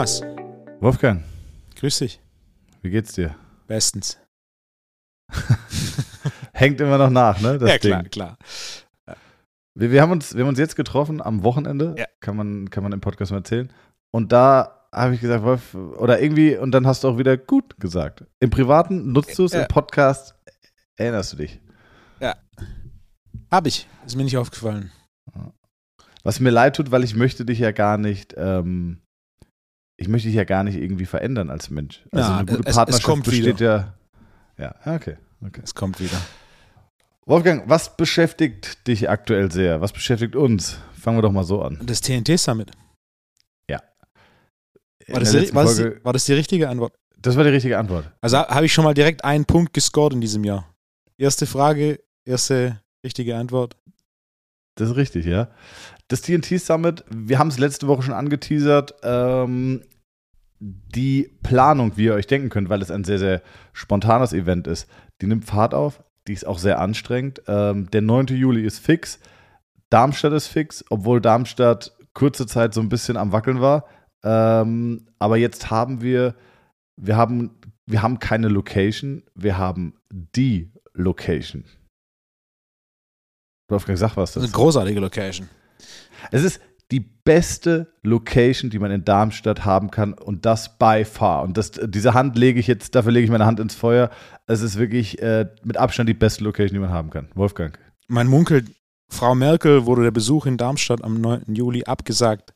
Thomas, 0.00 0.22
Wolfgang, 0.80 1.22
grüß 1.76 1.98
dich. 1.98 2.22
wie 2.80 2.88
geht's 2.88 3.12
dir? 3.12 3.36
Bestens. 3.66 4.18
Hängt 6.54 6.80
immer 6.80 6.96
noch 6.96 7.10
nach, 7.10 7.38
ne? 7.42 7.58
Das 7.58 7.68
ja, 7.68 7.76
klar, 7.76 8.02
Ding. 8.04 8.10
klar. 8.10 8.38
Wir, 9.74 9.90
wir, 9.92 10.00
haben 10.00 10.12
uns, 10.12 10.34
wir 10.34 10.40
haben 10.40 10.48
uns 10.48 10.58
jetzt 10.58 10.74
getroffen 10.74 11.20
am 11.20 11.42
Wochenende, 11.42 11.96
Ja. 11.98 12.06
kann, 12.20 12.34
man, 12.34 12.70
kann 12.70 12.82
man 12.82 12.92
im 12.92 13.02
Podcast 13.02 13.30
mal 13.30 13.40
erzählen. 13.40 13.70
Und 14.10 14.32
da 14.32 14.86
habe 14.90 15.14
ich 15.14 15.20
gesagt, 15.20 15.44
Wolf, 15.44 15.74
oder 15.74 16.18
irgendwie, 16.22 16.56
und 16.56 16.70
dann 16.72 16.86
hast 16.86 17.04
du 17.04 17.08
auch 17.08 17.18
wieder 17.18 17.36
gut 17.36 17.78
gesagt. 17.78 18.24
Im 18.38 18.48
Privaten 18.48 19.12
nutzt 19.12 19.38
du 19.38 19.44
es, 19.44 19.52
Ja. 19.52 19.60
im 19.60 19.68
Podcast 19.68 20.34
erinnerst 20.96 21.34
du 21.34 21.36
dich. 21.36 21.60
Hab 23.50 23.66
ich. 23.66 23.86
Ist 24.06 24.16
mir 24.16 24.24
nicht 24.24 24.38
aufgefallen. 24.38 24.92
Was 26.24 26.40
mir 26.40 26.48
leid 26.48 26.76
tut, 26.76 26.90
weil 26.90 27.04
ich 27.04 27.14
möchte 27.14 27.44
dich 27.44 27.58
ja 27.58 27.72
gar 27.72 27.98
nicht, 27.98 28.32
ähm, 28.38 29.02
ich 30.00 30.08
möchte 30.08 30.28
dich 30.28 30.36
ja 30.36 30.44
gar 30.44 30.64
nicht 30.64 30.76
irgendwie 30.76 31.06
verändern 31.06 31.50
als 31.50 31.70
Mensch. 31.70 32.02
Also 32.10 32.30
Ja, 32.30 32.36
eine 32.38 32.46
gute 32.46 32.60
es- 32.62 32.66
es 32.68 32.74
Partnerschaft 32.76 33.04
kommt 33.06 33.24
besteht 33.24 33.60
ja. 33.60 33.94
Ja, 34.58 34.74
okay. 34.86 35.16
okay. 35.44 35.60
Es 35.62 35.74
kommt 35.74 36.00
wieder. 36.00 36.16
Wolfgang, 37.26 37.68
was 37.68 37.96
beschäftigt 37.96 38.86
dich 38.86 39.08
aktuell 39.08 39.52
sehr? 39.52 39.80
Was 39.80 39.92
beschäftigt 39.92 40.34
uns? 40.36 40.78
Fangen 40.98 41.18
wir 41.18 41.22
doch 41.22 41.32
mal 41.32 41.44
so 41.44 41.62
an. 41.62 41.78
Das 41.82 42.00
TNT 42.00 42.38
Summit. 42.38 42.70
In 45.06 45.14
War 45.14 45.20
das, 45.20 45.30
die, 45.32 45.54
war, 45.54 45.64
das 45.64 45.76
die, 45.76 46.04
war 46.04 46.12
das 46.12 46.24
die 46.26 46.34
richtige 46.34 46.68
Antwort? 46.68 46.94
das 47.20 47.34
war 47.36 47.42
die 47.42 47.50
richtige 47.50 47.78
Antwort. 47.78 48.10
Also 48.20 48.36
habe 48.38 48.66
ich 48.66 48.72
schon 48.72 48.84
mal 48.84 48.94
direkt 48.94 49.24
einen 49.24 49.44
Punkt 49.44 49.72
gescored 49.72 50.12
in 50.12 50.20
diesem 50.20 50.44
Jahr. 50.44 50.72
Erste 51.18 51.46
Frage, 51.46 52.00
erste 52.24 52.80
richtige 53.04 53.34
Antwort. 53.36 53.76
Das 54.76 54.90
ist 54.90 54.96
richtig, 54.96 55.26
ja. 55.26 55.48
Das 56.10 56.22
TNT 56.22 56.60
Summit, 56.60 57.04
wir 57.08 57.38
haben 57.38 57.48
es 57.48 57.58
letzte 57.58 57.86
Woche 57.86 58.02
schon 58.02 58.14
angeteasert. 58.14 58.96
Ähm, 59.04 59.82
die 60.58 61.30
Planung, 61.44 61.96
wie 61.96 62.06
ihr 62.06 62.14
euch 62.14 62.26
denken 62.26 62.48
könnt, 62.48 62.68
weil 62.68 62.82
es 62.82 62.90
ein 62.90 63.04
sehr, 63.04 63.20
sehr 63.20 63.42
spontanes 63.72 64.32
Event 64.32 64.66
ist, 64.66 64.90
die 65.22 65.28
nimmt 65.28 65.44
Fahrt 65.44 65.72
auf. 65.72 66.02
Die 66.26 66.32
ist 66.32 66.46
auch 66.46 66.58
sehr 66.58 66.80
anstrengend. 66.80 67.42
Ähm, 67.46 67.88
der 67.92 68.02
9. 68.02 68.26
Juli 68.26 68.64
ist 68.64 68.80
fix. 68.80 69.20
Darmstadt 69.88 70.32
ist 70.32 70.48
fix, 70.48 70.84
obwohl 70.90 71.20
Darmstadt 71.20 71.96
kurze 72.12 72.46
Zeit 72.46 72.74
so 72.74 72.80
ein 72.80 72.88
bisschen 72.88 73.16
am 73.16 73.30
Wackeln 73.30 73.60
war. 73.60 73.86
Ähm, 74.24 75.06
aber 75.20 75.36
jetzt 75.36 75.70
haben 75.70 76.02
wir, 76.02 76.34
wir 76.96 77.16
haben, 77.16 77.60
wir 77.86 78.02
haben 78.02 78.18
keine 78.18 78.48
Location, 78.48 79.22
wir 79.36 79.58
haben 79.58 79.94
die 80.10 80.72
Location. 80.92 81.64
Wolfgang, 83.68 83.96
sag 83.96 84.16
was 84.16 84.32
Das 84.32 84.42
ist 84.42 84.48
eine 84.48 84.60
großartige 84.60 84.98
Location. 84.98 85.48
Es 86.30 86.42
ist 86.44 86.60
die 86.90 87.00
beste 87.00 87.92
Location, 88.02 88.68
die 88.70 88.78
man 88.80 88.90
in 88.90 89.04
Darmstadt 89.04 89.64
haben 89.64 89.90
kann 89.90 90.12
und 90.12 90.44
das 90.44 90.76
by 90.78 91.04
far. 91.04 91.42
Und 91.42 91.56
das, 91.56 91.70
diese 91.72 92.14
Hand 92.14 92.36
lege 92.36 92.58
ich 92.58 92.66
jetzt, 92.66 92.94
dafür 92.96 93.12
lege 93.12 93.24
ich 93.24 93.30
meine 93.30 93.46
Hand 93.46 93.60
ins 93.60 93.74
Feuer. 93.76 94.10
Es 94.46 94.60
ist 94.60 94.76
wirklich 94.78 95.22
äh, 95.22 95.46
mit 95.62 95.76
Abstand 95.76 96.08
die 96.08 96.14
beste 96.14 96.42
Location, 96.42 96.74
die 96.74 96.80
man 96.80 96.90
haben 96.90 97.10
kann. 97.10 97.28
Wolfgang. 97.34 97.78
Man 98.08 98.26
munkelt, 98.26 98.66
Frau 99.08 99.34
Merkel 99.36 99.86
wurde 99.86 100.02
der 100.02 100.10
Besuch 100.10 100.46
in 100.46 100.56
Darmstadt 100.56 101.04
am 101.04 101.20
9. 101.20 101.54
Juli 101.54 101.84
abgesagt 101.84 102.54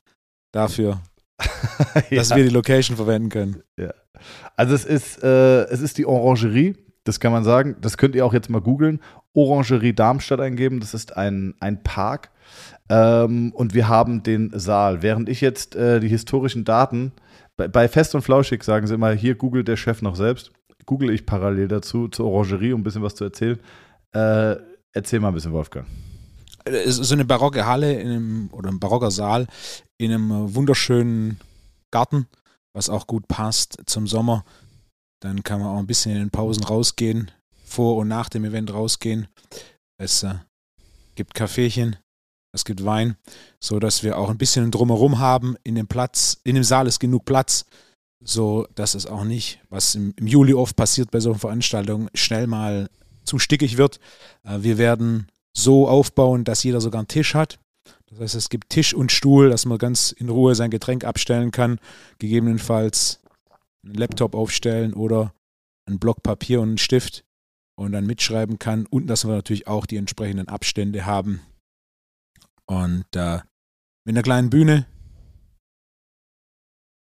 dafür, 0.51 1.01
dass 2.11 2.31
Ja. 2.31 2.37
wir 2.37 2.45
die 2.45 2.51
Location 2.51 2.97
verwenden 2.97 3.29
können. 3.29 3.63
Also 4.57 4.75
es 4.75 4.85
ist, 4.85 5.23
äh, 5.23 5.65
es 5.65 5.81
ist 5.81 5.99
die 5.99 6.07
Orangerie, 6.07 6.77
das 7.05 7.21
kann 7.21 7.33
man 7.33 7.45
sagen. 7.45 7.77
Das 7.81 7.99
könnt 7.99 8.15
ihr 8.15 8.25
auch 8.25 8.33
jetzt 8.33 8.49
mal 8.49 8.61
googeln. 8.61 9.01
Orangerie 9.35 9.93
Darmstadt 9.93 10.41
eingeben. 10.41 10.81
Das 10.81 10.95
ist 10.95 11.17
ein, 11.17 11.55
ein 11.61 11.83
Park. 11.83 12.31
Ähm, 12.91 13.53
und 13.55 13.75
wir 13.75 13.89
haben 13.89 14.23
den 14.23 14.51
Saal. 14.55 15.03
Während 15.03 15.29
ich 15.29 15.41
jetzt 15.41 15.75
äh, 15.75 16.01
die 16.01 16.09
historischen 16.09 16.65
Daten, 16.65 17.13
bei, 17.57 17.69
bei 17.69 17.89
Fest 17.89 18.15
und 18.15 18.23
Flauschig 18.23 18.63
sagen 18.63 18.87
sie 18.87 18.95
immer, 18.95 19.13
hier 19.13 19.35
googelt 19.35 19.69
der 19.69 19.77
Chef 19.77 20.03
noch 20.03 20.17
selbst. 20.17 20.53
Google 20.87 21.11
ich 21.11 21.25
parallel 21.25 21.69
dazu, 21.69 22.09
zur 22.09 22.27
Orangerie, 22.27 22.73
um 22.73 22.81
ein 22.81 22.85
bisschen 22.85 23.03
was 23.03 23.15
zu 23.15 23.25
erzählen. 23.25 23.59
Äh, 24.13 24.57
erzähl 24.93 25.21
mal 25.21 25.29
ein 25.29 25.35
bisschen, 25.35 25.53
Wolfgang. 25.53 25.87
Es 26.65 26.99
ist 26.99 27.09
so 27.09 27.15
eine 27.15 27.25
barocke 27.25 27.67
Halle 27.67 27.93
in 27.95 28.09
einem, 28.09 28.49
oder 28.53 28.71
ein 28.71 28.81
barocker 28.81 29.11
Saal 29.11 29.47
in 29.99 30.13
einem 30.13 30.31
äh, 30.31 30.55
wunderschönen 30.55 31.39
Garten, 31.91 32.27
was 32.75 32.91
auch 32.91 33.07
gut 33.07 33.29
passt 33.29 33.79
zum 33.87 34.07
Sommer. 34.07 34.45
Dann 35.21 35.43
kann 35.43 35.61
man 35.61 35.69
auch 35.69 35.79
ein 35.79 35.87
bisschen 35.87 36.13
in 36.13 36.19
den 36.19 36.31
Pausen 36.31 36.65
rausgehen, 36.65 37.31
vor 37.65 37.97
und 37.97 38.09
nach 38.09 38.29
dem 38.29 38.45
Event 38.45 38.73
rausgehen. 38.73 39.29
Es 39.99 40.23
äh, 40.23 40.35
gibt 41.15 41.35
Kaffeechen, 41.35 41.97
es 42.55 42.65
gibt 42.65 42.85
Wein, 42.85 43.17
so 43.59 43.81
dass 43.81 44.03
wir 44.03 44.17
auch 44.17 44.31
ein 44.31 44.39
bisschen 44.39 44.71
drumherum 44.71 45.19
haben. 45.19 45.57
In 45.65 45.75
dem 45.75 45.89
Platz, 45.89 46.41
in 46.45 46.55
dem 46.55 46.65
Saal 46.65 46.87
ist 46.87 47.01
genug 47.01 47.25
Platz, 47.25 47.67
so 48.23 48.67
dass 48.77 48.95
es 48.95 49.07
auch 49.07 49.25
nicht, 49.25 49.61
was 49.69 49.97
im, 49.97 50.15
im 50.17 50.27
Juli 50.27 50.55
oft 50.55 50.77
passiert 50.77 51.11
bei 51.11 51.21
solchen 51.21 51.41
Veranstaltungen, 51.41 52.09
schnell 52.15 52.47
mal 52.47 52.89
zu 53.25 53.39
stickig 53.39 53.77
wird. 53.77 53.99
Äh, 54.45 54.63
wir 54.63 54.79
werden 54.79 55.27
so 55.53 55.89
aufbauen, 55.89 56.45
dass 56.45 56.63
jeder 56.63 56.81
sogar 56.81 57.01
einen 57.01 57.09
Tisch 57.09 57.35
hat. 57.35 57.59
Das 58.07 58.21
heißt, 58.21 58.35
es 58.37 58.49
gibt 58.49 58.71
Tisch 58.71 58.95
und 58.95 59.11
Stuhl, 59.11 59.51
dass 59.51 59.67
man 59.67 59.79
ganz 59.79 60.13
in 60.13 60.29
Ruhe 60.29 60.55
sein 60.55 60.71
Getränk 60.71 61.05
abstellen 61.05 61.51
kann, 61.51 61.81
gegebenenfalls 62.19 63.21
einen 63.85 63.95
Laptop 63.95 64.35
aufstellen 64.35 64.95
oder 64.95 65.35
einen 65.87 65.99
Block 65.99 66.23
Papier 66.23 66.61
und 66.61 66.69
einen 66.69 66.79
Stift 66.79 67.25
und 67.77 67.93
dann 67.93 68.07
mitschreiben 68.07 68.61
kann 68.61 68.87
und 68.87 69.09
dass 69.09 69.25
wir 69.25 69.35
natürlich 69.35 69.67
auch 69.67 69.87
die 69.87 69.97
entsprechenden 69.97 70.49
Abstände 70.49 71.05
haben. 71.05 71.41
Und 72.67 73.07
äh, 73.15 73.41
mit 74.05 74.15
einer 74.15 74.23
kleinen 74.23 74.51
Bühne, 74.51 74.87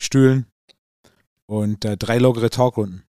Stühlen 0.01 0.47
und 1.47 1.85
äh, 1.85 1.97
drei 1.97 2.19
lockere 2.19 2.51
Talkrunden. 2.51 3.05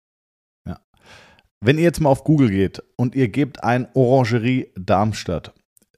Wenn 1.61 1.79
ihr 1.79 1.85
jetzt 1.85 2.01
mal 2.01 2.11
auf 2.11 2.25
Google 2.25 2.51
geht 2.51 2.83
und 2.97 3.15
ihr 3.15 3.29
gebt 3.29 3.65
ein 3.65 3.89
Orangerie 3.95 4.73
Darmstadt 4.77 5.55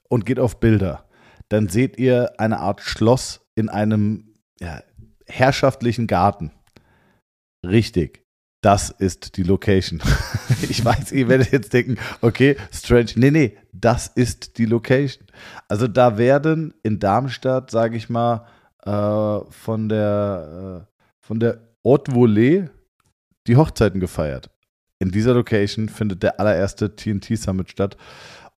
und 0.08 0.24
geht 0.24 0.38
auf 0.38 0.60
Bilder, 0.60 1.08
dann 1.48 1.68
seht 1.68 1.98
ihr 1.98 2.38
eine 2.38 2.60
Art 2.60 2.80
Schloss 2.80 3.46
in 3.54 3.68
einem 3.68 4.34
ja, 4.60 4.82
herrschaftlichen 5.26 6.06
Garten. 6.06 6.52
Richtig. 7.66 8.24
Das 8.60 8.90
ist 8.90 9.36
die 9.36 9.44
Location. 9.44 10.02
ich 10.68 10.84
weiß, 10.84 11.12
ihr 11.12 11.28
werdet 11.28 11.52
jetzt 11.52 11.72
denken, 11.72 11.96
okay, 12.20 12.56
strange. 12.72 13.10
Nee, 13.16 13.30
nee, 13.30 13.56
das 13.72 14.08
ist 14.08 14.58
die 14.58 14.66
Location. 14.66 15.26
Also 15.68 15.86
da 15.86 16.18
werden 16.18 16.74
in 16.82 16.98
Darmstadt, 16.98 17.70
sage 17.70 17.96
ich 17.96 18.08
mal, 18.08 18.46
äh, 18.84 19.50
von 19.50 19.88
der, 19.88 20.86
äh, 20.88 20.94
von 21.20 21.38
der 21.40 21.60
Haute 21.84 22.12
Volée 22.12 22.68
die 23.46 23.56
Hochzeiten 23.56 24.00
gefeiert 24.00 24.50
in 24.98 25.10
dieser 25.10 25.34
Location 25.34 25.88
findet 25.88 26.22
der 26.22 26.40
allererste 26.40 26.94
TNT 26.94 27.36
Summit 27.38 27.70
statt. 27.70 27.96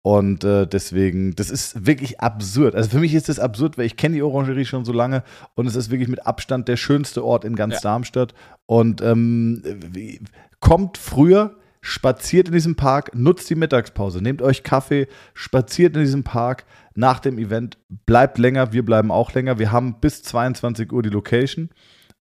Und 0.03 0.43
äh, 0.43 0.65
deswegen, 0.65 1.35
das 1.35 1.51
ist 1.51 1.85
wirklich 1.85 2.19
absurd. 2.21 2.73
Also 2.75 2.89
für 2.89 2.99
mich 2.99 3.13
ist 3.13 3.29
das 3.29 3.37
absurd, 3.39 3.77
weil 3.77 3.85
ich 3.85 3.97
kenne 3.97 4.15
die 4.15 4.23
Orangerie 4.23 4.65
schon 4.65 4.83
so 4.83 4.93
lange 4.93 5.23
und 5.53 5.67
es 5.67 5.75
ist 5.75 5.91
wirklich 5.91 6.09
mit 6.09 6.25
Abstand 6.25 6.67
der 6.67 6.77
schönste 6.77 7.23
Ort 7.23 7.45
in 7.45 7.55
ganz 7.55 7.75
Ja. 7.75 7.79
Darmstadt. 7.81 8.33
Und 8.65 9.01
ähm, 9.01 9.61
wie- 9.91 10.19
kommt 10.59 10.97
früher, 10.97 11.55
spaziert 11.81 12.47
in 12.47 12.53
diesem 12.53 12.75
Park, 12.75 13.11
nutzt 13.15 13.49
die 13.49 13.55
Mittagspause, 13.55 14.21
nehmt 14.21 14.41
euch 14.43 14.61
Kaffee, 14.63 15.07
spaziert 15.33 15.95
in 15.95 16.03
diesem 16.03 16.23
Park 16.23 16.65
nach 16.93 17.19
dem 17.19 17.37
Event, 17.39 17.77
bleibt 18.05 18.37
länger, 18.37 18.71
wir 18.73 18.85
bleiben 18.85 19.11
auch 19.11 19.33
länger. 19.33 19.57
Wir 19.59 19.71
haben 19.71 19.95
bis 20.01 20.21
22 20.23 20.91
Uhr 20.91 21.01
die 21.03 21.09
Location. 21.09 21.69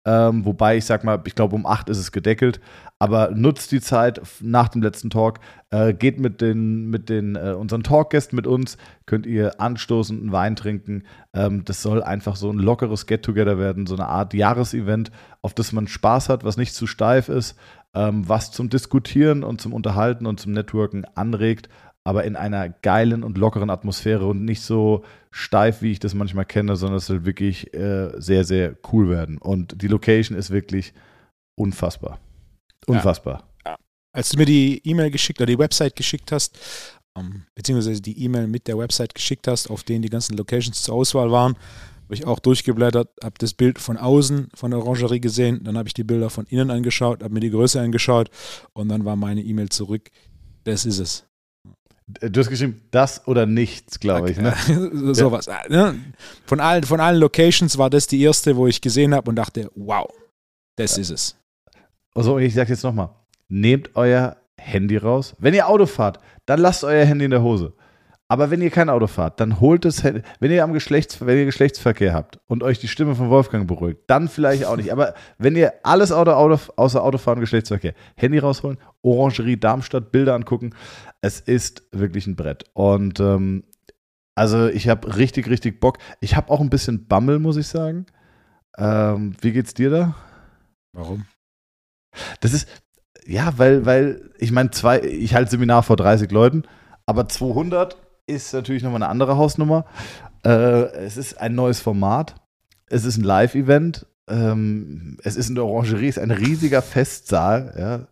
Ähm, 0.06 0.46
wobei 0.46 0.78
ich 0.78 0.86
sag 0.86 1.04
mal, 1.04 1.22
ich 1.26 1.36
glaube 1.36 1.56
um 1.56 1.66
8 1.66 1.90
ist 1.90 1.98
es 1.98 2.12
gedeckelt, 2.14 2.62
aber 3.00 3.32
nutzt 3.32 3.72
die 3.72 3.82
Zeit 3.82 4.22
nach 4.40 4.70
dem 4.70 4.82
letzten 4.82 5.10
Talk, 5.10 5.40
äh, 5.72 5.94
geht 5.94 6.20
mit 6.20 6.40
den, 6.40 6.90
mit 6.90 7.10
den 7.10 7.36
äh, 7.36 7.54
unseren 7.58 7.84
Talkgästen 7.84 8.36
mit 8.36 8.48
uns, 8.48 8.78
könnt 9.06 9.26
ihr 9.26 9.60
anstoßen, 9.60 10.18
einen 10.18 10.32
Wein 10.32 10.56
trinken. 10.56 11.04
Ähm, 11.34 11.66
das 11.66 11.82
soll 11.82 12.02
einfach 12.02 12.38
so 12.38 12.50
ein 12.50 12.60
lockeres 12.60 13.08
Get-Together 13.08 13.58
werden, 13.58 13.88
so 13.88 13.96
eine 13.96 14.08
Art 14.08 14.34
Jahresevent, 14.34 15.12
auf 15.42 15.54
das 15.54 15.74
man 15.74 15.88
Spaß 15.88 16.30
hat, 16.30 16.46
was 16.46 16.56
nicht 16.56 16.74
zu 16.74 16.88
steif 16.88 17.28
ist, 17.28 17.58
ähm, 17.94 18.28
was 18.28 18.52
zum 18.52 18.70
Diskutieren 18.70 19.44
und 19.44 19.60
zum 19.60 19.74
Unterhalten 19.74 20.26
und 20.26 20.40
zum 20.40 20.54
Networken 20.54 21.06
anregt, 21.16 21.70
aber 22.10 22.24
in 22.24 22.36
einer 22.36 22.70
geilen 22.70 23.24
und 23.24 23.38
lockeren 23.38 23.70
Atmosphäre 23.70 24.26
und 24.26 24.44
nicht 24.44 24.62
so 24.62 25.04
steif, 25.30 25.84
wie 25.84 25.92
ich 25.92 26.00
das 26.00 26.16
manchmal 26.16 26.46
kenne, 26.46 26.76
sondern 26.76 26.98
es 26.98 27.06
soll 27.06 27.24
wirklich 27.24 27.72
äh, 27.76 28.10
sehr, 28.20 28.44
sehr 28.46 28.76
cool 28.92 29.12
werden. 29.12 29.38
Und 29.38 29.84
die 29.84 29.88
Location 29.88 30.36
ist 30.36 30.50
wirklich 30.50 30.96
unfassbar. 31.56 32.18
Unfassbar. 32.88 33.48
als 34.12 34.30
du 34.30 34.40
mir 34.40 34.48
die 34.48 34.82
E-Mail 34.84 35.12
geschickt 35.12 35.40
oder 35.40 35.46
die 35.46 35.60
Website 35.60 35.96
geschickt 35.96 36.32
hast, 36.32 36.58
ähm, 37.16 37.44
beziehungsweise 37.54 38.02
die 38.02 38.24
E-Mail 38.24 38.48
mit 38.48 38.68
der 38.68 38.80
Website 38.80 39.14
geschickt 39.14 39.48
hast, 39.48 39.70
auf 39.70 39.84
denen 39.84 40.02
die 40.02 40.10
ganzen 40.10 40.36
Locations 40.36 40.82
zur 40.82 40.96
Auswahl 40.96 41.30
waren, 41.30 41.58
habe 42.06 42.16
ich 42.16 42.26
auch 42.26 42.40
durchgeblättert, 42.40 43.10
habe 43.24 43.36
das 43.38 43.54
Bild 43.54 43.78
von 43.78 43.98
außen 43.98 44.48
von 44.56 44.72
der 44.72 44.80
Orangerie 44.80 45.20
gesehen, 45.20 45.64
dann 45.64 45.78
habe 45.78 45.88
ich 45.88 45.94
die 45.94 46.04
Bilder 46.04 46.32
von 46.32 46.48
innen 46.48 46.72
angeschaut, 46.72 47.22
habe 47.22 47.36
mir 47.36 47.40
die 47.40 47.52
Größe 47.52 47.80
angeschaut 47.80 48.32
und 48.74 48.90
dann 48.90 49.06
war 49.06 49.16
meine 49.16 49.44
E-Mail 49.44 49.70
zurück. 49.70 50.10
Das 50.64 50.88
ist 50.88 50.98
es. 50.98 51.29
Du 52.22 52.40
hast 52.40 52.50
geschrieben, 52.50 52.82
das 52.92 53.28
oder 53.28 53.46
nichts, 53.46 54.00
glaube 54.00 54.32
ich. 54.32 54.38
Ne? 54.38 54.54
So- 54.94 55.14
Sowas. 55.14 55.48
Ne? 55.70 55.96
Von, 56.46 56.60
allen, 56.60 56.84
von 56.84 57.00
allen 57.00 57.20
Locations 57.20 57.78
war 57.78 57.90
das 57.90 58.08
die 58.08 58.22
erste, 58.22 58.56
wo 58.56 58.66
ich 58.68 58.82
gesehen 58.82 59.14
habe 59.14 59.30
und 59.30 59.36
dachte, 59.36 59.70
wow, 59.76 60.08
Das 60.76 60.98
ist 60.98 61.12
es. 61.12 61.36
Also, 62.16 62.40
ich 62.40 62.54
sage 62.56 62.72
jetzt 62.72 62.84
nochmal: 62.84 63.10
Nehmt 63.48 63.92
euer 63.96 64.38
Handy 64.58 64.98
raus. 64.98 65.36
Wenn 65.40 65.54
ihr 65.54 65.68
Auto 65.68 65.86
fahrt, 65.86 66.20
dann 66.48 66.60
lasst 66.60 66.84
euer 66.84 67.06
Handy 67.06 67.26
in 67.26 67.32
der 67.32 67.44
Hose. 67.44 67.74
Aber 68.32 68.52
wenn 68.52 68.62
ihr 68.62 68.70
kein 68.70 68.90
Auto 68.90 69.08
fahrt, 69.08 69.40
dann 69.40 69.60
holt 69.60 69.86
es, 69.86 70.04
wenn 70.04 70.52
ihr 70.52 70.64
am 70.64 70.72
Geschlechts, 70.74 71.20
wenn 71.26 71.36
ihr 71.38 71.46
Geschlechtsverkehr 71.46 72.14
habt 72.14 72.40
und 72.46 72.62
euch 72.62 72.78
die 72.78 72.88
Stimme 72.88 73.16
von 73.16 73.32
Wolfgang 73.32 73.68
beruhigt, 73.68 74.02
dann 74.06 74.28
vielleicht 74.28 74.66
auch 74.66 74.76
nicht. 74.78 74.92
Aber 74.92 75.16
wenn 75.40 75.56
ihr 75.56 75.74
alles 75.82 76.12
Auto, 76.12 76.32
Auto, 76.34 76.60
außer 76.76 77.04
Autofahren 77.04 77.38
und 77.40 77.42
Geschlechtsverkehr, 77.42 77.94
Handy 78.16 78.38
rausholen, 78.38 78.78
Orangerie 79.02 79.58
Darmstadt, 79.58 80.12
Bilder 80.12 80.36
angucken, 80.36 80.76
es 81.22 81.40
ist 81.40 81.84
wirklich 81.92 82.28
ein 82.28 82.36
Brett. 82.36 82.66
Und 82.74 83.20
ähm, 83.20 83.64
also 84.36 84.68
ich 84.68 84.88
habe 84.88 85.18
richtig, 85.18 85.50
richtig 85.50 85.80
Bock. 85.80 85.98
Ich 86.22 86.36
habe 86.36 86.50
auch 86.50 86.62
ein 86.62 86.70
bisschen 86.70 87.08
Bammel, 87.08 87.40
muss 87.40 87.58
ich 87.58 87.68
sagen. 87.68 88.06
Ähm, 88.78 89.36
wie 89.42 89.52
geht's 89.52 89.74
dir 89.74 89.90
da? 89.90 90.16
Warum? 90.94 91.26
Das 92.40 92.54
ist, 92.54 92.68
ja, 93.26 93.54
weil, 93.58 93.86
weil, 93.86 94.32
ich 94.40 94.52
meine, 94.52 94.72
zwei, 94.72 95.02
ich 95.02 95.36
halte 95.36 95.52
Seminar 95.52 95.84
vor 95.84 95.98
30 95.98 96.32
Leuten, 96.32 96.64
aber 97.06 97.28
200 97.28 97.98
ist 98.28 98.54
natürlich 98.54 98.84
nochmal 98.84 99.04
eine 99.04 99.12
andere 99.12 99.38
Hausnummer. 99.38 99.86
Äh, 100.46 100.50
es 100.96 101.18
ist 101.18 101.40
ein 101.40 101.56
neues 101.56 101.82
Format. 101.82 102.36
Es 102.88 103.04
ist 103.04 103.18
ein 103.18 103.24
Live-Event. 103.24 104.08
Ähm, 104.30 105.18
es 105.24 105.36
ist 105.36 105.50
in 105.50 105.56
der 105.56 105.66
Orangerie, 105.66 106.08
es 106.08 106.18
ist 106.18 106.24
ein 106.24 106.32
riesiger 106.32 106.82
Festsaal. 106.82 107.74
Ja. 107.78 108.08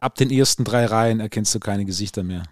Ab 0.00 0.14
den 0.14 0.30
ersten 0.30 0.64
drei 0.64 0.86
Reihen 0.86 1.20
erkennst 1.20 1.54
du 1.54 1.60
keine 1.60 1.84
Gesichter 1.84 2.22
mehr. 2.22 2.44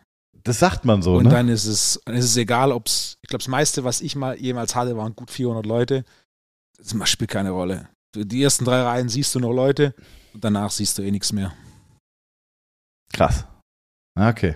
Das 0.43 0.58
sagt 0.58 0.84
man 0.84 1.02
so. 1.02 1.16
Und 1.16 1.25
ne? 1.25 1.31
dann 1.31 1.48
ist 1.48 1.66
es, 1.66 2.00
dann 2.04 2.14
ist 2.14 2.25
es 2.25 2.37
egal, 2.37 2.70
ob 2.72 2.87
es, 2.87 3.19
ich 3.22 3.28
glaube, 3.28 3.43
das 3.43 3.48
meiste, 3.48 3.84
was 3.84 4.00
ich 4.00 4.14
mal 4.14 4.40
jemals 4.40 4.75
hatte, 4.75 4.96
waren 4.96 5.14
gut 5.16 5.31
400 5.31 5.66
Leute. 5.66 6.04
Das 6.78 7.08
spielt 7.08 7.31
keine 7.31 7.50
Rolle. 7.50 7.88
Die 8.14 8.43
ersten 8.43 8.64
drei 8.64 8.82
Reihen 8.82 9.08
siehst 9.08 9.34
du 9.34 9.40
noch 9.40 9.52
Leute 9.52 9.94
und 10.32 10.44
danach 10.44 10.70
siehst 10.70 10.98
du 10.98 11.02
eh 11.02 11.10
nichts 11.10 11.32
mehr. 11.32 11.52
Krass. 13.12 13.44
Okay. 14.19 14.54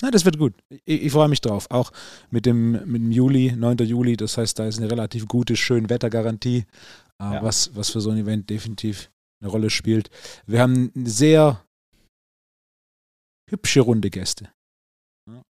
Na, 0.00 0.10
das 0.10 0.24
wird 0.24 0.38
gut. 0.38 0.54
Ich, 0.84 1.02
ich 1.04 1.12
freue 1.12 1.28
mich 1.28 1.40
drauf. 1.40 1.70
Auch 1.70 1.92
mit 2.30 2.44
dem, 2.44 2.72
mit 2.72 3.00
dem 3.02 3.12
Juli, 3.12 3.52
9. 3.52 3.78
Juli. 3.78 4.16
Das 4.16 4.36
heißt, 4.36 4.58
da 4.58 4.66
ist 4.66 4.78
eine 4.78 4.90
relativ 4.90 5.28
gute 5.28 5.54
Schönwettergarantie, 5.54 6.66
äh, 7.20 7.34
Ja. 7.34 7.42
was, 7.42 7.74
was 7.76 7.90
für 7.90 8.00
so 8.00 8.10
ein 8.10 8.18
Event 8.18 8.50
definitiv 8.50 9.11
eine 9.42 9.50
Rolle 9.50 9.70
spielt. 9.70 10.10
Wir 10.46 10.60
haben 10.60 10.92
eine 10.94 11.10
sehr 11.10 11.64
hübsche 13.50 13.80
Runde 13.80 14.10
Gäste. 14.10 14.52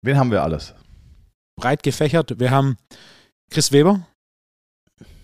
Wen 0.02 0.18
haben 0.18 0.32
wir 0.32 0.44
alles? 0.44 0.76
Breit 1.60 1.84
gefächert. 1.84 2.40
Wir 2.40 2.50
haben 2.52 2.78
Chris 3.52 3.72
Weber, 3.72 4.08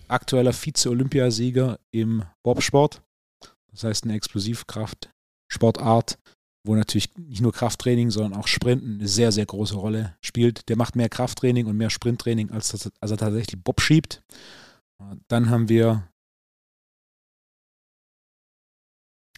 aktueller 0.08 0.52
Vize-Olympiasieger 0.52 1.78
im 1.92 2.24
Bobsport. 2.44 3.02
Das 3.70 3.84
heißt, 3.84 4.04
eine 4.04 4.14
Explosivkraft-Sportart, 4.14 6.18
wo 6.66 6.74
natürlich 6.74 7.14
nicht 7.16 7.40
nur 7.40 7.52
Krafttraining, 7.52 8.10
sondern 8.10 8.38
auch 8.38 8.48
Sprinten 8.48 8.96
eine 8.96 9.08
sehr, 9.08 9.32
sehr 9.32 9.46
große 9.46 9.76
Rolle 9.76 10.16
spielt. 10.20 10.68
Der 10.68 10.76
macht 10.76 10.96
mehr 10.96 11.08
Krafttraining 11.08 11.66
und 11.66 11.76
mehr 11.76 11.90
Sprinttraining, 11.90 12.50
als, 12.50 12.90
als 13.00 13.10
er 13.10 13.16
tatsächlich 13.16 13.62
Bob 13.62 13.80
schiebt. 13.80 14.22
Dann 15.28 15.50
haben 15.50 15.68
wir 15.68 16.08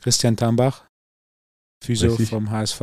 Christian 0.09 0.39
Tambach, 0.39 0.87
Physio 1.85 2.09
Richtig. 2.09 2.31
vom 2.31 2.51
HSV. 2.51 2.81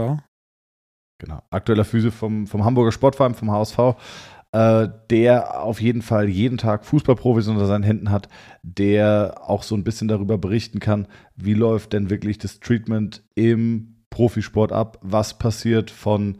Genau. 1.19 1.41
Aktueller 1.49 1.83
Physio 1.83 2.11
vom, 2.11 2.45
vom 2.45 2.63
Hamburger 2.63 2.91
Sportverein, 2.91 3.33
vom 3.33 3.49
HSV, 3.49 3.79
äh, 4.51 4.89
der 5.09 5.63
auf 5.63 5.81
jeden 5.81 6.03
Fall 6.03 6.29
jeden 6.29 6.59
Tag 6.59 6.85
Fußballprofis 6.85 7.47
unter 7.47 7.65
seinen 7.65 7.81
Händen 7.81 8.11
hat, 8.11 8.29
der 8.61 9.41
auch 9.43 9.63
so 9.63 9.73
ein 9.73 9.83
bisschen 9.83 10.07
darüber 10.07 10.37
berichten 10.37 10.77
kann, 10.79 11.07
wie 11.35 11.55
läuft 11.55 11.93
denn 11.93 12.11
wirklich 12.11 12.37
das 12.37 12.59
Treatment 12.59 13.23
im 13.33 14.03
Profisport 14.11 14.71
ab, 14.71 14.99
was 15.01 15.39
passiert 15.39 15.89
von 15.89 16.37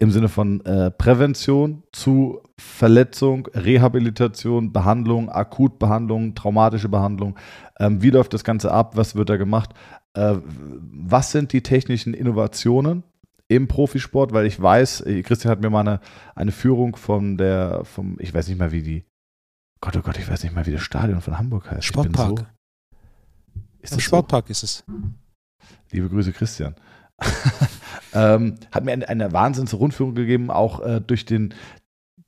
im 0.00 0.10
Sinne 0.10 0.30
von 0.30 0.64
äh, 0.64 0.90
Prävention 0.90 1.82
zu 1.92 2.40
Verletzung, 2.58 3.46
Rehabilitation, 3.54 4.72
Behandlung, 4.72 5.28
Akutbehandlung, 5.28 6.34
traumatische 6.34 6.88
Behandlung. 6.88 7.38
Ähm, 7.78 8.02
wie 8.02 8.08
läuft 8.08 8.32
das 8.32 8.42
Ganze 8.42 8.72
ab? 8.72 8.96
Was 8.96 9.14
wird 9.14 9.28
da 9.28 9.36
gemacht? 9.36 9.74
Äh, 10.14 10.36
was 10.44 11.32
sind 11.32 11.52
die 11.52 11.62
technischen 11.62 12.14
Innovationen 12.14 13.04
im 13.46 13.68
Profisport? 13.68 14.32
Weil 14.32 14.46
ich 14.46 14.60
weiß, 14.60 15.02
äh, 15.02 15.22
Christian 15.22 15.52
hat 15.52 15.60
mir 15.60 15.68
mal 15.68 15.80
eine, 15.80 16.00
eine 16.34 16.52
Führung 16.52 16.96
von 16.96 17.36
der, 17.36 17.84
vom, 17.84 18.16
ich 18.20 18.32
weiß 18.32 18.48
nicht 18.48 18.58
mal, 18.58 18.72
wie 18.72 18.82
die, 18.82 19.04
Gott, 19.82 19.96
oh 19.98 20.00
Gott, 20.00 20.18
ich 20.18 20.28
weiß 20.30 20.42
nicht 20.44 20.54
mal, 20.54 20.64
wie 20.64 20.72
das 20.72 20.82
Stadion 20.82 21.20
von 21.20 21.38
Hamburg 21.38 21.70
heißt. 21.70 21.84
Sportpark. 21.84 22.38
So, 22.38 22.46
ist 23.82 23.92
Im 23.92 23.98
das 23.98 24.02
Sportpark 24.02 24.48
ist 24.48 24.62
es. 24.62 24.84
so? 24.86 24.92
Liebe 25.90 26.08
Grüße, 26.08 26.32
Christian. 26.32 26.74
ähm, 28.14 28.56
hat 28.72 28.84
mir 28.84 28.92
eine, 28.92 29.08
eine 29.08 29.32
Wahnsinns-Rundführung 29.32 30.14
gegeben, 30.14 30.50
auch 30.50 30.80
äh, 30.80 31.00
durch 31.00 31.24
den, 31.24 31.54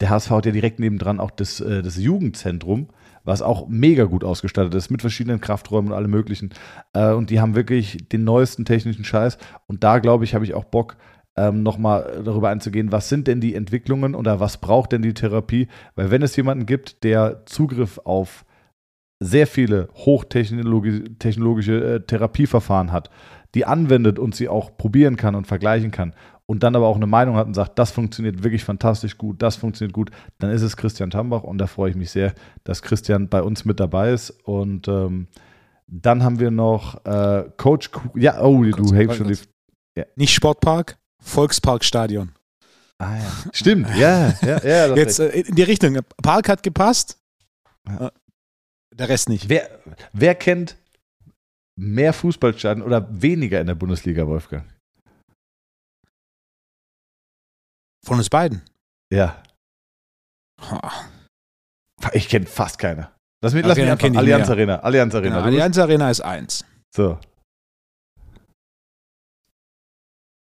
der 0.01 0.11
HSV 0.11 0.31
hat 0.31 0.47
ja 0.47 0.53
direkt 0.53 0.81
nebendran 0.81 1.21
auch 1.21 1.31
das, 1.31 1.61
äh, 1.61 1.83
das 1.83 1.97
Jugendzentrum, 1.97 2.89
was 3.25 3.43
auch 3.43 3.69
mega 3.69 4.05
gut 4.05 4.25
ausgestattet 4.25 4.75
ist, 4.75 4.91
mit 4.91 5.01
verschiedenen 5.01 5.41
Krafträumen 5.41 5.93
und 5.93 5.97
allem 5.97 6.11
möglichen. 6.11 6.51
Äh, 6.93 7.13
und 7.13 7.31
die 7.31 7.41
haben 7.41 7.55
wirklich 7.55 8.09
den 8.09 8.25
neuesten 8.25 8.65
technischen 8.65 9.05
Scheiß. 9.05 9.39
Und 9.67 9.85
da, 9.85 9.99
glaube 9.99 10.25
ich, 10.25 10.35
habe 10.35 10.45
ich 10.45 10.55
auch 10.55 10.65
Bock, 10.65 10.97
ähm, 11.37 11.63
nochmal 11.63 12.23
darüber 12.25 12.51
einzugehen, 12.51 12.93
was 12.93 13.09
sind 13.09 13.27
denn 13.27 13.41
die 13.41 13.55
Entwicklungen 13.55 14.15
oder 14.15 14.41
was 14.41 14.59
braucht 14.59 14.93
denn 14.93 15.03
die 15.03 15.15
Therapie? 15.15 15.69
Weil 15.95 16.11
wenn 16.11 16.23
es 16.23 16.37
jemanden 16.37 16.67
gibt, 16.67 17.05
der 17.05 17.47
Zugriff 17.47 17.99
auf 18.05 18.45
sehr 19.19 19.47
viele 19.47 19.89
hochtechnologische 19.95 21.19
technologische, 21.19 21.95
äh, 21.95 22.01
Therapieverfahren 22.01 22.93
hat, 22.93 23.09
die 23.55 23.65
anwendet 23.67 24.19
und 24.19 24.35
sie 24.35 24.49
auch 24.49 24.77
probieren 24.77 25.17
kann 25.17 25.35
und 25.35 25.47
vergleichen 25.47 25.91
kann 25.91 26.15
und 26.47 26.63
dann 26.63 26.75
aber 26.77 26.87
auch 26.87 26.97
eine 26.97 27.07
Meinung 27.07 27.37
hat 27.37 27.47
und 27.47 27.55
sagt, 27.55 27.79
das 27.79 27.91
funktioniert 27.91 28.43
wirklich 28.43 28.65
fantastisch 28.65 29.17
gut, 29.19 29.41
das 29.43 29.57
funktioniert 29.57 29.93
gut, 29.93 30.11
dann 30.39 30.51
ist 30.51 30.63
es 30.63 30.77
Christian 30.77 31.11
Tambach 31.11 31.43
und 31.43 31.59
da 31.59 31.67
freue 31.67 31.91
ich 31.91 31.97
mich 31.97 32.11
sehr, 32.11 32.35
dass 32.65 32.83
Christian 32.83 33.29
bei 33.29 33.43
uns 33.43 33.65
mit 33.65 33.79
dabei 33.81 34.11
ist 34.13 34.31
und 34.45 34.89
ähm, 34.89 35.29
dann 35.87 36.23
haben 36.23 36.41
wir 36.41 36.51
noch 36.51 37.05
äh, 37.05 37.45
Coach, 37.57 37.91
Ku 37.91 38.09
ja, 38.19 38.41
oh, 38.43 38.63
Kurz, 38.63 38.77
du 38.77 38.97
warte 38.97 39.15
schon 39.15 39.29
die, 39.29 39.35
kurz. 39.35 40.07
Nicht 40.17 40.33
Sportpark, 40.33 40.97
Volksparkstadion. 41.21 42.33
ah 42.99 43.17
ja, 43.17 43.33
stimmt, 43.53 43.89
ja, 43.97 44.35
ja, 44.43 44.65
ja, 44.65 44.97
Jetzt 44.97 45.21
äh, 45.21 45.29
in 45.41 45.55
die 45.55 45.63
Richtung. 45.63 45.99
Park 46.23 46.49
hat 46.49 46.63
gepasst. 46.63 47.19
Ja. 47.87 48.07
Äh, 48.09 48.11
Der 48.95 49.09
Rest 49.09 49.29
nicht. 49.29 49.49
wer, 49.49 49.69
wer 50.13 50.35
kennt 50.35 50.77
mehr 51.79 52.13
Fußballstadien 52.13 52.85
oder 52.85 53.07
weniger 53.11 53.61
in 53.61 53.67
der 53.67 53.75
Bundesliga, 53.75 54.27
Wolfgang? 54.27 54.65
Von 58.05 58.19
uns 58.19 58.29
beiden. 58.31 58.63
Ja, 59.13 59.43
ich 62.13 62.29
kenne 62.29 62.47
fast 62.47 62.79
keine. 62.79 63.11
Lass 63.43 63.55
mich, 63.55 63.65
lass 63.65 63.77
mich 63.77 63.87
ich 63.87 64.19
Allianz 64.19 64.49
mehr. 64.49 64.57
Arena, 64.57 64.77
Allianz 64.81 65.15
Arena. 65.15 65.37
Genau, 65.37 65.47
Allianz 65.47 65.79
Arena 65.79 66.11
ist 66.11 66.21
eins. 66.21 66.65
So. 66.95 67.19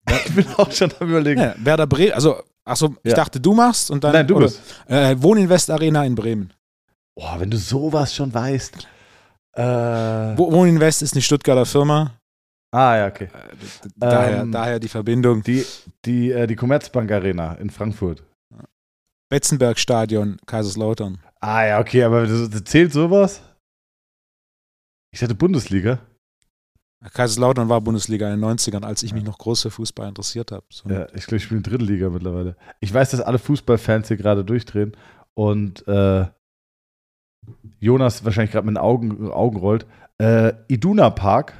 Ich 0.27 0.35
bin 0.35 0.47
auch 0.57 0.71
schon 0.71 0.91
am 0.99 1.09
überlegen. 1.09 1.41
Ja, 1.41 1.55
Werder 1.57 1.87
Bremen, 1.87 2.13
also, 2.13 2.43
achso, 2.63 2.95
ich 3.03 3.11
Ja. 3.11 3.15
dachte, 3.15 3.39
du 3.39 3.53
machst 3.53 3.89
und 3.89 4.03
dann. 4.03 4.13
Nein, 4.13 4.27
du 4.27 4.35
oder, 4.35 4.45
bist. 4.45 4.61
Äh, 4.87 5.15
Wohninvest 5.19 5.69
Arena 5.71 6.05
in 6.05 6.13
Bremen. 6.15 6.53
Oh, 7.15 7.39
wenn 7.39 7.49
du 7.49 7.57
sowas 7.57 8.13
schon 8.13 8.33
weißt. 8.33 8.87
Äh, 9.55 10.37
Wo, 10.37 10.51
Wohninvest 10.51 11.01
ist 11.01 11.13
eine 11.13 11.21
Stuttgarter 11.21 11.65
Firma. 11.65 12.19
ah, 12.71 12.97
ja, 12.97 13.07
okay. 13.07 13.25
Äh, 13.25 13.89
daher, 13.95 14.41
Ähm. 14.41 14.51
daher 14.51 14.79
die 14.79 14.87
Verbindung. 14.89 15.43
Die, 15.43 15.65
die, 16.03 16.31
äh, 16.31 16.45
die 16.47 16.55
Commerzbank 16.55 17.11
Arena 17.11 17.53
in 17.53 17.69
Frankfurt. 17.69 18.23
Betzenberg 19.29 19.79
Stadion, 19.79 20.37
Kaiserslautern. 20.45 21.17
Ah, 21.39 21.65
ja, 21.65 21.79
okay, 21.79 22.03
aber 22.03 22.27
das, 22.27 22.49
das 22.49 22.63
zählt 22.65 22.93
sowas? 22.93 23.41
Ich 25.11 25.21
hatte 25.23 25.35
Bundesliga. 25.35 25.99
Kaiserslautern 27.13 27.69
war 27.69 27.81
Bundesliga 27.81 28.31
in 28.33 28.39
den 28.41 28.49
90ern, 28.49 28.83
als 28.83 29.03
ich 29.03 29.13
mich 29.13 29.23
noch 29.23 29.37
groß 29.37 29.63
für 29.63 29.71
Fußball 29.71 30.07
interessiert 30.09 30.51
habe. 30.51 30.65
So. 30.69 30.89
Ja, 30.89 31.05
ich 31.13 31.25
glaube, 31.25 31.37
ich 31.37 31.43
spiele 31.43 31.57
in 31.59 31.63
Drittliga 31.63 32.09
mittlerweile. 32.09 32.55
Ich 32.79 32.93
weiß, 32.93 33.11
dass 33.11 33.21
alle 33.21 33.37
Fußballfans 33.39 34.07
hier 34.07 34.17
gerade 34.17 34.43
durchdrehen 34.43 34.95
und 35.35 35.87
äh, 35.87 36.25
Jonas 37.79 38.23
wahrscheinlich 38.25 38.51
gerade 38.51 38.65
mit 38.65 38.73
den 38.75 38.81
Augen, 38.81 39.29
Augen 39.31 39.57
rollt. 39.57 39.85
Äh, 40.21 40.53
Iduna 40.67 41.09
Park 41.09 41.53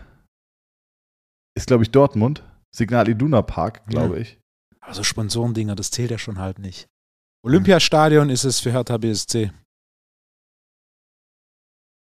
ist, 1.58 1.68
glaube 1.68 1.84
ich, 1.84 1.92
Dortmund. 1.92 2.44
Signal 2.76 3.08
Iduna 3.10 3.42
Park, 3.42 3.86
glaube 3.88 4.16
Ja. 4.16 4.22
ich. 4.22 4.40
Also 4.82 5.04
Sponsorendinger, 5.04 5.76
das 5.76 5.92
zählt 5.92 6.12
ja 6.12 6.18
schon 6.18 6.40
halt 6.40 6.60
nicht. 6.60 6.88
Olympiastadion 7.46 8.30
ist 8.30 8.44
es 8.44 8.60
für 8.60 8.72
Hertha 8.72 8.98
BSC. 8.98 9.52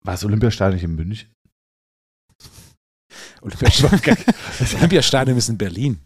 War 0.03 0.13
das 0.13 0.24
Olympiastadion 0.25 0.75
nicht 0.75 0.84
in 0.84 0.96
München? 0.96 1.32
Olympiastadion, 3.41 4.17
Olympiastadion 4.79 5.38
ist 5.38 5.50
in 5.50 5.58
Berlin. 5.58 6.00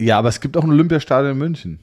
Ja, 0.00 0.18
aber 0.18 0.28
es 0.28 0.40
gibt 0.40 0.56
auch 0.56 0.64
ein 0.64 0.70
Olympiastadion 0.70 1.32
in 1.32 1.38
München. 1.38 1.80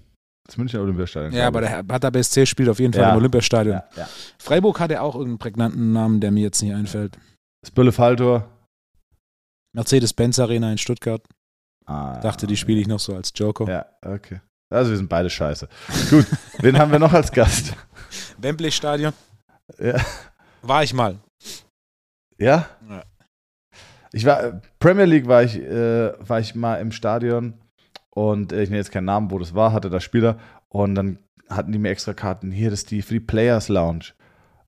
Das 0.50 0.58
Münchner 0.58 0.82
Olympiastadion. 0.82 1.32
Ja, 1.32 1.46
aber 1.46 1.62
der 1.62 1.70
Hertha 1.70 2.10
BSC 2.10 2.48
spielt 2.48 2.70
auf 2.70 2.80
jeden 2.80 2.92
Fall 2.92 3.04
Ja. 3.04 3.12
im 3.12 3.18
Olympiastadion. 3.18 3.76
ja, 3.76 3.84
ja. 3.96 4.10
Freiburg 4.40 4.80
hatte 4.80 5.00
auch 5.00 5.14
irgendeinen 5.14 5.38
prägnanten 5.38 5.94
Namen, 5.94 6.20
der 6.22 6.32
mir 6.32 6.42
jetzt 6.42 6.64
nicht 6.64 6.74
einfällt. 6.74 7.20
Das 7.62 7.70
Bölle-Falltor. 7.70 8.50
Mercedes-Benz 9.76 10.40
Arena 10.40 10.72
in 10.72 10.80
Stuttgart. 10.80 11.22
Ah, 11.86 12.20
Dachte, 12.22 12.48
die 12.48 12.58
spiele 12.58 12.80
ich 12.82 12.88
noch 12.88 13.00
so 13.00 13.16
als 13.16 13.32
Joker. 13.36 13.66
Ja, 13.68 13.86
okay. 14.04 14.42
Also 14.74 14.90
wir 14.90 14.98
sind 14.98 15.08
beide 15.10 15.30
scheiße. 15.30 15.68
Gut, 16.10 16.26
wen 16.60 16.80
haben 16.80 16.92
wir 16.92 16.98
noch 17.00 17.14
als 17.14 17.32
Gast? 17.32 17.74
Wembley 18.40 18.72
Stadion. 18.72 19.14
Ja. 19.78 19.98
War 20.64 20.84
ich 20.84 20.94
mal. 20.96 21.20
Ja? 22.40 22.70
Ja. 22.90 23.04
Ich 24.12 24.26
war, 24.26 24.62
Premier 24.80 25.06
League 25.06 25.28
war 25.28 25.44
ich, 25.44 25.56
äh, 25.58 26.12
war 26.28 26.40
ich 26.40 26.56
mal 26.56 26.78
im 26.78 26.92
Stadion 26.92 27.54
und 28.12 28.52
äh, 28.52 28.64
ich 28.64 28.70
nenne 28.70 28.80
jetzt 28.80 28.92
keinen 28.92 29.06
Namen, 29.06 29.32
wo 29.32 29.40
das 29.40 29.56
war, 29.56 29.74
hatte 29.74 29.90
da 29.90 30.00
Spieler 30.00 30.38
und 30.70 30.96
dann 30.96 31.20
hatten 31.50 31.72
die 31.72 31.80
mir 31.80 31.90
extra 31.90 32.14
Karten. 32.14 32.52
Hier, 32.52 32.70
das 32.70 32.80
ist 32.80 32.92
die 32.92 33.02
für 33.02 33.16
die 33.16 33.20
Players 33.20 33.70
Lounge. 33.70 34.14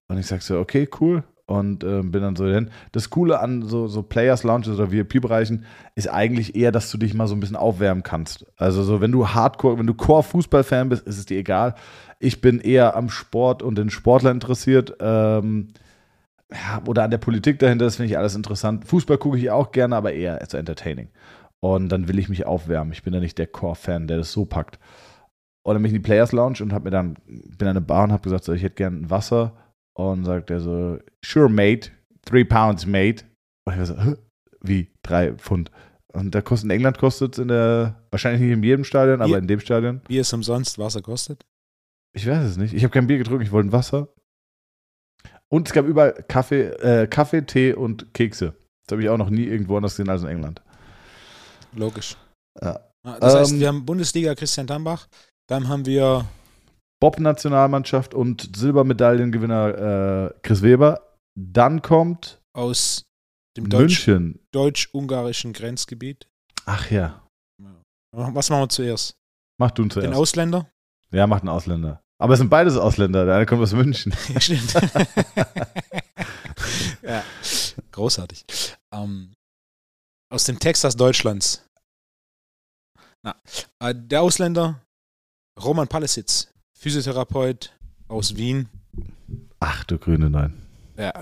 Und 0.07 0.17
ich 0.17 0.27
sag 0.27 0.41
so, 0.41 0.59
okay, 0.59 0.89
cool. 0.99 1.23
Und 1.45 1.83
äh, 1.83 2.01
bin 2.01 2.21
dann 2.21 2.35
so 2.35 2.47
hin. 2.47 2.69
Das 2.91 3.09
Coole 3.09 3.39
an 3.39 3.61
so, 3.63 3.87
so 3.87 4.03
Players 4.03 4.43
Lounges 4.43 4.69
oder 4.69 4.91
VIP-Bereichen 4.91 5.65
ist 5.95 6.09
eigentlich 6.09 6.55
eher, 6.55 6.71
dass 6.71 6.89
du 6.89 6.97
dich 6.97 7.13
mal 7.13 7.27
so 7.27 7.35
ein 7.35 7.41
bisschen 7.41 7.57
aufwärmen 7.57 8.03
kannst. 8.03 8.45
Also 8.55 8.83
so, 8.83 9.01
wenn 9.01 9.11
du 9.11 9.27
Hardcore, 9.27 9.77
wenn 9.77 9.87
du 9.87 9.93
Core-Fußball-Fan 9.93 10.89
bist, 10.89 11.05
ist 11.05 11.17
es 11.17 11.25
dir 11.25 11.37
egal. 11.37 11.75
Ich 12.19 12.39
bin 12.39 12.59
eher 12.59 12.95
am 12.95 13.09
Sport 13.09 13.63
und 13.63 13.77
den 13.77 13.89
Sportler 13.89 14.31
interessiert. 14.31 14.95
Ähm, 15.01 15.69
ja, 16.51 16.81
oder 16.85 17.03
an 17.03 17.11
der 17.11 17.17
Politik 17.17 17.59
dahinter, 17.59 17.85
das 17.85 17.97
finde 17.97 18.11
ich 18.11 18.17
alles 18.17 18.35
interessant. 18.35 18.85
Fußball 18.85 19.17
gucke 19.17 19.37
ich 19.37 19.51
auch 19.51 19.71
gerne, 19.71 19.95
aber 19.95 20.13
eher 20.13 20.39
so 20.49 20.57
entertaining. 20.57 21.09
Und 21.63 21.89
dann 21.89 22.07
will 22.07 22.17
ich 22.19 22.27
mich 22.29 22.45
aufwärmen. 22.45 22.91
Ich 22.93 23.03
bin 23.03 23.13
ja 23.13 23.19
nicht 23.19 23.37
der 23.37 23.47
Core-Fan, 23.47 24.07
der 24.07 24.17
das 24.17 24.31
so 24.31 24.45
packt. 24.45 24.79
Und 25.63 25.75
dann 25.75 25.83
bin 25.83 25.91
ich 25.91 25.95
in 25.95 26.01
die 26.01 26.05
Players 26.07 26.31
Lounge 26.31 26.57
und 26.61 26.73
hab 26.73 26.83
mir 26.83 26.89
dann, 26.89 27.13
bin 27.25 27.67
an 27.67 27.77
eine 27.77 27.81
Bar 27.81 28.05
und 28.05 28.11
hab 28.11 28.23
gesagt, 28.23 28.43
so, 28.45 28.53
ich 28.53 28.63
hätte 28.63 28.75
gern 28.75 29.01
ein 29.03 29.09
Wasser. 29.09 29.55
Und 29.95 30.25
sagt 30.25 30.49
er 30.49 30.59
so, 30.59 30.97
sure, 31.23 31.49
mate, 31.49 31.91
three 32.25 32.43
pounds, 32.45 32.85
mate. 32.85 33.25
Und 33.65 33.73
ich 33.73 33.79
war 33.79 33.85
so, 33.85 33.97
"Hä? 34.01 34.15
wie, 34.61 34.91
drei 35.03 35.33
Pfund? 35.33 35.69
Und 36.13 36.33
da 36.33 36.41
kostet 36.41 36.65
in 36.65 36.71
England 36.71 36.97
kostet 36.97 37.33
es 37.33 37.39
in 37.39 37.47
der, 37.49 38.01
wahrscheinlich 38.09 38.41
nicht 38.41 38.51
in 38.51 38.63
jedem 38.63 38.83
Stadion, 38.83 39.21
aber 39.21 39.27
Hier- 39.27 39.37
in 39.37 39.47
dem 39.47 39.59
Stadion. 39.59 40.01
Wie 40.07 40.17
es 40.17 40.33
umsonst 40.33 40.77
Wasser 40.79 41.01
kostet. 41.01 41.45
Ich 42.13 42.27
weiß 42.27 42.43
es 42.43 42.57
nicht. 42.57 42.73
Ich 42.73 42.83
habe 42.83 42.91
kein 42.91 43.07
Bier 43.07 43.17
getrunken, 43.17 43.43
ich 43.43 43.51
wollte 43.51 43.69
ein 43.69 43.71
Wasser. 43.71 44.09
Und 45.49 45.67
es 45.67 45.73
gab 45.73 45.85
überall 45.85 46.13
Kaffee, 46.27 46.63
äh, 46.81 47.07
Kaffee, 47.07 47.41
Tee 47.43 47.73
und 47.73 48.13
Kekse. 48.13 48.55
Das 48.87 48.93
habe 48.95 49.03
ich 49.03 49.09
auch 49.09 49.17
noch 49.17 49.29
nie 49.29 49.43
irgendwo 49.45 49.75
anders 49.77 49.93
gesehen 49.95 50.09
als 50.09 50.23
in 50.23 50.29
England. 50.29 50.61
Logisch. 51.73 52.15
Ja. 52.61 52.79
Das 53.03 53.35
heißt, 53.35 53.51
Ähm, 53.53 53.59
wir 53.59 53.67
haben 53.67 53.85
Bundesliga 53.85 54.35
Christian 54.35 54.67
Tambach. 54.67 55.07
Dann 55.49 55.67
haben 55.67 55.85
wir 55.85 56.25
Bob-Nationalmannschaft 57.01 58.13
und 58.13 58.55
Silbermedaillengewinner 58.55 60.31
äh, 60.31 60.39
Chris 60.43 60.61
Weber. 60.61 61.01
Dann 61.39 61.81
kommt 61.81 62.39
aus 62.53 63.03
dem 63.57 63.69
Deutsch- 63.69 64.07
deutsch-ungarischen 64.51 65.53
Grenzgebiet. 65.53 66.27
Ach 66.65 66.89
ja. 66.91 67.25
Was 68.13 68.49
machen 68.49 68.63
wir 68.63 68.69
zuerst? 68.69 69.15
Mach 69.59 69.71
du 69.71 69.81
ihn 69.83 69.89
Den 69.89 69.91
zuerst. 69.91 70.15
Ausländer? 70.15 70.69
ja, 71.11 71.25
macht 71.27 71.41
einen 71.41 71.49
Ausländer. 71.49 72.01
Aber 72.21 72.33
es 72.33 72.39
sind 72.39 72.49
beides 72.49 72.77
Ausländer. 72.77 73.25
Der 73.25 73.35
eine 73.35 73.45
kommt 73.47 73.63
aus 73.63 73.73
München. 73.73 74.13
Ja, 74.33 74.39
Stimmt. 74.39 74.73
ja, 77.01 77.23
großartig. 77.91 78.45
Ähm, 78.93 79.33
aus 80.31 80.45
dem 80.45 80.57
Texas 80.57 80.95
Deutschlands. 80.95 81.63
Na, 83.23 83.35
äh, 83.79 83.93
der 83.93 84.21
Ausländer 84.21 84.81
Roman 85.61 85.87
Palesitz, 85.87 86.51
Physiotherapeut 86.75 87.77
aus 88.07 88.35
Wien. 88.35 88.67
Ach 89.59 89.83
du 89.83 89.99
grüne 89.99 90.29
Nein. 90.29 90.53
Ja, 90.97 91.13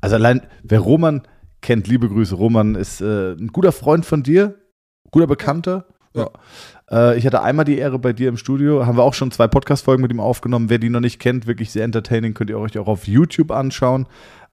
Also 0.00 0.16
allein, 0.16 0.46
wer 0.62 0.80
Roman 0.80 1.26
kennt, 1.62 1.86
liebe 1.86 2.08
Grüße. 2.08 2.34
Roman 2.34 2.74
ist 2.74 3.00
äh, 3.00 3.32
ein 3.32 3.48
guter 3.48 3.72
Freund 3.72 4.04
von 4.04 4.22
dir, 4.22 4.58
guter 5.10 5.26
Bekannter. 5.26 5.86
Ja. 6.14 6.30
Äh, 6.90 7.18
ich 7.18 7.26
hatte 7.26 7.42
einmal 7.42 7.64
die 7.64 7.78
Ehre 7.78 7.98
bei 7.98 8.12
dir 8.12 8.28
im 8.28 8.36
Studio. 8.36 8.86
Haben 8.86 8.98
wir 8.98 9.02
auch 9.04 9.14
schon 9.14 9.30
zwei 9.30 9.48
Podcast-Folgen 9.48 10.02
mit 10.02 10.10
ihm 10.10 10.20
aufgenommen. 10.20 10.68
Wer 10.68 10.78
die 10.78 10.90
noch 10.90 11.00
nicht 11.00 11.18
kennt, 11.18 11.46
wirklich 11.46 11.70
sehr 11.70 11.84
entertaining, 11.84 12.34
könnt 12.34 12.50
ihr 12.50 12.58
euch 12.58 12.78
auch 12.78 12.88
auf 12.88 13.06
YouTube 13.06 13.50
anschauen. 13.50 14.06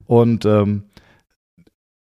Und 0.06 0.44
ähm, 0.44 0.84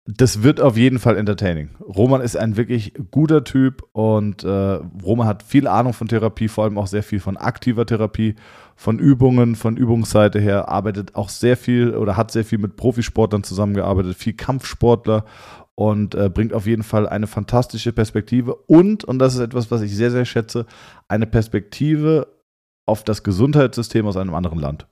das 0.06 0.42
wird 0.42 0.60
auf 0.60 0.78
jeden 0.78 0.98
Fall 0.98 1.16
entertaining. 1.16 1.70
Roman 1.80 2.22
ist 2.22 2.36
ein 2.36 2.58
wirklich 2.58 2.94
guter 3.12 3.44
Typ 3.44 3.84
und 3.92 4.44
äh, 4.44 4.80
Roman 5.04 5.28
hat 5.28 5.44
viel 5.44 5.68
Ahnung 5.68 5.94
von 5.94 6.08
Therapie, 6.08 6.48
vor 6.48 6.64
allem 6.64 6.80
auch 6.80 6.88
sehr 6.88 7.04
viel 7.04 7.20
von 7.20 7.38
aktiver 7.38 7.86
Therapie, 7.86 8.36
von 8.76 8.98
Übungen, 8.98 9.56
von 9.56 9.78
Übungsseite 9.78 10.40
her, 10.40 10.70
arbeitet 10.70 11.16
auch 11.16 11.30
sehr 11.30 11.56
viel 11.56 11.96
oder 11.96 12.18
hat 12.18 12.32
sehr 12.32 12.44
viel 12.44 12.58
mit 12.58 12.78
Profisportlern 12.78 13.44
zusammengearbeitet, 13.44 14.16
viel 14.16 14.34
Kampfsportler 14.34 15.26
und 15.76 16.16
äh, 16.16 16.30
bringt 16.30 16.54
auf 16.54 16.66
jeden 16.66 16.84
Fall 16.84 17.08
eine 17.08 17.28
fantastische 17.28 17.94
Perspektive 17.94 18.56
und, 18.56 19.04
und 19.04 19.20
das 19.20 19.36
ist 19.36 19.40
etwas, 19.40 19.70
was 19.70 19.84
ich 19.84 19.96
sehr, 19.96 20.10
sehr 20.10 20.26
schätze, 20.26 20.66
eine 21.08 21.28
Perspektive 21.28 22.28
auf 22.88 23.04
das 23.04 23.22
Gesundheitssystem 23.22 24.08
aus 24.08 24.18
einem 24.18 24.34
anderen 24.34 24.60
Land. 24.60 24.88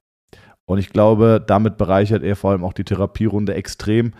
Und 0.66 0.78
ich 0.78 0.92
glaube, 0.92 1.44
damit 1.46 1.78
bereichert 1.78 2.22
er 2.22 2.36
vor 2.36 2.51
allem 2.51 2.63
auch 2.63 2.74
die 2.74 2.84
Therapierunde 2.84 3.56
extrem, 3.56 4.13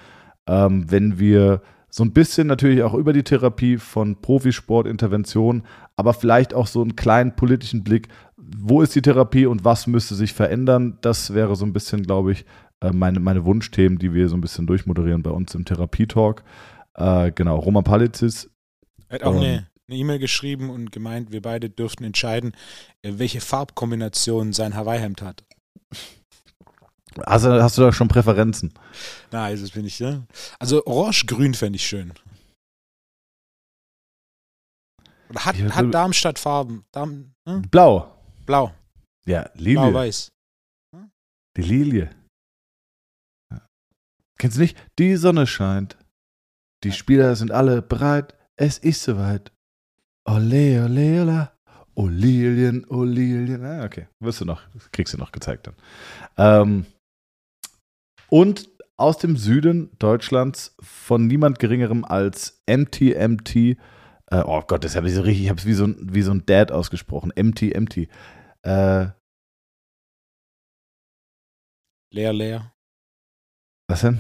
ähm, 0.50 0.92
wenn 0.92 1.20
wir 1.20 1.62
so 1.92 2.04
ein 2.04 2.12
bisschen 2.12 2.48
natürlich 2.48 2.84
auch 2.84 2.94
über 2.94 3.14
die 3.14 3.24
Therapie 3.24 3.78
von 3.78 4.22
Profisportinterventionen, 4.22 5.64
aber 5.96 6.14
vielleicht 6.14 6.54
auch 6.54 6.68
so 6.68 6.82
einen 6.82 6.96
kleinen 6.96 7.36
politischen 7.36 7.84
Blick, 7.84 8.10
wo 8.36 8.82
ist 8.82 8.96
die 8.96 9.02
Therapie 9.02 9.46
und 9.46 9.64
was 9.64 9.88
müsste 9.88 10.16
sich 10.16 10.34
verändern, 10.34 10.98
das 11.02 11.34
wäre 11.34 11.56
so 11.56 11.66
ein 11.66 11.74
bisschen, 11.74 12.04
glaube 12.04 12.32
ich, 12.32 12.46
äh, 12.82 12.92
meine, 12.92 13.20
meine 13.20 13.46
Wunschthemen, 13.46 14.00
die 14.00 14.14
wir 14.14 14.28
so 14.28 14.36
ein 14.38 14.42
bisschen 14.42 14.68
durchmoderieren 14.68 15.24
bei 15.24 15.32
uns 15.32 15.54
im 15.56 15.66
Therapietalk. 15.66 16.44
Äh, 16.96 17.32
genau, 17.32 17.58
Roman 17.58 17.84
Palitzis, 17.84 18.50
er 19.08 19.16
hat 19.16 19.24
auch 19.24 19.36
Ähm. 19.36 19.42
eine 19.42 19.70
eine 19.90 19.98
E-Mail 19.98 20.20
geschrieben 20.20 20.70
und 20.70 20.92
gemeint, 20.92 21.32
wir 21.32 21.42
beide 21.42 21.68
dürften 21.68 22.04
entscheiden, 22.04 22.52
äh, 23.02 23.14
welche 23.16 23.42
Farbkombination 23.42 24.54
sein 24.54 24.76
Hawaii-Hemd 24.76 25.24
hat. 25.24 25.44
Hast, 27.26 27.46
du- 27.46 27.62
hast 27.64 27.78
du 27.78 27.82
da 27.82 27.92
schon 27.92 28.08
Präferenzen? 28.08 28.74
Na, 29.32 29.50
das 29.52 29.72
bin 29.72 29.86
ich, 29.86 30.00
ne? 30.00 30.26
Also 30.60 30.86
orange-grün 30.86 31.54
fände 31.54 31.78
ich 31.78 31.86
schön. 31.88 32.14
Oder 35.30 35.46
hat, 35.46 35.56
Ich 35.58 35.64
hat 35.76 35.94
Darmstadt 35.94 36.40
Farben? 36.40 36.86
Darm, 36.92 37.34
hm? 37.48 37.62
Blau. 37.70 38.16
Blau, 38.46 38.74
Ja, 39.26 39.50
Lilie. 39.54 39.76
blau-weiß. 39.76 40.30
Die 41.56 41.62
Lilie. 41.62 42.10
Ja. 43.52 43.68
Kennst 44.40 44.58
du 44.58 44.62
nicht? 44.62 44.78
Die 44.98 45.16
Sonne 45.18 45.46
scheint. 45.46 45.98
Die 46.84 46.92
Spieler 46.92 47.36
sind 47.36 47.52
alle 47.52 47.82
bereit. 47.84 48.36
Es 48.56 48.78
ist 48.80 49.04
soweit. 49.04 49.52
Ole, 50.28 50.84
ole, 50.86 51.22
ole. 51.22 51.52
Oh 51.96 52.08
Lilien, 52.08 52.86
oh 52.90 53.04
Lilien. 53.04 53.64
Ah, 53.66 53.84
okay. 53.84 54.08
Wirst 54.20 54.42
du 54.42 54.46
noch, 54.46 54.62
kriegst 54.92 55.14
du 55.14 55.18
noch 55.18 55.32
gezeigt 55.34 55.68
dann. 55.68 55.76
Ähm, 56.38 56.86
und 58.30 58.70
aus 58.98 59.18
dem 59.18 59.38
Süden 59.38 59.92
Deutschlands 60.00 60.76
von 60.82 61.28
niemand 61.28 61.60
geringerem 61.60 62.04
als 62.06 62.62
MTMT. 62.68 63.56
Äh, 63.56 64.44
oh 64.46 64.62
Gott, 64.68 64.84
das 64.84 64.96
habe 64.96 65.08
ich 65.08 65.14
so 65.16 65.22
richtig, 65.22 65.44
ich 65.46 65.50
habe 65.50 65.60
es 65.60 65.66
wie 65.66 65.74
so, 65.74 65.86
ein- 65.86 65.98
wie 66.14 66.22
so 66.22 66.32
ein 66.32 66.46
Dad 66.46 66.72
ausgesprochen. 66.72 67.32
MTMT. 67.36 68.10
Äh, 68.64 69.08
Leer, 72.12 72.34
leer. 72.34 72.74
Was 73.88 74.02
denn? 74.02 74.20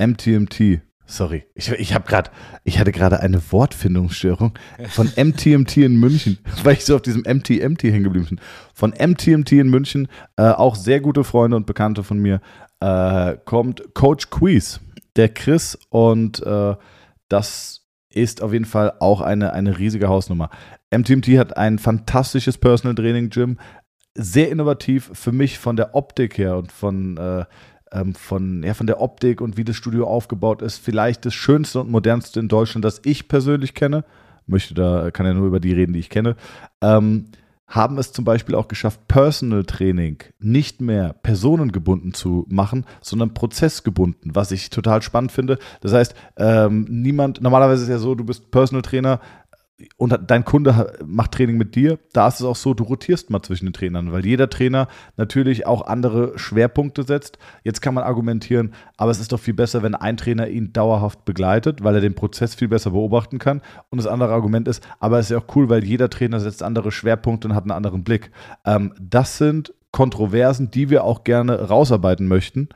MTMT. 0.00 0.80
Sorry, 1.10 1.44
ich, 1.54 1.70
ich 1.70 1.94
habe 1.94 2.06
gerade, 2.06 2.30
ich 2.64 2.78
hatte 2.78 2.92
gerade 2.92 3.20
eine 3.20 3.40
Wortfindungsstörung 3.50 4.52
von 4.90 5.06
MTMT 5.16 5.78
in 5.78 5.98
München, 5.98 6.38
weil 6.64 6.74
ich 6.74 6.84
so 6.84 6.96
auf 6.96 7.02
diesem 7.02 7.22
MTMT 7.22 7.84
hängen 7.84 8.04
geblieben 8.04 8.26
bin. 8.28 8.40
Von 8.74 8.90
MTMT 8.90 9.52
in 9.52 9.70
München, 9.70 10.08
äh, 10.36 10.42
auch 10.42 10.76
sehr 10.76 11.00
gute 11.00 11.24
Freunde 11.24 11.56
und 11.56 11.64
Bekannte 11.64 12.04
von 12.04 12.18
mir, 12.18 12.42
äh, 12.80 13.38
kommt 13.46 13.94
Coach 13.94 14.28
Quiz, 14.28 14.80
der 15.16 15.30
Chris 15.30 15.78
und 15.88 16.42
äh, 16.42 16.76
das 17.30 17.86
ist 18.10 18.42
auf 18.42 18.52
jeden 18.52 18.66
Fall 18.66 18.92
auch 19.00 19.22
eine, 19.22 19.54
eine 19.54 19.78
riesige 19.78 20.08
Hausnummer. 20.08 20.50
MTMT 20.94 21.38
hat 21.38 21.56
ein 21.56 21.78
fantastisches 21.78 22.58
Personal 22.58 22.94
Training 22.94 23.30
Gym, 23.30 23.58
sehr 24.14 24.50
innovativ 24.50 25.10
für 25.14 25.32
mich 25.32 25.58
von 25.58 25.76
der 25.76 25.94
Optik 25.94 26.36
her 26.36 26.58
und 26.58 26.70
von, 26.70 27.16
äh, 27.16 27.46
ähm, 27.92 28.14
von, 28.14 28.62
ja, 28.62 28.74
von 28.74 28.86
der 28.86 29.00
Optik 29.00 29.40
und 29.40 29.56
wie 29.56 29.64
das 29.64 29.76
Studio 29.76 30.06
aufgebaut 30.06 30.62
ist. 30.62 30.78
Vielleicht 30.78 31.24
das 31.24 31.34
schönste 31.34 31.80
und 31.80 31.90
modernste 31.90 32.40
in 32.40 32.48
Deutschland, 32.48 32.84
das 32.84 33.00
ich 33.04 33.28
persönlich 33.28 33.74
kenne. 33.74 34.04
Möchte 34.46 34.74
da, 34.74 35.10
kann 35.10 35.26
ja 35.26 35.34
nur 35.34 35.46
über 35.46 35.60
die 35.60 35.72
reden, 35.72 35.92
die 35.92 36.00
ich 36.00 36.10
kenne. 36.10 36.36
Ähm, 36.80 37.26
haben 37.68 37.98
es 37.98 38.12
zum 38.12 38.24
Beispiel 38.24 38.54
auch 38.54 38.66
geschafft, 38.66 39.06
Personal 39.08 39.64
Training 39.64 40.16
nicht 40.38 40.80
mehr 40.80 41.12
personengebunden 41.12 42.14
zu 42.14 42.46
machen, 42.48 42.86
sondern 43.02 43.34
prozessgebunden, 43.34 44.34
was 44.34 44.52
ich 44.52 44.70
total 44.70 45.02
spannend 45.02 45.32
finde. 45.32 45.58
Das 45.82 45.92
heißt, 45.92 46.14
ähm, 46.38 46.86
niemand, 46.88 47.42
normalerweise 47.42 47.82
ist 47.82 47.88
es 47.88 47.92
ja 47.92 47.98
so, 47.98 48.14
du 48.14 48.24
bist 48.24 48.50
Personal 48.50 48.80
Trainer 48.80 49.20
und 49.96 50.18
dein 50.26 50.44
Kunde 50.44 50.96
macht 51.04 51.32
Training 51.32 51.56
mit 51.56 51.76
dir, 51.76 51.98
da 52.12 52.26
ist 52.26 52.40
es 52.40 52.46
auch 52.46 52.56
so, 52.56 52.74
du 52.74 52.84
rotierst 52.84 53.30
mal 53.30 53.42
zwischen 53.42 53.66
den 53.66 53.72
Trainern, 53.72 54.10
weil 54.10 54.26
jeder 54.26 54.50
Trainer 54.50 54.88
natürlich 55.16 55.66
auch 55.66 55.86
andere 55.86 56.36
Schwerpunkte 56.36 57.04
setzt. 57.04 57.38
Jetzt 57.62 57.80
kann 57.80 57.94
man 57.94 58.02
argumentieren, 58.02 58.72
aber 58.96 59.12
es 59.12 59.20
ist 59.20 59.30
doch 59.30 59.38
viel 59.38 59.54
besser, 59.54 59.82
wenn 59.82 59.94
ein 59.94 60.16
Trainer 60.16 60.48
ihn 60.48 60.72
dauerhaft 60.72 61.24
begleitet, 61.24 61.84
weil 61.84 61.94
er 61.94 62.00
den 62.00 62.14
Prozess 62.14 62.56
viel 62.56 62.68
besser 62.68 62.90
beobachten 62.90 63.38
kann. 63.38 63.62
Und 63.90 63.98
das 63.98 64.08
andere 64.08 64.32
Argument 64.32 64.66
ist, 64.66 64.86
aber 64.98 65.18
es 65.20 65.26
ist 65.26 65.30
ja 65.30 65.38
auch 65.38 65.56
cool, 65.56 65.68
weil 65.68 65.84
jeder 65.84 66.10
Trainer 66.10 66.40
setzt 66.40 66.62
andere 66.62 66.90
Schwerpunkte 66.90 67.48
und 67.48 67.54
hat 67.54 67.64
einen 67.64 67.70
anderen 67.70 68.02
Blick. 68.02 68.32
Ähm, 68.64 68.94
das 69.00 69.38
sind 69.38 69.72
Kontroversen, 69.92 70.70
die 70.70 70.90
wir 70.90 71.04
auch 71.04 71.24
gerne 71.24 71.68
rausarbeiten 71.68 72.26
möchten 72.26 72.68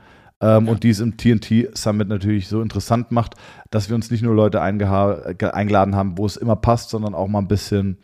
ähm, 0.43 0.67
und 0.67 0.83
die 0.83 0.89
es 0.89 0.99
im 0.99 1.15
TNT 1.15 1.75
Summit 1.77 2.09
natürlich 2.09 2.49
so 2.49 2.61
interessant 2.61 3.11
macht, 3.11 3.35
dass 3.71 3.87
wir 3.87 3.95
uns 3.95 4.11
nicht 4.11 4.21
nur 4.21 4.35
Leute 4.35 4.61
eingeladen 4.61 5.95
haben, 5.95 6.17
wo 6.17 6.25
es 6.25 6.35
immer 6.35 6.57
passt, 6.57 6.89
sondern 6.89 7.15
auch 7.15 7.27
mal 7.27 7.39
ein 7.39 7.47
bisschen, 7.47 7.97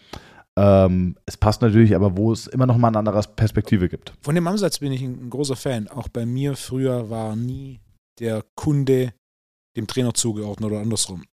ähm, 0.57 1.17
es 1.25 1.35
passt 1.35 1.61
natürlich, 1.61 1.95
aber 1.95 2.15
wo 2.15 2.31
es 2.31 2.47
immer 2.47 2.65
noch 2.65 2.77
mal 2.77 2.87
eine 2.87 2.99
andere 2.99 3.21
Perspektive 3.35 3.89
gibt. 3.89 4.13
Von 4.21 4.35
dem 4.35 4.47
Ansatz 4.47 4.79
bin 4.79 4.93
ich 4.93 5.01
ein 5.01 5.29
großer 5.29 5.57
Fan. 5.57 5.89
Auch 5.89 6.07
bei 6.07 6.25
mir 6.25 6.55
früher 6.55 7.09
war 7.09 7.35
nie 7.35 7.81
der 8.19 8.45
Kunde 8.55 9.13
dem 9.75 9.87
Trainer 9.87 10.13
zugeordnet 10.13 10.71
oder 10.71 10.81
andersrum. 10.81 11.25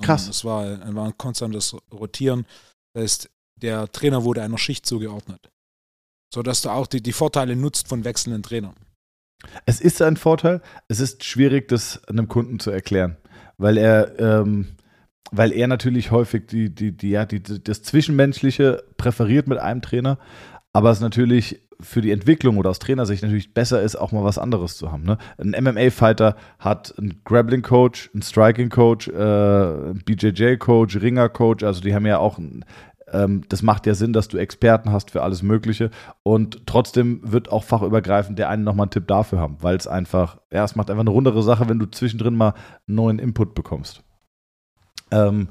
Krass. 0.00 0.28
Es 0.28 0.44
war, 0.44 0.64
war 0.94 1.06
ein 1.06 1.18
konstantes 1.18 1.76
Rotieren. 1.92 2.46
Das 2.94 3.02
heißt, 3.02 3.30
der 3.60 3.90
Trainer 3.90 4.24
wurde 4.24 4.42
einer 4.42 4.58
Schicht 4.58 4.86
zugeordnet. 4.86 5.50
Sodass 6.32 6.62
du 6.62 6.70
auch 6.70 6.86
die, 6.86 7.02
die 7.02 7.12
Vorteile 7.12 7.56
nutzt 7.56 7.88
von 7.88 8.04
wechselnden 8.04 8.42
Trainern. 8.42 8.74
Es 9.66 9.80
ist 9.80 10.00
ein 10.02 10.16
Vorteil. 10.16 10.60
Es 10.88 11.00
ist 11.00 11.24
schwierig, 11.24 11.68
das 11.68 12.02
einem 12.08 12.28
Kunden 12.28 12.58
zu 12.58 12.70
erklären, 12.70 13.16
weil 13.58 13.76
er, 13.76 14.18
ähm, 14.18 14.68
weil 15.30 15.52
er 15.52 15.66
natürlich 15.66 16.10
häufig 16.10 16.46
die, 16.46 16.74
die, 16.74 16.96
die, 16.96 17.10
ja, 17.10 17.24
die, 17.24 17.42
das 17.42 17.82
Zwischenmenschliche 17.82 18.84
präferiert 18.96 19.46
mit 19.46 19.58
einem 19.58 19.82
Trainer, 19.82 20.18
aber 20.72 20.90
es 20.90 21.00
natürlich 21.00 21.60
für 21.82 22.00
die 22.00 22.12
Entwicklung 22.12 22.58
oder 22.58 22.70
aus 22.70 22.78
Trainersicht 22.78 23.22
natürlich 23.22 23.54
besser 23.54 23.82
ist, 23.82 23.96
auch 23.96 24.12
mal 24.12 24.24
was 24.24 24.38
anderes 24.38 24.76
zu 24.76 24.92
haben. 24.92 25.02
Ne? 25.02 25.18
Ein 25.38 25.50
MMA-Fighter 25.64 26.36
hat 26.58 26.94
einen 26.96 27.20
Grappling-Coach, 27.24 28.10
einen 28.14 28.22
Striking-Coach, 28.22 29.08
äh, 29.08 29.12
einen 29.12 30.02
BJJ-Coach, 30.04 31.00
Ringer-Coach, 31.00 31.64
also 31.64 31.80
die 31.80 31.94
haben 31.94 32.06
ja 32.06 32.18
auch 32.18 32.38
ähm, 33.12 33.42
das 33.48 33.62
macht 33.62 33.86
ja 33.86 33.94
Sinn, 33.94 34.12
dass 34.12 34.28
du 34.28 34.38
Experten 34.38 34.90
hast 34.90 35.10
für 35.10 35.22
alles 35.22 35.42
Mögliche. 35.42 35.90
Und 36.22 36.66
trotzdem 36.66 37.20
wird 37.22 37.50
auch 37.50 37.64
fachübergreifend 37.64 38.38
der 38.38 38.48
eine 38.48 38.62
nochmal 38.62 38.84
einen 38.84 38.90
Tipp 38.90 39.06
dafür 39.06 39.38
haben, 39.38 39.58
weil 39.60 39.76
es 39.76 39.86
einfach, 39.86 40.38
ja, 40.50 40.64
es 40.64 40.76
macht 40.76 40.90
einfach 40.90 41.02
eine 41.02 41.10
rundere 41.10 41.42
Sache, 41.42 41.68
wenn 41.68 41.78
du 41.78 41.86
zwischendrin 41.86 42.34
mal 42.34 42.54
neuen 42.86 43.18
Input 43.18 43.54
bekommst. 43.54 44.02
Ähm, 45.10 45.48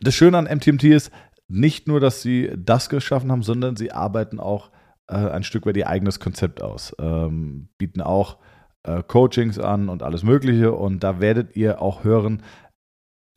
das 0.00 0.14
Schöne 0.14 0.38
an 0.38 0.44
MTMT 0.44 0.84
ist 0.84 1.10
nicht 1.48 1.88
nur, 1.88 1.98
dass 1.98 2.22
sie 2.22 2.50
das 2.56 2.88
geschaffen 2.88 3.32
haben, 3.32 3.42
sondern 3.42 3.76
sie 3.76 3.90
arbeiten 3.90 4.38
auch 4.38 4.70
äh, 5.08 5.16
ein 5.16 5.42
Stück 5.42 5.66
weit 5.66 5.76
ihr 5.76 5.88
eigenes 5.88 6.20
Konzept 6.20 6.62
aus, 6.62 6.94
ähm, 7.00 7.68
bieten 7.76 8.00
auch 8.00 8.38
äh, 8.84 9.02
Coachings 9.02 9.58
an 9.58 9.88
und 9.88 10.04
alles 10.04 10.22
Mögliche. 10.22 10.72
Und 10.72 11.02
da 11.02 11.20
werdet 11.20 11.56
ihr 11.56 11.82
auch 11.82 12.04
hören, 12.04 12.42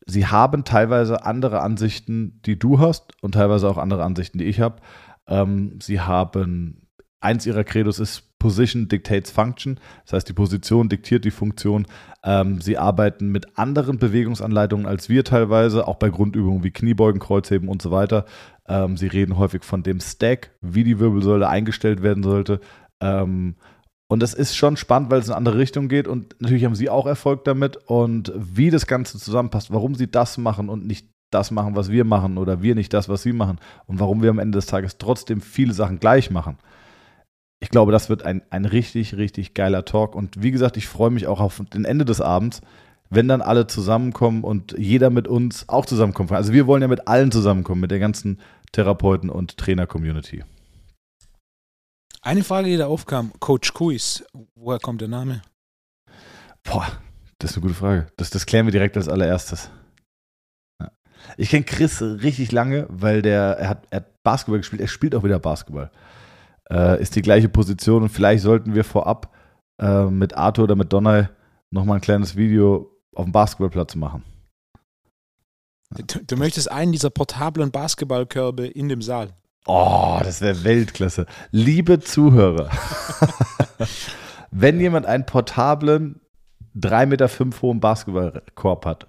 sie 0.06 0.28
haben 0.28 0.64
teilweise 0.64 1.26
andere 1.26 1.62
Ansichten, 1.62 2.42
die 2.46 2.58
du 2.58 2.80
hast 2.80 3.14
und 3.22 3.34
teilweise 3.34 3.70
auch 3.70 3.78
andere 3.78 4.04
Ansichten, 4.04 4.38
die 4.38 4.46
ich 4.46 4.60
habe. 4.60 4.78
Ähm, 5.28 5.80
sie 5.82 6.02
haben, 6.02 6.88
eins 7.20 7.46
ihrer 7.46 7.64
Credos 7.64 8.00
ist 8.00 8.38
Position 8.40 8.90
dictates 8.90 9.32
Function, 9.32 9.80
das 10.04 10.14
heißt, 10.14 10.28
die 10.28 10.34
Position 10.34 10.90
diktiert 10.90 11.24
die 11.24 11.32
Funktion. 11.32 11.88
Ähm, 12.26 12.60
sie 12.60 12.78
arbeiten 12.78 13.30
mit 13.30 13.58
anderen 13.58 14.00
Bewegungsanleitungen 14.00 14.86
als 14.86 15.08
wir 15.08 15.24
teilweise, 15.24 15.88
auch 15.88 15.96
bei 15.96 16.10
Grundübungen 16.10 16.62
wie 16.62 16.72
Kniebeugen, 16.72 17.22
Kreuzheben 17.22 17.70
und 17.70 17.82
so 17.82 17.92
weiter. 17.92 18.26
Ähm, 18.68 18.98
sie 18.98 19.08
reden 19.08 19.38
häufig 19.38 19.64
von 19.64 19.82
dem 19.82 20.02
Stack, 20.02 20.52
wie 20.60 20.84
die 20.84 21.00
Wirbelsäule 21.00 21.48
eingestellt 21.48 22.04
werden 22.04 22.24
sollte. 22.24 22.60
Ähm, 23.00 23.56
und 24.14 24.20
das 24.20 24.36
ist 24.36 24.56
schon 24.56 24.78
spannend, 24.78 25.10
weil 25.10 25.22
es 25.22 25.26
in 25.26 25.32
eine 25.32 25.38
andere 25.38 25.58
Richtung 25.58 25.88
geht. 25.88 26.08
Und 26.08 26.36
natürlich 26.40 26.66
haben 26.66 26.76
sie 26.76 26.88
auch 26.88 27.08
Erfolg 27.08 27.46
damit. 27.46 27.78
Und 27.88 28.32
wie 28.36 28.70
das 28.70 28.86
Ganze 28.86 29.18
zusammenpasst, 29.18 29.74
warum 29.74 29.96
sie 29.96 30.06
das 30.06 30.38
machen 30.38 30.70
und 30.70 30.86
nicht 30.86 31.08
das 31.32 31.50
machen, 31.50 31.76
was 31.76 31.90
wir 31.90 32.06
machen, 32.06 32.38
oder 32.38 32.62
wir 32.62 32.76
nicht 32.76 32.94
das, 32.94 33.10
was 33.10 33.24
sie 33.24 33.34
machen. 33.34 33.58
Und 33.88 34.00
warum 34.00 34.22
wir 34.22 34.30
am 34.30 34.38
Ende 34.38 34.60
des 34.60 34.68
Tages 34.68 35.00
trotzdem 35.00 35.42
viele 35.42 35.74
Sachen 35.74 36.00
gleich 36.00 36.30
machen. 36.30 36.60
Ich 37.60 37.72
glaube, 37.72 37.92
das 37.92 38.08
wird 38.08 38.22
ein, 38.22 38.44
ein 38.52 38.66
richtig, 38.66 39.18
richtig 39.18 39.56
geiler 39.56 39.84
Talk. 39.84 40.14
Und 40.14 40.44
wie 40.44 40.52
gesagt, 40.52 40.78
ich 40.78 40.88
freue 40.88 41.10
mich 41.10 41.26
auch 41.26 41.40
auf 41.40 41.64
den 41.74 41.84
Ende 41.84 42.06
des 42.06 42.22
Abends, 42.22 42.62
wenn 43.10 43.28
dann 43.28 43.42
alle 43.42 43.66
zusammenkommen 43.66 44.44
und 44.44 44.76
jeder 44.78 45.10
mit 45.10 45.28
uns 45.28 45.68
auch 45.70 45.88
zusammenkommt. 45.88 46.32
Also 46.34 46.54
wir 46.54 46.68
wollen 46.68 46.84
ja 46.84 46.88
mit 46.88 47.08
allen 47.08 47.32
zusammenkommen, 47.32 47.82
mit 47.82 47.90
der 47.90 47.98
ganzen 47.98 48.38
Therapeuten- 48.74 49.32
und 49.32 49.58
Trainer-Community. 49.58 50.44
Eine 52.26 52.46
Frage, 52.46 52.70
die 52.70 52.78
da 52.78 52.88
aufkam, 52.88 53.34
Coach 53.42 53.74
Kuis, 53.74 54.24
woher 54.56 54.80
kommt 54.80 55.02
der 55.02 55.10
Name? 55.10 55.42
Boah, 56.64 56.88
das 57.38 57.52
ist 57.52 57.58
eine 57.58 57.64
gute 57.64 57.74
Frage. 57.74 58.08
Das, 58.16 58.30
das 58.30 58.46
klären 58.46 58.66
wir 58.66 58.72
direkt 58.72 58.96
als 58.96 59.10
allererstes. 59.10 59.70
Ja. 60.82 60.90
Ich 61.36 61.50
kenne 61.50 61.66
Chris 61.66 62.02
richtig 62.02 62.54
lange, 62.54 62.88
weil 62.90 63.22
der, 63.22 63.58
er 63.60 63.68
hat, 63.68 63.88
er 63.90 63.98
hat 63.98 64.24
Basketball 64.24 64.60
gespielt, 64.60 64.82
er 64.82 64.88
spielt 64.88 65.16
auch 65.16 65.24
wieder 65.26 65.38
Basketball. 65.38 65.92
Äh, 66.70 67.02
ist 67.02 67.14
die 67.18 67.22
gleiche 67.22 67.50
Position 67.50 68.04
und 68.04 68.10
vielleicht 68.10 68.44
sollten 68.44 68.74
wir 68.74 68.86
vorab 68.86 69.36
äh, 69.82 70.06
mit 70.06 70.34
Arthur 70.34 70.64
oder 70.64 70.78
mit 70.78 70.94
Donald 70.94 71.30
nochmal 71.72 71.98
ein 71.98 72.02
kleines 72.02 72.38
Video 72.38 72.90
auf 73.14 73.26
dem 73.26 73.34
Basketballplatz 73.34 73.96
machen. 73.96 74.24
Du, 76.08 76.24
du 76.24 76.38
möchtest 76.38 76.72
einen 76.72 76.94
dieser 76.94 77.10
portablen 77.10 77.70
Basketballkörbe 77.70 78.66
in 78.66 78.88
dem 78.88 79.02
Saal. 79.02 79.36
Oh, 79.66 80.20
das 80.22 80.42
wäre 80.42 80.64
Weltklasse. 80.64 81.26
Liebe 81.52 82.00
Zuhörer, 82.00 82.70
wenn 84.52 84.80
jemand 84.80 85.06
einen 85.06 85.26
portablen 85.26 86.22
3,5 86.76 87.06
Meter 87.06 87.30
hohen 87.62 87.80
Basketballkorb 87.80 88.86
hat, 88.86 89.08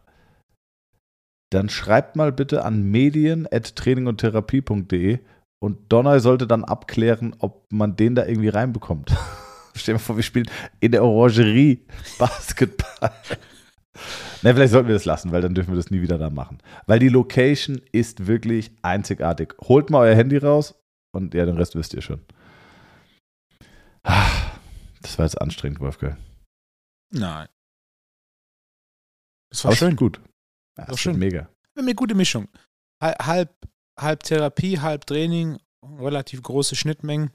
dann 1.51 1.69
schreibt 1.69 2.15
mal 2.17 2.33
bitte 2.33 2.65
an 2.65 2.85
medien.trainingundtherapie.de 2.85 5.19
und 5.61 5.93
Donner 5.93 6.21
sollte 6.21 6.47
dann 6.47 6.65
abklären, 6.65 7.35
ob 7.39 7.67
man 7.73 7.97
den 7.97 8.15
da 8.15 8.27
irgendwie 8.27 8.51
reinbekommt. 8.51 9.17
Stell 9.75 9.95
dir 9.95 10.01
vor, 10.01 10.17
wir 10.17 10.23
spielen 10.23 10.51
in 10.81 10.93
der 10.93 11.03
Orangerie 11.03 11.87
Basketball. 12.19 13.11
Ne, 14.45 14.53
vielleicht 14.55 14.73
sollten 14.73 14.89
wir 14.89 14.95
das 14.95 15.07
lassen, 15.07 15.33
weil 15.33 15.41
dann 15.41 15.55
dürfen 15.55 15.71
wir 15.71 15.77
das 15.77 15.91
nie 15.91 16.03
wieder 16.03 16.19
da 16.19 16.29
machen. 16.29 16.59
Weil 16.87 16.99
die 16.99 17.09
Location 17.09 17.81
ist 17.93 18.27
wirklich 18.27 18.73
einzigartig. 18.83 19.55
Holt 19.63 19.89
mal 19.89 20.01
euer 20.01 20.15
Handy 20.15 20.37
raus 20.37 20.75
und 21.15 21.33
ja, 21.33 21.47
den 21.47 21.57
Rest 21.57 21.75
wisst 21.77 21.95
ihr 21.95 22.03
schon. 22.03 22.21
Das 24.03 25.19
war 25.19 25.25
jetzt 25.25 25.41
anstrengend, 25.41 25.81
Wolfgang. 25.81 26.19
Nein. 27.11 27.49
Das 29.51 29.65
war 29.65 29.71
Aber 29.71 29.77
schön. 29.79 29.97
gut. 29.97 30.19
Ja, 30.77 30.85
das 30.85 30.89
war 30.91 30.99
schön. 30.99 31.19
Mega. 31.19 31.49
Eine 31.79 31.95
gute 31.95 32.15
Mischung. 32.15 32.49
Halb, 33.03 33.51
halb 33.99 34.23
Therapie, 34.25 34.79
halb 34.79 35.07
Training, 35.07 35.59
relativ 35.83 36.43
große 36.43 36.77
Schnittmengen. 36.77 37.31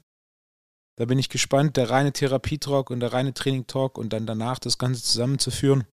Da 0.96 1.06
bin 1.06 1.18
ich 1.18 1.28
gespannt, 1.28 1.76
der 1.76 1.90
reine 1.90 2.12
Therapie-Talk 2.12 2.90
und 2.90 3.00
der 3.00 3.12
reine 3.12 3.34
Training-Talk 3.34 3.98
und 3.98 4.12
dann 4.12 4.26
danach 4.26 4.60
das 4.60 4.78
Ganze 4.78 5.02
zusammenzuführen. 5.02 5.86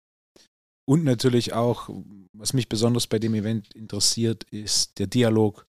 Und 0.90 1.04
natürlich 1.04 1.54
auch, 1.54 1.90
was 2.34 2.54
mich 2.54 2.70
besonders 2.70 3.08
bei 3.08 3.20
dem 3.20 3.34
Event 3.34 3.74
interessiert, 3.74 4.46
ist 4.46 5.00
der 5.00 5.08
Dialog 5.08 5.68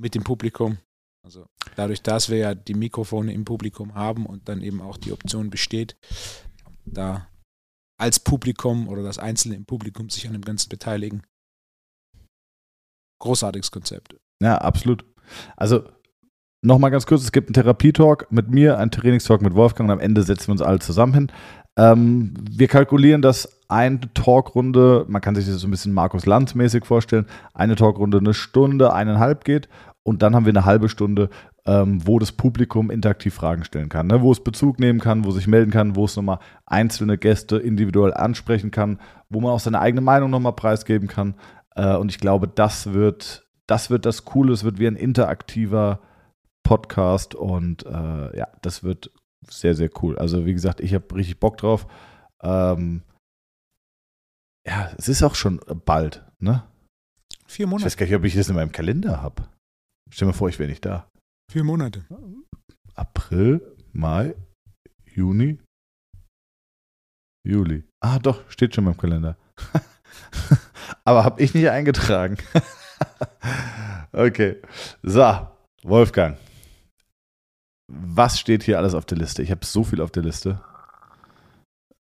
mit 0.00 0.14
dem 0.14 0.24
Publikum. 0.24 0.78
Also 1.24 1.46
dadurch, 1.76 2.02
dass 2.02 2.30
wir 2.30 2.38
ja 2.38 2.54
die 2.54 2.74
Mikrofone 2.74 3.32
im 3.34 3.44
Publikum 3.44 3.94
haben 3.94 4.24
und 4.24 4.48
dann 4.48 4.62
eben 4.62 4.80
auch 4.80 4.96
die 4.96 5.12
Option 5.12 5.50
besteht, 5.50 5.96
da 6.86 7.28
als 8.00 8.20
Publikum 8.20 8.88
oder 8.88 9.02
das 9.02 9.18
Einzelne 9.18 9.56
im 9.56 9.66
Publikum 9.66 10.08
sich 10.08 10.26
an 10.26 10.32
dem 10.32 10.42
Ganzen 10.42 10.68
beteiligen. 10.68 11.22
Großartiges 13.20 13.70
Konzept. 13.70 14.16
Ja, 14.40 14.56
absolut. 14.58 15.04
Also 15.56 15.90
nochmal 16.62 16.90
ganz 16.90 17.06
kurz, 17.06 17.22
es 17.22 17.32
gibt 17.32 17.48
einen 17.48 17.54
Therapietalk 17.54 18.30
mit 18.30 18.48
mir, 18.48 18.78
einen 18.78 18.92
Trainingstalk 18.92 19.42
mit 19.42 19.54
Wolfgang 19.54 19.90
und 19.90 19.94
am 19.94 20.00
Ende 20.00 20.22
setzen 20.22 20.48
wir 20.48 20.52
uns 20.52 20.62
alle 20.62 20.78
zusammen 20.78 21.14
hin. 21.14 21.32
Ähm, 21.78 22.34
wir 22.50 22.66
kalkulieren, 22.66 23.22
dass 23.22 23.56
eine 23.68 24.00
Talkrunde, 24.12 25.06
man 25.08 25.22
kann 25.22 25.36
sich 25.36 25.46
das 25.46 25.60
so 25.60 25.68
ein 25.68 25.70
bisschen 25.70 25.92
Markus 25.92 26.26
Lanz 26.26 26.54
mäßig 26.54 26.84
vorstellen, 26.84 27.26
eine 27.54 27.76
Talkrunde 27.76 28.18
eine 28.18 28.34
Stunde, 28.34 28.92
eineinhalb 28.92 29.44
geht 29.44 29.68
und 30.02 30.22
dann 30.22 30.34
haben 30.34 30.44
wir 30.44 30.52
eine 30.52 30.64
halbe 30.64 30.88
Stunde, 30.88 31.30
ähm, 31.66 32.04
wo 32.04 32.18
das 32.18 32.32
Publikum 32.32 32.90
interaktiv 32.90 33.34
Fragen 33.34 33.62
stellen 33.62 33.88
kann, 33.88 34.08
ne? 34.08 34.22
wo 34.22 34.32
es 34.32 34.42
Bezug 34.42 34.80
nehmen 34.80 34.98
kann, 34.98 35.24
wo 35.24 35.30
sich 35.30 35.46
melden 35.46 35.70
kann, 35.70 35.94
wo 35.94 36.06
es 36.06 36.16
nochmal 36.16 36.40
einzelne 36.66 37.16
Gäste 37.16 37.58
individuell 37.58 38.12
ansprechen 38.12 38.72
kann, 38.72 38.98
wo 39.28 39.40
man 39.40 39.52
auch 39.52 39.60
seine 39.60 39.78
eigene 39.78 40.00
Meinung 40.00 40.30
nochmal 40.30 40.54
preisgeben 40.54 41.06
kann. 41.06 41.34
Äh, 41.76 41.94
und 41.94 42.10
ich 42.10 42.18
glaube, 42.18 42.48
das 42.48 42.92
wird, 42.92 43.46
das 43.68 43.88
wird 43.88 44.04
das 44.04 44.24
Coole, 44.24 44.52
es 44.52 44.64
wird 44.64 44.80
wie 44.80 44.88
ein 44.88 44.96
interaktiver 44.96 46.00
Podcast 46.64 47.36
und 47.36 47.86
äh, 47.86 48.36
ja, 48.36 48.48
das 48.62 48.82
wird 48.82 49.12
sehr, 49.46 49.74
sehr 49.74 49.90
cool. 50.02 50.18
Also 50.18 50.46
wie 50.46 50.52
gesagt, 50.52 50.80
ich 50.80 50.94
habe 50.94 51.14
richtig 51.14 51.38
Bock 51.40 51.56
drauf. 51.58 51.86
Ähm, 52.42 53.02
ja, 54.66 54.92
es 54.98 55.08
ist 55.08 55.22
auch 55.22 55.34
schon 55.34 55.60
bald, 55.84 56.24
ne? 56.38 56.64
Vier 57.46 57.64
Ich 57.66 57.70
Monate. 57.70 57.86
weiß 57.86 57.96
gar 57.96 58.06
nicht, 58.06 58.14
ob 58.14 58.24
ich 58.24 58.34
das 58.34 58.48
in 58.48 58.54
meinem 58.56 58.72
Kalender 58.72 59.22
habe. 59.22 59.48
Stell 60.10 60.26
mal 60.26 60.34
vor, 60.34 60.48
ich 60.48 60.58
wäre 60.58 60.68
nicht 60.68 60.84
da. 60.84 61.08
Vier 61.50 61.64
Monate. 61.64 62.04
April, 62.94 63.76
Mai, 63.92 64.34
Juni, 65.14 65.58
Juli. 67.46 67.84
Ah, 68.00 68.18
doch, 68.18 68.48
steht 68.50 68.74
schon 68.74 68.84
in 68.84 68.90
meinem 68.90 68.98
Kalender. 68.98 69.36
Aber 71.04 71.24
habe 71.24 71.42
ich 71.42 71.54
nicht 71.54 71.70
eingetragen. 71.70 72.36
okay. 74.12 74.60
So, 75.02 75.48
Wolfgang. 75.82 76.36
Was 77.88 78.38
steht 78.38 78.62
hier 78.62 78.78
alles 78.78 78.94
auf 78.94 79.06
der 79.06 79.18
Liste? 79.18 79.42
Ich 79.42 79.50
habe 79.50 79.64
so 79.64 79.82
viel 79.82 80.00
auf 80.00 80.10
der 80.10 80.22
Liste. 80.22 80.60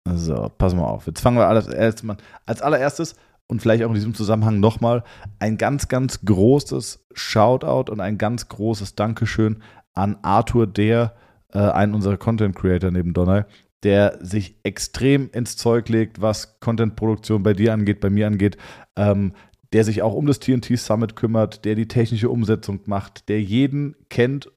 So, 0.08 0.52
pass 0.58 0.76
mal 0.76 0.84
auf. 0.84 1.08
Jetzt 1.08 1.22
fangen 1.22 1.38
wir 1.38 1.48
alles 1.48 1.68
erstmal 1.68 2.18
als 2.46 2.62
allererstes 2.62 3.16
und 3.48 3.62
vielleicht 3.62 3.84
auch 3.84 3.90
in 3.90 3.96
diesem 3.96 4.14
Zusammenhang 4.14 4.60
nochmal 4.60 5.04
ein 5.40 5.58
ganz, 5.58 5.88
ganz 5.88 6.22
großes 6.26 7.06
Shoutout 7.14 7.92
und 7.92 8.00
ein 8.00 8.18
ganz 8.18 8.50
großes 8.50 8.96
Dankeschön 8.96 9.64
an 9.94 10.18
Arthur, 10.22 10.68
der 10.68 11.16
äh, 11.54 11.60
einen 11.60 11.94
unserer 11.94 12.18
Content 12.18 12.56
Creator 12.56 12.92
neben 12.92 13.14
Donner, 13.14 13.48
der 13.84 14.18
sich 14.22 14.58
extrem 14.64 15.30
ins 15.32 15.58
Zeug 15.58 15.90
legt, 15.90 16.22
was 16.22 16.60
Content-Produktion 16.60 17.44
bei 17.44 17.54
dir 17.54 17.74
angeht, 17.74 18.00
bei 18.00 18.10
mir 18.10 18.28
angeht, 18.28 18.58
ähm, 18.96 19.34
der 19.72 19.84
sich 19.84 20.02
auch 20.02 20.14
um 20.14 20.26
das 20.26 20.40
TNT 20.40 20.78
Summit 20.78 21.16
kümmert, 21.16 21.66
der 21.66 21.76
die 21.76 21.88
technische 21.88 22.30
Umsetzung 22.30 22.82
macht, 22.86 23.28
der 23.30 23.42
jeden 23.42 23.96
kennt 24.10 24.52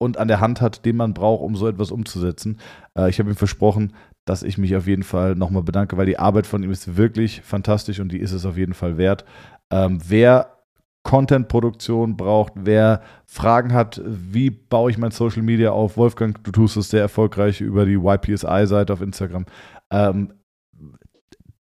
und 0.00 0.16
an 0.16 0.28
der 0.28 0.40
Hand 0.40 0.60
hat, 0.62 0.86
den 0.86 0.96
man 0.96 1.12
braucht, 1.12 1.42
um 1.42 1.54
so 1.54 1.68
etwas 1.68 1.90
umzusetzen. 1.90 2.58
Äh, 2.96 3.10
ich 3.10 3.18
habe 3.18 3.30
ihm 3.30 3.36
versprochen, 3.36 3.92
dass 4.24 4.42
ich 4.42 4.56
mich 4.56 4.74
auf 4.74 4.86
jeden 4.86 5.02
Fall 5.02 5.34
nochmal 5.34 5.62
bedanke, 5.62 5.96
weil 5.96 6.06
die 6.06 6.18
Arbeit 6.18 6.46
von 6.46 6.62
ihm 6.62 6.70
ist 6.70 6.96
wirklich 6.96 7.42
fantastisch 7.42 8.00
und 8.00 8.10
die 8.10 8.18
ist 8.18 8.32
es 8.32 8.46
auf 8.46 8.56
jeden 8.56 8.74
Fall 8.74 8.96
wert. 8.96 9.24
Ähm, 9.70 10.00
wer 10.06 10.56
Content-Produktion 11.02 12.16
braucht, 12.16 12.52
wer 12.56 13.02
Fragen 13.26 13.74
hat, 13.74 14.00
wie 14.04 14.50
baue 14.50 14.90
ich 14.90 14.98
mein 14.98 15.10
Social 15.10 15.42
Media 15.42 15.70
auf, 15.70 15.96
Wolfgang, 15.96 16.42
du 16.44 16.50
tust 16.50 16.76
es 16.76 16.90
sehr 16.90 17.00
erfolgreich 17.00 17.60
über 17.60 17.84
die 17.84 17.94
YPSI-Seite 17.94 18.92
auf 18.92 19.02
Instagram. 19.02 19.44
Ähm, 19.90 20.32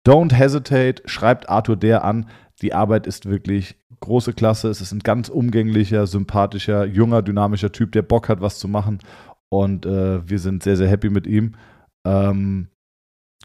don't 0.07 0.33
hesitate, 0.33 1.03
schreibt 1.05 1.49
Arthur 1.49 1.75
der 1.75 2.03
an. 2.05 2.27
Die 2.61 2.73
Arbeit 2.73 3.07
ist 3.07 3.25
wirklich 3.25 3.75
große 3.99 4.33
Klasse. 4.33 4.69
Es 4.69 4.81
ist 4.81 4.91
ein 4.91 4.99
ganz 4.99 5.29
umgänglicher, 5.29 6.07
sympathischer, 6.07 6.85
junger, 6.85 7.21
dynamischer 7.21 7.71
Typ, 7.71 7.91
der 7.91 8.01
Bock 8.01 8.29
hat, 8.29 8.41
was 8.41 8.59
zu 8.59 8.67
machen. 8.67 8.99
Und 9.49 9.85
äh, 9.85 10.27
wir 10.27 10.39
sind 10.39 10.63
sehr, 10.63 10.77
sehr 10.77 10.89
happy 10.89 11.09
mit 11.09 11.25
ihm. 11.25 11.55
Ähm, 12.05 12.67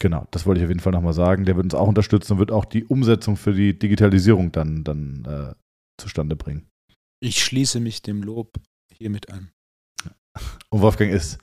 genau, 0.00 0.26
das 0.30 0.46
wollte 0.46 0.60
ich 0.60 0.64
auf 0.64 0.70
jeden 0.70 0.80
Fall 0.80 0.92
nochmal 0.92 1.12
sagen. 1.12 1.44
Der 1.44 1.56
wird 1.56 1.64
uns 1.64 1.74
auch 1.74 1.88
unterstützen 1.88 2.34
und 2.34 2.38
wird 2.38 2.52
auch 2.52 2.64
die 2.64 2.84
Umsetzung 2.84 3.36
für 3.36 3.52
die 3.52 3.78
Digitalisierung 3.78 4.52
dann, 4.52 4.84
dann 4.84 5.24
äh, 5.26 5.54
zustande 6.00 6.36
bringen. 6.36 6.68
Ich 7.20 7.42
schließe 7.42 7.80
mich 7.80 8.02
dem 8.02 8.22
Lob 8.22 8.60
hiermit 8.92 9.30
an. 9.30 9.50
Und 10.70 10.80
Wolfgang 10.80 11.12
ist, 11.12 11.38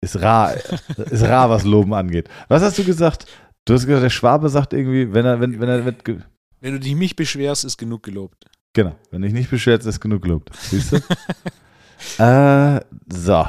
ist 0.00 0.20
rar, 0.20 0.54
ist 0.54 1.22
rar, 1.24 1.50
was 1.50 1.64
Loben 1.64 1.92
angeht. 1.92 2.28
Was 2.48 2.62
hast 2.62 2.78
du 2.78 2.84
gesagt? 2.84 3.26
Du 3.64 3.74
hast 3.74 3.86
gesagt, 3.86 4.04
der 4.04 4.10
Schwabe 4.10 4.48
sagt 4.48 4.72
irgendwie, 4.72 5.12
wenn 5.12 5.26
er, 5.26 5.40
wenn, 5.40 5.60
wenn 5.60 5.68
er, 5.68 5.84
wenn, 5.84 6.24
Wenn 6.62 6.74
du 6.74 6.80
dich 6.80 6.94
mich 6.94 7.16
beschwerst, 7.16 7.64
ist 7.64 7.76
genug 7.76 8.04
gelobt. 8.04 8.46
genau, 8.72 8.96
wenn 9.10 9.24
ich 9.24 9.32
nicht 9.32 9.50
beschwert, 9.50 9.84
ist 9.84 10.00
genug 10.00 10.22
gelobt. 10.22 10.54
Siehst 10.54 10.92
du? 10.92 10.96
äh, 12.22 12.80
so. 13.12 13.44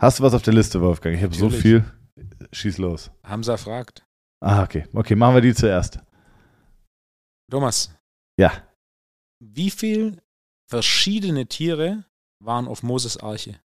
Hast 0.00 0.18
du 0.18 0.22
was 0.24 0.34
auf 0.34 0.42
der 0.42 0.54
Liste, 0.54 0.80
Wolfgang? 0.80 1.14
Ich 1.16 1.22
habe 1.22 1.34
so 1.34 1.48
viel. 1.48 1.84
Schieß 2.52 2.78
los. 2.78 3.10
Hamza 3.22 3.56
fragt. 3.56 4.04
Ah, 4.42 4.64
okay. 4.64 4.86
Okay, 4.92 5.14
machen 5.14 5.34
wir 5.36 5.42
die 5.42 5.54
zuerst. 5.54 6.00
Thomas, 7.50 7.94
Ja. 8.36 8.50
wie 9.40 9.70
viel 9.70 10.20
verschiedene 10.68 11.46
Tiere 11.46 12.04
waren 12.42 12.66
auf 12.66 12.82
Moses 12.82 13.16
Arche? 13.18 13.60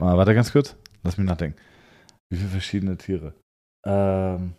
Ah, 0.00 0.16
warte 0.16 0.34
ganz 0.34 0.52
kurz. 0.52 0.76
Lass 1.02 1.16
mich 1.16 1.26
nachdenken. 1.26 1.58
Wie 2.30 2.36
viele 2.36 2.50
verschiedene 2.50 2.96
Tiere? 2.96 3.34
Ähm, 3.84 4.54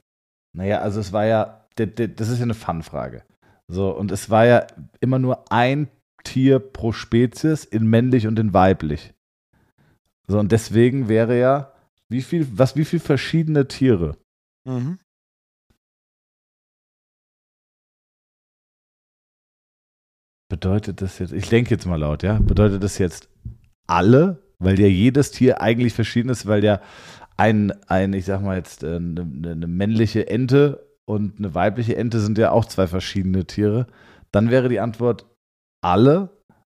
naja, 0.53 0.79
also 0.79 0.99
es 0.99 1.11
war 1.11 1.25
ja, 1.25 1.67
das 1.75 2.29
ist 2.29 2.37
ja 2.37 2.43
eine 2.43 2.53
Fun-Frage. 2.53 3.23
So, 3.67 3.91
und 3.91 4.11
es 4.11 4.29
war 4.29 4.45
ja 4.45 4.67
immer 4.99 5.19
nur 5.19 5.51
ein 5.51 5.89
Tier 6.23 6.59
pro 6.59 6.91
Spezies 6.91 7.65
in 7.65 7.87
männlich 7.87 8.27
und 8.27 8.39
in 8.39 8.53
weiblich. 8.53 9.13
So, 10.27 10.39
und 10.39 10.51
deswegen 10.51 11.07
wäre 11.07 11.37
ja, 11.37 11.73
wie 12.09 12.21
viel, 12.21 12.47
was, 12.57 12.75
wie 12.75 12.85
viele 12.85 13.01
verschiedene 13.01 13.67
Tiere? 13.67 14.17
Mhm. 14.65 14.99
Bedeutet 20.49 21.01
das 21.01 21.19
jetzt, 21.19 21.33
ich 21.33 21.49
denke 21.49 21.71
jetzt 21.71 21.85
mal 21.85 21.99
laut, 21.99 22.23
ja? 22.23 22.39
Bedeutet 22.39 22.83
das 22.83 22.97
jetzt 22.97 23.29
alle? 23.87 24.43
Weil 24.59 24.79
ja 24.79 24.87
jedes 24.87 25.31
Tier 25.31 25.59
eigentlich 25.59 25.93
verschieden 25.93 26.29
ist, 26.29 26.45
weil 26.45 26.63
ja 26.63 26.81
ein, 27.37 27.71
ein 27.87 28.13
ich 28.13 28.25
sag 28.25 28.41
mal 28.41 28.57
jetzt, 28.57 28.83
äh, 28.83 28.95
eine, 28.95 29.21
eine 29.21 29.67
männliche 29.67 30.27
Ente 30.27 30.85
und 31.05 31.37
eine 31.37 31.53
weibliche 31.53 31.95
Ente 31.95 32.19
sind 32.19 32.37
ja 32.37 32.51
auch 32.51 32.65
zwei 32.65 32.87
verschiedene 32.87 33.45
Tiere. 33.45 33.87
Dann 34.31 34.49
wäre 34.49 34.69
die 34.69 34.79
Antwort 34.79 35.25
alle. 35.83 36.29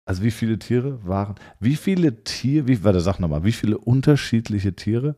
Also 0.08 0.24
wie 0.24 0.32
viele 0.32 0.60
Tiere 0.60 1.06
waren? 1.08 1.36
Wie 1.60 1.76
viele 1.76 2.24
Tiere, 2.24 2.68
wie, 2.68 2.84
warte, 2.84 3.02
sag 3.02 3.20
nochmal, 3.20 3.44
wie 3.44 3.52
viele 3.52 3.78
unterschiedliche 3.78 4.76
Tiere? 4.76 5.16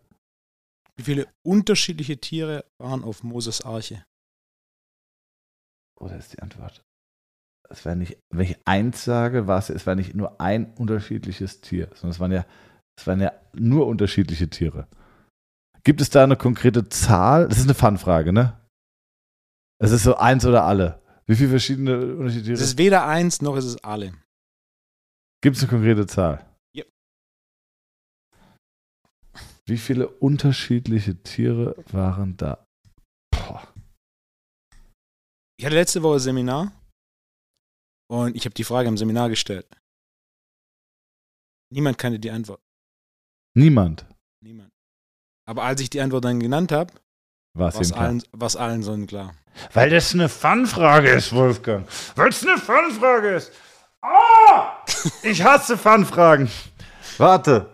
Wie 0.95 1.03
viele 1.03 1.27
unterschiedliche 1.45 2.17
Tiere 2.17 2.65
waren 2.81 3.03
auf 3.03 3.23
Moses 3.23 3.61
Arche? 3.61 4.03
Oder 5.99 6.17
ist 6.17 6.33
die 6.33 6.39
Antwort? 6.39 6.81
Es 7.69 7.85
war 7.85 7.95
nicht, 7.95 8.17
wenn 8.33 8.45
ich 8.45 8.57
eins 8.65 9.03
sage, 9.03 9.47
war 9.47 9.59
es, 9.59 9.69
es 9.69 9.85
war 9.85 9.95
nicht 9.95 10.15
nur 10.15 10.39
ein 10.39 10.73
unterschiedliches 10.75 11.59
Tier, 11.59 11.89
sondern 11.93 12.11
es 12.11 12.19
waren 12.19 12.31
ja, 12.31 12.45
es 12.97 13.05
waren 13.07 13.19
ja 13.19 13.33
nur 13.53 13.87
unterschiedliche 13.87 14.49
Tiere. 14.49 14.87
Gibt 15.87 16.01
es 16.01 16.09
da 16.09 16.21
eine 16.21 16.35
konkrete 16.35 16.89
Zahl? 16.89 17.47
Das 17.47 17.59
ist 17.59 17.63
eine 17.63 17.73
Fun-Frage, 17.73 18.33
ne? 18.33 18.61
Es 19.81 19.93
ist 19.93 20.03
so 20.03 20.17
eins 20.17 20.45
oder 20.45 20.65
alle. 20.65 21.01
Wie 21.27 21.35
viele 21.37 21.47
verschiedene 21.47 22.13
unterschiedliche 22.17 22.51
Es 22.51 22.59
ist 22.59 22.77
weder 22.77 23.07
eins 23.07 23.41
noch 23.41 23.55
ist 23.55 23.63
es 23.63 23.81
alle. 23.85 24.11
Gibt 25.41 25.55
es 25.55 25.63
eine 25.63 25.69
konkrete 25.69 26.05
Zahl? 26.05 26.45
Ja. 26.75 26.83
Wie 29.65 29.77
viele 29.77 30.09
unterschiedliche 30.09 31.23
Tiere 31.23 31.81
waren 31.93 32.35
da? 32.35 32.67
Boah. 33.31 33.73
Ich 35.57 35.65
hatte 35.65 35.75
letzte 35.75 36.03
Woche 36.03 36.19
Seminar 36.19 36.73
und 38.11 38.35
ich 38.35 38.43
habe 38.43 38.55
die 38.55 38.65
Frage 38.65 38.89
im 38.89 38.97
Seminar 38.97 39.29
gestellt. 39.29 39.65
Niemand 41.71 41.97
kannte 41.97 42.19
die 42.19 42.31
Antwort. 42.31 42.61
Niemand 43.55 44.05
Niemand. 44.41 44.76
Aber 45.47 45.63
als 45.63 45.79
ich 45.81 45.89
die 45.89 46.01
Antwort 46.01 46.25
dann 46.25 46.39
genannt 46.39 46.71
habe, 46.71 46.93
war 47.53 47.73
es 47.73 47.93
allen, 47.93 48.21
war's 48.33 48.57
allen 48.57 48.83
sonnenklar. 48.83 49.33
Weil 49.73 49.89
das 49.89 50.13
eine 50.13 50.29
Fun-Frage 50.29 51.09
ist, 51.09 51.33
Wolfgang. 51.33 51.87
Weil 52.15 52.29
es 52.29 52.45
eine 52.45 52.57
Fun-Frage 52.57 53.29
ist. 53.29 53.51
Ah! 54.01 54.83
Ich 55.23 55.43
hasse 55.43 55.77
Fun-Fragen. 55.77 56.49
Warte. 57.17 57.71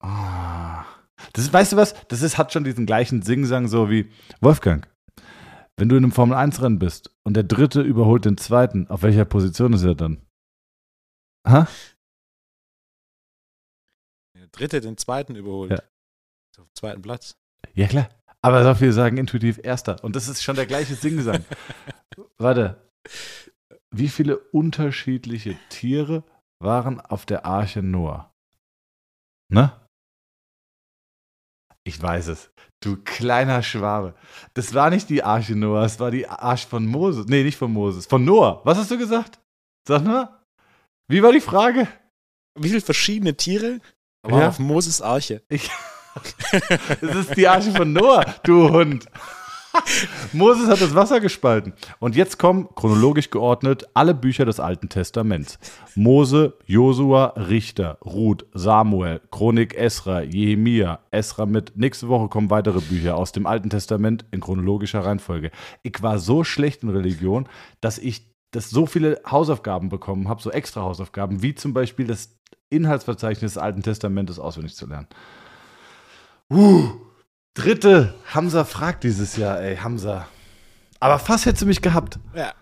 Ah. 0.00 0.84
Das 1.32 1.44
ist, 1.44 1.52
weißt 1.52 1.72
du 1.72 1.76
was? 1.76 1.94
Das 2.06 2.22
ist, 2.22 2.38
hat 2.38 2.52
schon 2.52 2.64
diesen 2.64 2.86
gleichen 2.86 3.22
Singsang 3.22 3.66
so 3.66 3.90
wie 3.90 4.10
Wolfgang. 4.40 4.88
Wenn 5.76 5.88
du 5.88 5.96
in 5.96 6.04
einem 6.04 6.12
Formel-1-Rennen 6.12 6.78
bist 6.78 7.10
und 7.24 7.34
der 7.34 7.44
Dritte 7.44 7.82
überholt 7.82 8.24
den 8.24 8.38
Zweiten, 8.38 8.88
auf 8.88 9.02
welcher 9.02 9.24
Position 9.24 9.72
ist 9.72 9.82
er 9.82 9.96
dann? 9.96 10.22
Ha? 11.46 11.66
Der 14.48 14.58
dritte 14.58 14.80
den 14.80 14.96
zweiten 14.96 15.34
überholt. 15.34 15.72
Ja. 15.72 15.78
Auf 16.58 16.66
dem 16.66 16.74
zweiten 16.74 17.02
Platz. 17.02 17.36
Ja, 17.74 17.86
klar. 17.86 18.08
Aber 18.40 18.62
so 18.64 18.74
viele 18.74 18.92
sagen 18.92 19.16
intuitiv 19.16 19.60
Erster. 19.62 20.02
Und 20.02 20.16
das 20.16 20.28
ist 20.28 20.42
schon 20.42 20.56
der 20.56 20.66
gleiche 20.66 20.94
Singsang. 20.94 21.44
Warte. 22.38 22.88
Wie 23.90 24.08
viele 24.08 24.38
unterschiedliche 24.38 25.56
Tiere 25.70 26.24
waren 26.60 27.00
auf 27.00 27.26
der 27.26 27.44
Arche 27.44 27.82
Noah? 27.82 28.32
Ne? 29.50 29.72
Ich 31.84 32.00
weiß 32.00 32.28
es. 32.28 32.50
Du 32.80 32.96
kleiner 33.02 33.62
Schwabe. 33.62 34.14
Das 34.54 34.74
war 34.74 34.90
nicht 34.90 35.08
die 35.08 35.22
Arche 35.22 35.56
Noah, 35.56 35.84
es 35.84 35.98
war 35.98 36.10
die 36.10 36.28
Arche 36.28 36.68
von 36.68 36.86
Moses. 36.86 37.26
Nee, 37.26 37.42
nicht 37.42 37.56
von 37.56 37.72
Moses. 37.72 38.06
Von 38.06 38.24
Noah. 38.24 38.60
Was 38.64 38.78
hast 38.78 38.90
du 38.90 38.98
gesagt? 38.98 39.40
Sag 39.86 40.04
mal. 40.04 40.44
Wie 41.08 41.22
war 41.22 41.32
die 41.32 41.40
Frage? 41.40 41.88
Wie 42.54 42.68
viele 42.68 42.80
verschiedene 42.82 43.36
Tiere 43.36 43.80
waren 44.22 44.40
Ja. 44.40 44.48
auf 44.48 44.58
Moses 44.58 45.00
Arche? 45.02 45.42
Es 47.00 47.14
ist 47.14 47.36
die 47.36 47.46
Arche 47.46 47.70
von 47.70 47.92
Noah, 47.92 48.24
du 48.42 48.68
Hund. 48.70 49.06
Moses 50.32 50.68
hat 50.68 50.80
das 50.80 50.94
Wasser 50.94 51.20
gespalten. 51.20 51.74
Und 52.00 52.16
jetzt 52.16 52.38
kommen, 52.38 52.68
chronologisch 52.74 53.30
geordnet, 53.30 53.86
alle 53.94 54.14
Bücher 54.14 54.44
des 54.44 54.58
Alten 54.58 54.88
Testaments. 54.88 55.58
Mose, 55.94 56.54
Josua, 56.66 57.34
Richter, 57.36 57.98
Ruth, 58.04 58.46
Samuel, 58.54 59.20
Chronik 59.30 59.76
Esra, 59.76 60.22
Jehemia, 60.22 60.98
Esra 61.12 61.46
mit. 61.46 61.76
Nächste 61.76 62.08
Woche 62.08 62.28
kommen 62.28 62.50
weitere 62.50 62.80
Bücher 62.80 63.16
aus 63.16 63.30
dem 63.30 63.46
Alten 63.46 63.70
Testament 63.70 64.24
in 64.32 64.40
chronologischer 64.40 65.04
Reihenfolge. 65.04 65.52
Ich 65.84 66.02
war 66.02 66.18
so 66.18 66.42
schlecht 66.42 66.82
in 66.82 66.88
Religion, 66.88 67.48
dass 67.80 67.98
ich 67.98 68.26
das 68.50 68.70
so 68.70 68.86
viele 68.86 69.20
Hausaufgaben 69.26 69.88
bekommen 69.88 70.28
habe, 70.28 70.42
so 70.42 70.50
extra 70.50 70.82
Hausaufgaben, 70.82 71.42
wie 71.42 71.54
zum 71.54 71.74
Beispiel 71.74 72.06
das 72.06 72.36
Inhaltsverzeichnis 72.70 73.54
des 73.54 73.62
Alten 73.62 73.82
Testamentes 73.82 74.38
auswendig 74.38 74.74
zu 74.74 74.86
lernen. 74.86 75.08
Uh, 76.50 76.90
dritte. 77.54 78.14
Hamza 78.26 78.64
fragt 78.64 79.04
dieses 79.04 79.36
Jahr, 79.36 79.60
ey, 79.60 79.76
Hamza. 79.76 80.26
Aber 81.00 81.18
fast 81.18 81.46
hättest 81.46 81.62
du 81.62 81.66
mich 81.66 81.82
gehabt. 81.82 82.18
Ja. 82.34 82.54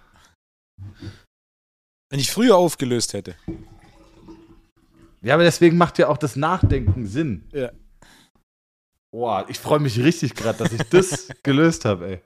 Wenn 2.11 2.21
ich 2.21 2.31
früher 2.31 2.57
aufgelöst 2.57 3.13
hätte. 3.13 3.35
Ja, 5.23 5.35
aber 5.35 5.45
deswegen 5.45 5.77
macht 5.77 5.99
ja 5.99 6.09
auch 6.09 6.19
das 6.19 6.37
Nachdenken 6.37 7.07
Sinn. 7.07 7.49
Ja. 7.53 7.71
Boah, 9.11 9.47
ich 9.49 9.59
freue 9.59 9.81
mich 9.81 9.99
richtig 9.99 10.35
gerade, 10.35 10.59
dass 10.59 10.73
ich 10.73 10.83
das 10.91 11.29
gelöst 11.43 11.85
habe, 11.85 12.07
ey. 12.09 12.23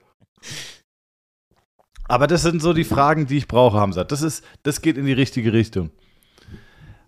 Aber 2.11 2.27
das 2.27 2.41
sind 2.41 2.61
so 2.61 2.73
die 2.73 2.83
Fragen, 2.83 3.25
die 3.25 3.37
ich 3.37 3.47
brauche, 3.47 3.79
Hamza. 3.79 4.03
Das, 4.03 4.21
ist, 4.21 4.43
das 4.63 4.81
geht 4.81 4.97
in 4.97 5.05
die 5.05 5.13
richtige 5.13 5.53
Richtung. 5.53 5.91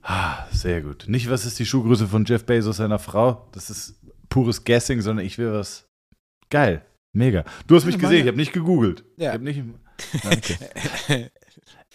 Ah, 0.02 0.46
sehr 0.50 0.82
gut. 0.82 1.10
Nicht, 1.10 1.30
was 1.30 1.46
ist 1.46 1.60
die 1.60 1.66
Schuhgröße 1.66 2.08
von 2.08 2.24
Jeff 2.24 2.46
Bezos 2.46 2.78
seiner 2.78 3.00
Frau? 3.00 3.50
Das 3.52 3.70
ist 3.70 4.00
pures 4.30 4.64
Guessing, 4.64 5.02
sondern 5.02 5.26
ich 5.26 5.38
will 5.38 5.52
was. 5.52 5.90
Geil. 6.50 6.86
Mega. 7.12 7.44
Du 7.68 7.76
hast 7.76 7.84
mich 7.84 8.00
gesehen, 8.00 8.22
ich 8.22 8.28
habe 8.28 8.38
nicht 8.38 8.54
gegoogelt. 8.54 9.04
Ja. 9.18 9.32
Ich 9.32 9.34
hab 9.34 9.42
nicht. 9.42 9.62
Okay. 10.26 11.30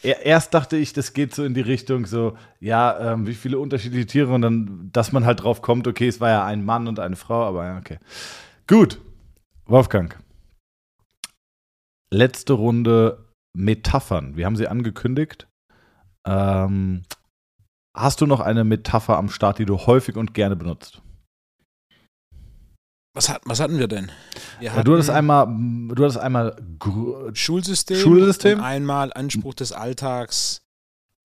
Erst 0.02 0.52
dachte 0.54 0.76
ich, 0.76 0.92
das 0.92 1.14
geht 1.14 1.34
so 1.34 1.44
in 1.44 1.54
die 1.54 1.62
Richtung 1.62 2.04
so, 2.04 2.36
ja, 2.60 3.14
ähm, 3.14 3.26
wie 3.26 3.34
viele 3.34 3.58
unterschiedliche 3.58 4.06
Tiere 4.06 4.32
und 4.32 4.42
dann, 4.42 4.90
dass 4.92 5.12
man 5.12 5.24
halt 5.24 5.42
drauf 5.42 5.62
kommt, 5.62 5.88
okay, 5.88 6.06
es 6.06 6.20
war 6.20 6.28
ja 6.28 6.44
ein 6.44 6.64
Mann 6.64 6.86
und 6.86 7.00
eine 7.00 7.16
Frau, 7.16 7.42
aber 7.44 7.64
ja, 7.64 7.78
okay. 7.78 7.98
Gut. 8.66 9.00
Wolfgang. 9.66 10.16
Letzte 12.10 12.54
Runde 12.54 13.28
Metaphern. 13.56 14.36
Wir 14.36 14.46
haben 14.46 14.56
sie 14.56 14.68
angekündigt. 14.68 15.46
Ähm, 16.26 17.02
hast 17.96 18.20
du 18.20 18.26
noch 18.26 18.40
eine 18.40 18.64
Metapher 18.64 19.16
am 19.16 19.28
Start, 19.28 19.58
die 19.58 19.64
du 19.64 19.78
häufig 19.78 20.16
und 20.16 20.34
gerne 20.34 20.56
benutzt? 20.56 21.02
Was, 23.14 23.28
hat, 23.28 23.42
was 23.44 23.58
hatten 23.58 23.78
wir 23.78 23.88
denn? 23.88 24.12
Wir 24.60 24.72
Ja, 24.72 24.82
du 24.82 24.92
hattest 24.92 25.10
einmal, 25.10 25.46
du 25.46 26.04
hattest 26.04 26.18
einmal, 26.18 26.56
Schulsystem, 27.32 27.96
Schulsystem? 27.96 28.58
und 28.58 28.64
einmal 28.64 29.12
Anspruch 29.12 29.54
des 29.54 29.72
Alltags, 29.72 30.62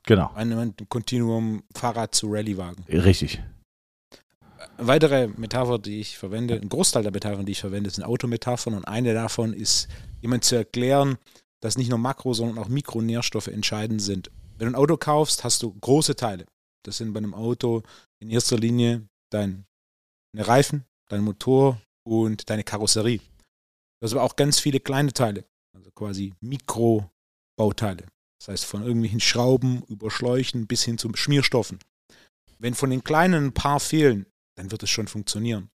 genau, 0.03 0.31
ein 0.33 0.73
Kontinuum 0.89 1.63
Fahrrad 1.75 2.15
zu 2.15 2.31
Rallyewagen. 2.31 2.83
richtig. 2.89 3.43
Weitere 4.77 5.27
Metapher, 5.27 5.79
die 5.79 5.99
ich 5.99 6.17
verwende, 6.17 6.55
ein 6.55 6.69
Großteil 6.69 7.03
der 7.03 7.11
Metaphern, 7.11 7.45
die 7.45 7.53
ich 7.53 7.61
verwende, 7.61 7.89
sind 7.89 8.03
Autometaphern 8.03 8.73
und 8.73 8.85
eine 8.85 9.13
davon 9.13 9.53
ist, 9.53 9.87
jemand 10.21 10.43
zu 10.43 10.55
erklären, 10.55 11.17
dass 11.61 11.77
nicht 11.77 11.89
nur 11.89 11.99
Makro, 11.99 12.33
sondern 12.33 12.57
auch 12.57 12.67
Mikronährstoffe 12.67 13.47
entscheidend 13.47 14.01
sind. 14.01 14.31
Wenn 14.57 14.67
du 14.67 14.73
ein 14.73 14.81
Auto 14.81 14.97
kaufst, 14.97 15.43
hast 15.43 15.63
du 15.63 15.73
große 15.73 16.15
Teile. 16.15 16.45
Das 16.83 16.97
sind 16.97 17.13
bei 17.13 17.19
einem 17.19 17.33
Auto 17.33 17.83
in 18.19 18.29
erster 18.29 18.57
Linie 18.57 19.07
deine 19.31 19.63
Reifen, 20.35 20.85
dein 21.09 21.23
Motor 21.23 21.81
und 22.03 22.49
deine 22.49 22.63
Karosserie. 22.63 23.19
Du 23.19 24.05
hast 24.05 24.13
aber 24.13 24.23
auch 24.23 24.35
ganz 24.35 24.59
viele 24.59 24.79
kleine 24.79 25.13
Teile, 25.13 25.45
also 25.75 25.89
quasi 25.91 26.33
Mikrobauteile. 26.41 28.05
Das 28.39 28.49
heißt 28.49 28.65
von 28.65 28.83
irgendwelchen 28.83 29.21
Schrauben 29.21 29.83
über 29.87 30.11
Schläuchen 30.11 30.67
bis 30.67 30.83
hin 30.83 30.97
zu 30.97 31.09
Schmierstoffen. 31.15 31.79
Wenn 32.59 32.73
von 32.73 32.89
den 32.89 33.03
kleinen 33.03 33.45
ein 33.45 33.53
paar 33.53 33.79
fehlen, 33.79 34.25
dann 34.55 34.71
wird 34.71 34.83
es 34.83 34.89
schon 34.89 35.07
funktionieren. 35.07 35.69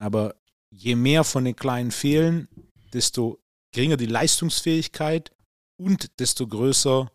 Aber 0.00 0.34
je 0.70 0.96
mehr 0.96 1.24
von 1.24 1.44
den 1.44 1.56
kleinen 1.56 1.90
fehlen, 1.90 2.48
desto 2.92 3.40
geringer 3.72 3.96
die 3.96 4.06
Leistungsfähigkeit 4.06 5.32
und 5.78 6.18
desto 6.18 6.46
größer 6.46 7.10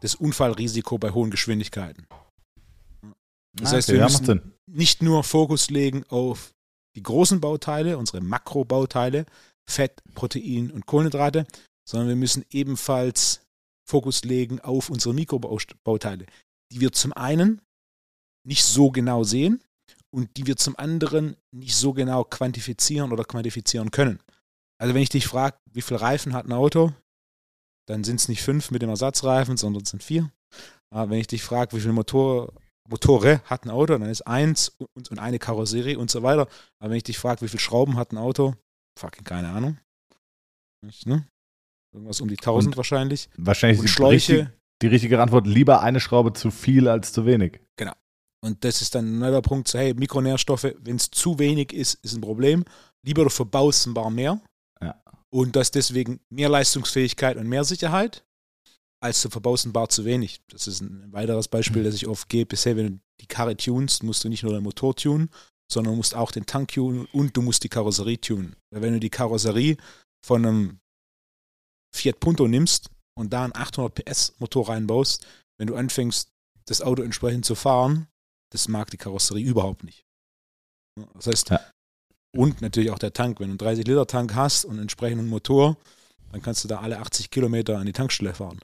das 0.00 0.14
Unfallrisiko 0.14 0.98
bei 0.98 1.10
hohen 1.10 1.30
Geschwindigkeiten. 1.30 2.06
Das 3.54 3.72
heißt, 3.72 3.88
wir 3.88 4.02
müssen 4.02 4.52
nicht 4.66 5.02
nur 5.02 5.24
Fokus 5.24 5.70
legen 5.70 6.04
auf 6.08 6.54
die 6.94 7.02
großen 7.02 7.40
Bauteile, 7.40 7.98
unsere 7.98 8.20
Makrobauteile, 8.20 9.26
Fett, 9.68 10.02
Protein 10.14 10.70
und 10.70 10.86
Kohlenhydrate, 10.86 11.46
sondern 11.88 12.08
wir 12.08 12.16
müssen 12.16 12.44
ebenfalls 12.50 13.42
Fokus 13.88 14.24
legen 14.24 14.60
auf 14.60 14.90
unsere 14.90 15.14
Mikrobauteile, 15.14 16.26
die 16.72 16.80
wir 16.80 16.92
zum 16.92 17.12
einen 17.12 17.62
nicht 18.44 18.64
so 18.64 18.90
genau 18.90 19.24
sehen 19.24 19.62
und 20.10 20.36
die 20.36 20.46
wir 20.46 20.56
zum 20.56 20.76
anderen 20.76 21.36
nicht 21.52 21.76
so 21.76 21.92
genau 21.92 22.24
quantifizieren 22.24 23.12
oder 23.12 23.24
quantifizieren 23.24 23.90
können. 23.90 24.20
Also 24.78 24.94
wenn 24.94 25.02
ich 25.02 25.08
dich 25.08 25.26
frage, 25.26 25.56
wie 25.72 25.82
viel 25.82 25.96
Reifen 25.96 26.32
hat 26.32 26.46
ein 26.46 26.52
Auto, 26.52 26.92
dann 27.86 28.04
sind 28.04 28.20
es 28.20 28.28
nicht 28.28 28.42
fünf 28.42 28.70
mit 28.70 28.82
dem 28.82 28.90
Ersatzreifen, 28.90 29.56
sondern 29.56 29.82
es 29.82 29.90
sind 29.90 30.02
vier. 30.02 30.30
Aber 30.90 31.10
wenn 31.10 31.18
ich 31.18 31.26
dich 31.26 31.42
frage, 31.42 31.76
wie 31.76 31.80
viel 31.80 31.92
Motor, 31.92 32.52
Motore 32.88 33.42
hat 33.44 33.64
ein 33.64 33.70
Auto, 33.70 33.96
dann 33.96 34.08
ist 34.08 34.26
eins 34.26 34.76
und, 34.94 35.10
und 35.10 35.18
eine 35.18 35.38
Karosserie 35.38 35.98
und 35.98 36.10
so 36.10 36.22
weiter. 36.22 36.48
Aber 36.78 36.90
wenn 36.90 36.96
ich 36.96 37.04
dich 37.04 37.18
frage, 37.18 37.42
wie 37.42 37.48
viele 37.48 37.60
Schrauben 37.60 37.96
hat 37.96 38.12
ein 38.12 38.18
Auto, 38.18 38.54
fucking 38.98 39.24
keine 39.24 39.48
Ahnung. 39.48 39.78
Nicht, 40.84 41.06
ne? 41.06 41.26
Irgendwas 41.92 42.20
um 42.20 42.28
die 42.28 42.36
1000 42.36 42.74
Und 42.74 42.76
wahrscheinlich. 42.76 43.28
Wahrscheinlich 43.36 43.80
Und 43.80 43.86
die, 43.86 43.92
Schläuche. 43.92 44.32
richtig, 44.32 44.48
die 44.82 44.86
richtige 44.88 45.20
Antwort, 45.20 45.46
lieber 45.46 45.80
eine 45.80 46.00
Schraube 46.00 46.32
zu 46.32 46.50
viel 46.50 46.88
als 46.88 47.12
zu 47.12 47.24
wenig. 47.26 47.60
Und 48.46 48.62
das 48.62 48.80
ist 48.80 48.94
dann 48.94 49.06
ein 49.06 49.18
neuer 49.18 49.42
Punkt, 49.42 49.66
so, 49.66 49.76
hey, 49.76 49.92
Mikronährstoffe, 49.92 50.72
wenn 50.78 50.94
es 50.94 51.10
zu 51.10 51.40
wenig 51.40 51.72
ist, 51.72 51.94
ist 52.04 52.14
ein 52.14 52.20
Problem. 52.20 52.64
Lieber 53.04 53.24
du 53.24 53.30
verbaust 53.30 53.86
ein 53.86 53.94
paar 53.94 54.08
mehr. 54.08 54.40
Ja. 54.80 55.02
Und 55.30 55.56
das 55.56 55.72
deswegen 55.72 56.20
mehr 56.30 56.48
Leistungsfähigkeit 56.48 57.36
und 57.38 57.48
mehr 57.48 57.64
Sicherheit, 57.64 58.24
als 59.02 59.20
du 59.20 59.30
verbaust 59.30 59.66
ein 59.66 59.72
paar 59.72 59.88
zu 59.88 60.04
wenig. 60.04 60.40
Das 60.48 60.68
ist 60.68 60.80
ein 60.80 61.12
weiteres 61.12 61.48
Beispiel, 61.48 61.82
das 61.82 61.96
ich 61.96 62.06
oft 62.06 62.28
gebe. 62.28 62.50
Bisher, 62.50 62.76
wenn 62.76 62.86
du 62.86 63.00
die 63.20 63.26
Karre 63.26 63.56
tunst, 63.56 64.04
musst 64.04 64.22
du 64.22 64.28
nicht 64.28 64.44
nur 64.44 64.52
den 64.52 64.62
Motor 64.62 64.94
tunen, 64.94 65.28
sondern 65.68 65.94
du 65.94 65.96
musst 65.96 66.14
auch 66.14 66.30
den 66.30 66.46
Tank 66.46 66.68
tunen 66.68 67.06
und 67.12 67.36
du 67.36 67.42
musst 67.42 67.64
die 67.64 67.68
Karosserie 67.68 68.20
tunen. 68.20 68.54
Weil 68.70 68.82
wenn 68.82 68.92
du 68.92 69.00
die 69.00 69.10
Karosserie 69.10 69.76
von 70.24 70.46
einem 70.46 70.78
Fiat 71.92 72.20
Punto 72.20 72.46
nimmst 72.46 72.90
und 73.18 73.32
da 73.32 73.42
einen 73.42 73.56
800 73.56 73.92
PS 73.92 74.34
Motor 74.38 74.68
reinbaust, 74.68 75.26
wenn 75.58 75.66
du 75.66 75.74
anfängst, 75.74 76.30
das 76.66 76.80
Auto 76.80 77.02
entsprechend 77.02 77.44
zu 77.44 77.56
fahren, 77.56 78.06
das 78.52 78.68
mag 78.68 78.90
die 78.90 78.96
Karosserie 78.96 79.44
überhaupt 79.44 79.84
nicht. 79.84 80.04
Das 81.14 81.26
heißt, 81.26 81.50
Ja. 81.50 81.60
und 82.34 82.60
natürlich 82.60 82.90
auch 82.90 82.98
der 82.98 83.12
Tank. 83.12 83.40
Wenn 83.40 83.48
du 83.48 83.52
einen 83.52 83.58
30 83.58 83.86
Liter 83.86 84.06
Tank 84.06 84.34
hast 84.34 84.64
und 84.64 84.72
einen 84.72 84.82
entsprechenden 84.82 85.28
Motor, 85.28 85.76
dann 86.32 86.42
kannst 86.42 86.64
du 86.64 86.68
da 86.68 86.80
alle 86.80 86.98
80 86.98 87.30
Kilometer 87.30 87.78
an 87.78 87.86
die 87.86 87.92
Tankstelle 87.92 88.34
fahren. 88.34 88.60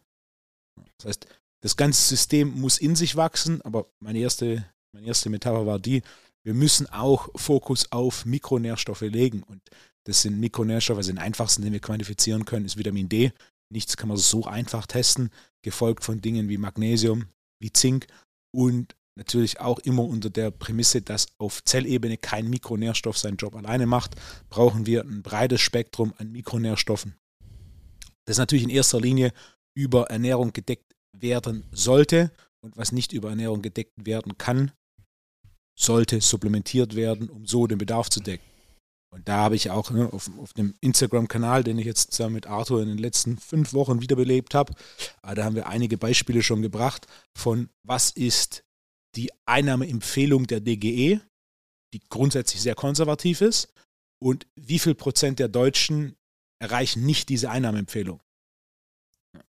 Das 0.99 1.09
heißt, 1.09 1.27
das 1.63 1.77
ganze 1.77 2.03
System 2.03 2.49
muss 2.61 2.79
in 2.79 2.97
sich 2.97 3.17
wachsen, 3.17 3.63
aber 3.63 3.87
meine 4.01 4.19
erste, 4.19 4.65
meine 4.95 5.07
erste 5.07 5.31
Metapher 5.31 5.67
war 5.67 5.79
die, 5.79 6.03
wir 6.45 6.55
müssen 6.55 6.87
auch 6.89 7.29
Fokus 7.37 7.91
auf 7.93 8.25
Mikronährstoffe 8.27 9.03
legen. 9.03 9.43
Und 9.45 9.63
das 10.07 10.23
sind 10.23 10.41
Mikronährstoffe, 10.41 10.97
also 10.99 11.13
den 11.13 11.19
einfachsten, 11.19 11.63
den 11.63 11.73
wir 11.73 11.81
quantifizieren 11.81 12.45
können, 12.45 12.67
ist 12.67 12.77
Vitamin 12.77 13.09
D. 13.09 13.33
Nichts 13.73 13.97
kann 13.97 14.09
man 14.09 14.17
so 14.17 14.45
einfach 14.45 14.87
testen, 14.87 15.31
gefolgt 15.65 16.05
von 16.05 16.21
Dingen 16.21 16.49
wie 16.49 16.59
Magnesium, 16.59 17.27
wie 17.61 17.73
Zink 17.73 18.07
und 18.55 18.97
natürlich 19.17 19.61
auch 19.61 19.79
immer 19.81 20.05
unter 20.05 20.31
der 20.31 20.51
Prämisse, 20.51 21.03
dass 21.03 21.27
auf 21.39 21.63
Zellebene 21.65 22.17
kein 22.17 22.49
Mikronährstoff 22.49 23.19
seinen 23.19 23.37
Job 23.37 23.55
alleine 23.55 23.87
macht, 23.87 24.17
brauchen 24.49 24.87
wir 24.87 25.03
ein 25.03 25.23
breites 25.23 25.61
Spektrum 25.61 26.15
an 26.19 26.33
Mikronährstoffen. 26.33 27.17
Das 28.25 28.39
natürlich 28.39 28.65
in 28.65 28.71
erster 28.71 29.01
Linie 29.01 29.33
über 29.75 30.11
Ernährung 30.11 30.53
gedeckt 30.53 30.95
werden 31.13 31.65
sollte 31.73 32.31
und 32.61 32.77
was 32.77 32.93
nicht 32.93 33.13
über 33.13 33.31
Ernährung 33.31 33.63
gedeckt 33.63 34.07
werden 34.07 34.39
kann, 34.39 34.73
sollte 35.79 36.21
supplementiert 36.21 36.95
werden, 36.95 37.29
um 37.29 37.47
so 37.47 37.67
den 37.67 37.79
Bedarf 37.79 38.09
zu 38.09 38.21
decken. 38.21 38.45
Und 39.13 39.29
da 39.29 39.39
habe 39.39 39.57
ich 39.57 39.71
auch 39.71 39.91
ne, 39.91 40.11
auf, 40.11 40.31
auf 40.39 40.55
dem 40.55 40.75
Instagram-Kanal, 40.81 41.65
den 41.65 41.79
ich 41.79 41.85
jetzt 41.85 42.19
mit 42.31 42.47
Arthur 42.47 42.83
in 42.83 42.89
den 42.89 42.99
letzten 42.99 43.37
fünf 43.37 43.75
Wochen 43.75 44.01
wiederbelebt 44.01 44.55
habe, 44.55 44.73
äh, 45.23 45.35
da 45.35 45.45
haben 45.45 45.55
wir 45.55 45.67
einige 45.67 45.99
Beispiele 45.99 46.43
schon 46.43 46.63
gebracht 46.63 47.07
von 47.37 47.69
was 47.83 48.11
ist 48.11 48.65
die 49.17 49.31
Einnahmeempfehlung 49.47 50.47
der 50.47 50.61
DGE, 50.61 51.21
die 51.93 52.01
grundsätzlich 52.09 52.63
sehr 52.63 52.75
konservativ 52.75 53.41
ist, 53.41 53.73
und 54.19 54.47
wie 54.55 54.79
viel 54.79 54.95
Prozent 54.95 55.39
der 55.39 55.49
Deutschen 55.49 56.15
erreichen 56.61 57.05
nicht 57.05 57.29
diese 57.29 57.51
Einnahmeempfehlung. 57.51 58.21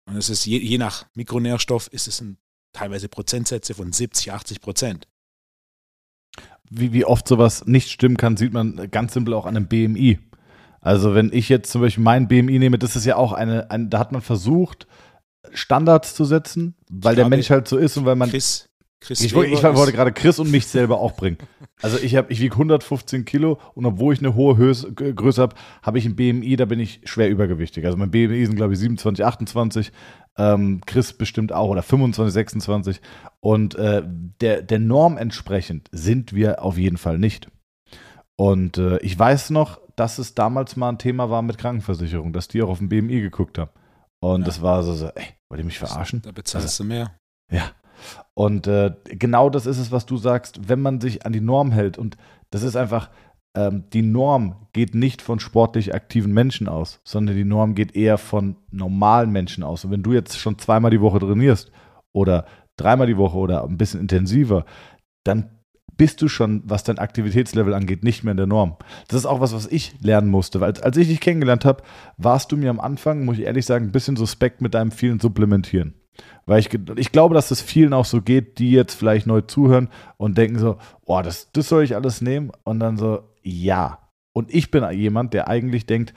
Und 0.06 0.16
es 0.16 0.30
ist 0.30 0.46
je, 0.46 0.60
je 0.60 0.78
nach 0.78 1.08
Mikronährstoff 1.16 1.88
ist 1.88 2.08
es 2.08 2.22
ein, 2.22 2.38
teilweise 2.72 3.10
Prozentsätze 3.10 3.74
von 3.74 3.92
70, 3.92 4.32
80 4.32 4.62
Prozent. 4.62 5.08
Wie, 6.70 6.94
wie 6.94 7.06
oft 7.06 7.28
sowas 7.28 7.66
nicht 7.66 7.90
stimmen 7.90 8.18
kann, 8.18 8.38
sieht 8.38 8.54
man 8.54 8.92
ganz 8.92 9.14
simpel 9.14 9.34
auch 9.34 9.48
an 9.48 9.58
einem 9.58 9.68
BMI. 9.68 10.20
Also 10.82 11.16
wenn 11.16 11.34
ich 11.34 11.50
jetzt 11.50 11.72
zum 11.72 11.82
Beispiel 11.82 12.04
mein 12.04 12.28
BMI 12.28 12.60
nehme, 12.60 12.78
das 12.78 12.96
ist 12.96 13.06
ja 13.06 13.16
auch 13.16 13.34
eine, 13.34 13.72
ein, 13.72 13.90
da 13.90 14.00
hat 14.00 14.12
man 14.12 14.22
versucht, 14.22 14.88
Standards 15.54 16.14
zu 16.14 16.26
setzen, 16.26 16.76
weil 16.90 17.16
der 17.16 17.28
Mensch 17.28 17.50
halt 17.50 17.68
so 17.68 17.78
ist 17.78 17.98
und 17.98 18.06
weil 18.06 18.16
man. 18.16 18.30
Chris, 18.30 18.69
Chris 19.02 19.22
ich, 19.22 19.34
wollte- 19.34 19.52
ich 19.54 19.64
wollte 19.64 19.94
gerade 19.94 20.12
Chris 20.12 20.40
und 20.40 20.52
mich 20.52 20.68
selber 20.68 21.00
auch 21.00 21.14
bringen. 21.14 21.38
Also 21.82 21.98
ich 21.98 22.16
habe, 22.18 22.32
ich 22.34 22.42
wiege 22.42 22.54
115 22.56 23.24
Kilo 23.24 23.58
und 23.74 23.86
obwohl 23.86 24.14
ich 24.14 24.20
eine 24.20 24.36
hohe 24.36 24.58
Höhe, 24.58 24.74
Größe 24.74 25.42
habe, 25.42 25.56
habe 25.82 25.98
ich 25.98 26.06
ein 26.06 26.16
BMI, 26.18 26.58
da 26.58 26.66
bin 26.66 26.80
ich 26.82 27.00
schwer 27.06 27.30
übergewichtig. 27.30 27.86
Also 27.86 27.98
mein 27.98 28.12
BMI 28.12 28.46
sind 28.46 28.56
glaube 28.58 28.74
ich 28.74 28.80
27, 28.80 29.24
28, 29.26 29.92
ähm, 30.38 30.82
Chris 30.86 31.14
bestimmt 31.14 31.54
auch 31.54 31.70
oder 31.70 31.82
25, 31.82 32.34
26 32.34 33.02
und 33.40 33.76
äh, 33.76 34.04
der, 34.06 34.62
der 34.64 34.80
Norm 34.80 35.18
entsprechend 35.18 35.88
sind 35.94 36.34
wir 36.34 36.62
auf 36.62 36.78
jeden 36.78 36.98
Fall 36.98 37.18
nicht. 37.18 37.48
Und 38.36 38.78
äh, 38.78 38.98
ich 39.00 39.18
weiß 39.18 39.50
noch, 39.52 39.80
dass 39.96 40.18
es 40.18 40.34
damals 40.36 40.76
mal 40.76 40.90
ein 40.90 40.98
Thema 40.98 41.30
war 41.30 41.42
mit 41.42 41.58
Krankenversicherung, 41.58 42.32
dass 42.34 42.48
die 42.48 42.62
auch 42.62 42.70
auf 42.70 42.80
den 42.80 42.90
BMI 42.90 43.22
geguckt 43.22 43.58
haben. 43.58 43.72
Und 44.22 44.42
Ja. 44.42 44.46
das 44.46 44.62
war 44.62 44.84
so, 44.84 44.94
so, 44.94 45.08
ey, 45.08 45.26
wollt 45.50 45.60
ihr 45.60 45.66
mich 45.66 45.80
verarschen? 45.80 46.22
Da 46.22 46.32
bezahlst 46.32 46.80
du 46.80 46.84
mehr. 46.84 47.16
Ja. 47.52 47.72
Und 48.40 48.68
äh, 48.68 48.94
genau 49.04 49.50
das 49.50 49.66
ist 49.66 49.80
es, 49.80 49.92
was 49.92 50.06
du 50.06 50.16
sagst, 50.16 50.70
wenn 50.70 50.80
man 50.80 51.02
sich 51.02 51.26
an 51.26 51.34
die 51.34 51.42
Norm 51.42 51.74
hält. 51.74 51.98
Und 51.98 52.16
das 52.52 52.64
ist 52.64 52.78
einfach, 52.78 53.10
ähm, 53.54 53.84
die 53.92 54.02
Norm 54.02 54.56
geht 54.72 54.96
nicht 54.96 55.22
von 55.22 55.42
sportlich 55.42 55.94
aktiven 55.94 56.32
Menschen 56.32 56.70
aus, 56.70 57.02
sondern 57.04 57.36
die 57.36 57.44
Norm 57.44 57.76
geht 57.76 57.98
eher 57.98 58.18
von 58.18 58.56
normalen 58.72 59.32
Menschen 59.32 59.62
aus. 59.62 59.84
Und 59.84 59.92
wenn 59.92 60.04
du 60.04 60.14
jetzt 60.14 60.40
schon 60.40 60.58
zweimal 60.58 60.90
die 60.90 61.02
Woche 61.02 61.20
trainierst 61.20 61.70
oder 62.14 62.46
dreimal 62.78 63.08
die 63.08 63.18
Woche 63.18 63.38
oder 63.38 63.66
ein 63.66 63.78
bisschen 63.78 64.00
intensiver, 64.00 64.64
dann 65.26 65.50
bist 65.98 66.22
du 66.22 66.30
schon, 66.30 66.64
was 66.64 66.86
dein 66.86 66.98
Aktivitätslevel 66.98 67.74
angeht, 67.74 68.06
nicht 68.06 68.24
mehr 68.24 68.32
in 68.32 68.38
der 68.38 68.48
Norm. 68.48 68.78
Das 69.10 69.20
ist 69.20 69.26
auch 69.26 69.42
was, 69.42 69.54
was 69.54 69.68
ich 69.68 70.00
lernen 70.00 70.30
musste, 70.30 70.62
weil 70.62 70.70
als, 70.70 70.82
als 70.82 70.96
ich 70.96 71.10
dich 71.10 71.20
kennengelernt 71.20 71.66
habe, 71.66 71.84
warst 72.16 72.54
du 72.54 72.56
mir 72.56 72.70
am 72.70 72.80
Anfang, 72.80 73.26
muss 73.26 73.38
ich 73.38 73.44
ehrlich 73.44 73.66
sagen, 73.66 73.88
ein 73.88 73.92
bisschen 73.92 74.16
suspekt 74.16 74.62
mit 74.62 74.76
deinem 74.76 74.92
vielen 74.92 75.20
Supplementieren. 75.20 75.99
Weil 76.46 76.60
ich, 76.60 76.70
ich 76.98 77.12
glaube, 77.12 77.36
dass 77.36 77.50
das 77.50 77.62
vielen 77.62 77.94
auch 77.94 78.06
so 78.06 78.22
geht, 78.22 78.60
die 78.60 78.72
jetzt 78.72 78.94
vielleicht 78.94 79.28
neu 79.28 79.42
zuhören 79.42 79.90
und 80.18 80.38
denken 80.38 80.60
so, 80.60 80.78
oh, 81.06 81.22
das, 81.22 81.52
das 81.52 81.70
soll 81.70 81.84
ich 81.84 81.96
alles 81.96 82.22
nehmen? 82.22 82.52
Und 82.64 82.80
dann 82.80 82.98
so, 82.98 83.24
ja. 83.44 84.00
Und 84.34 84.54
ich 84.54 84.72
bin 84.72 84.90
jemand, 84.92 85.34
der 85.34 85.48
eigentlich 85.48 85.86
denkt, 85.86 86.14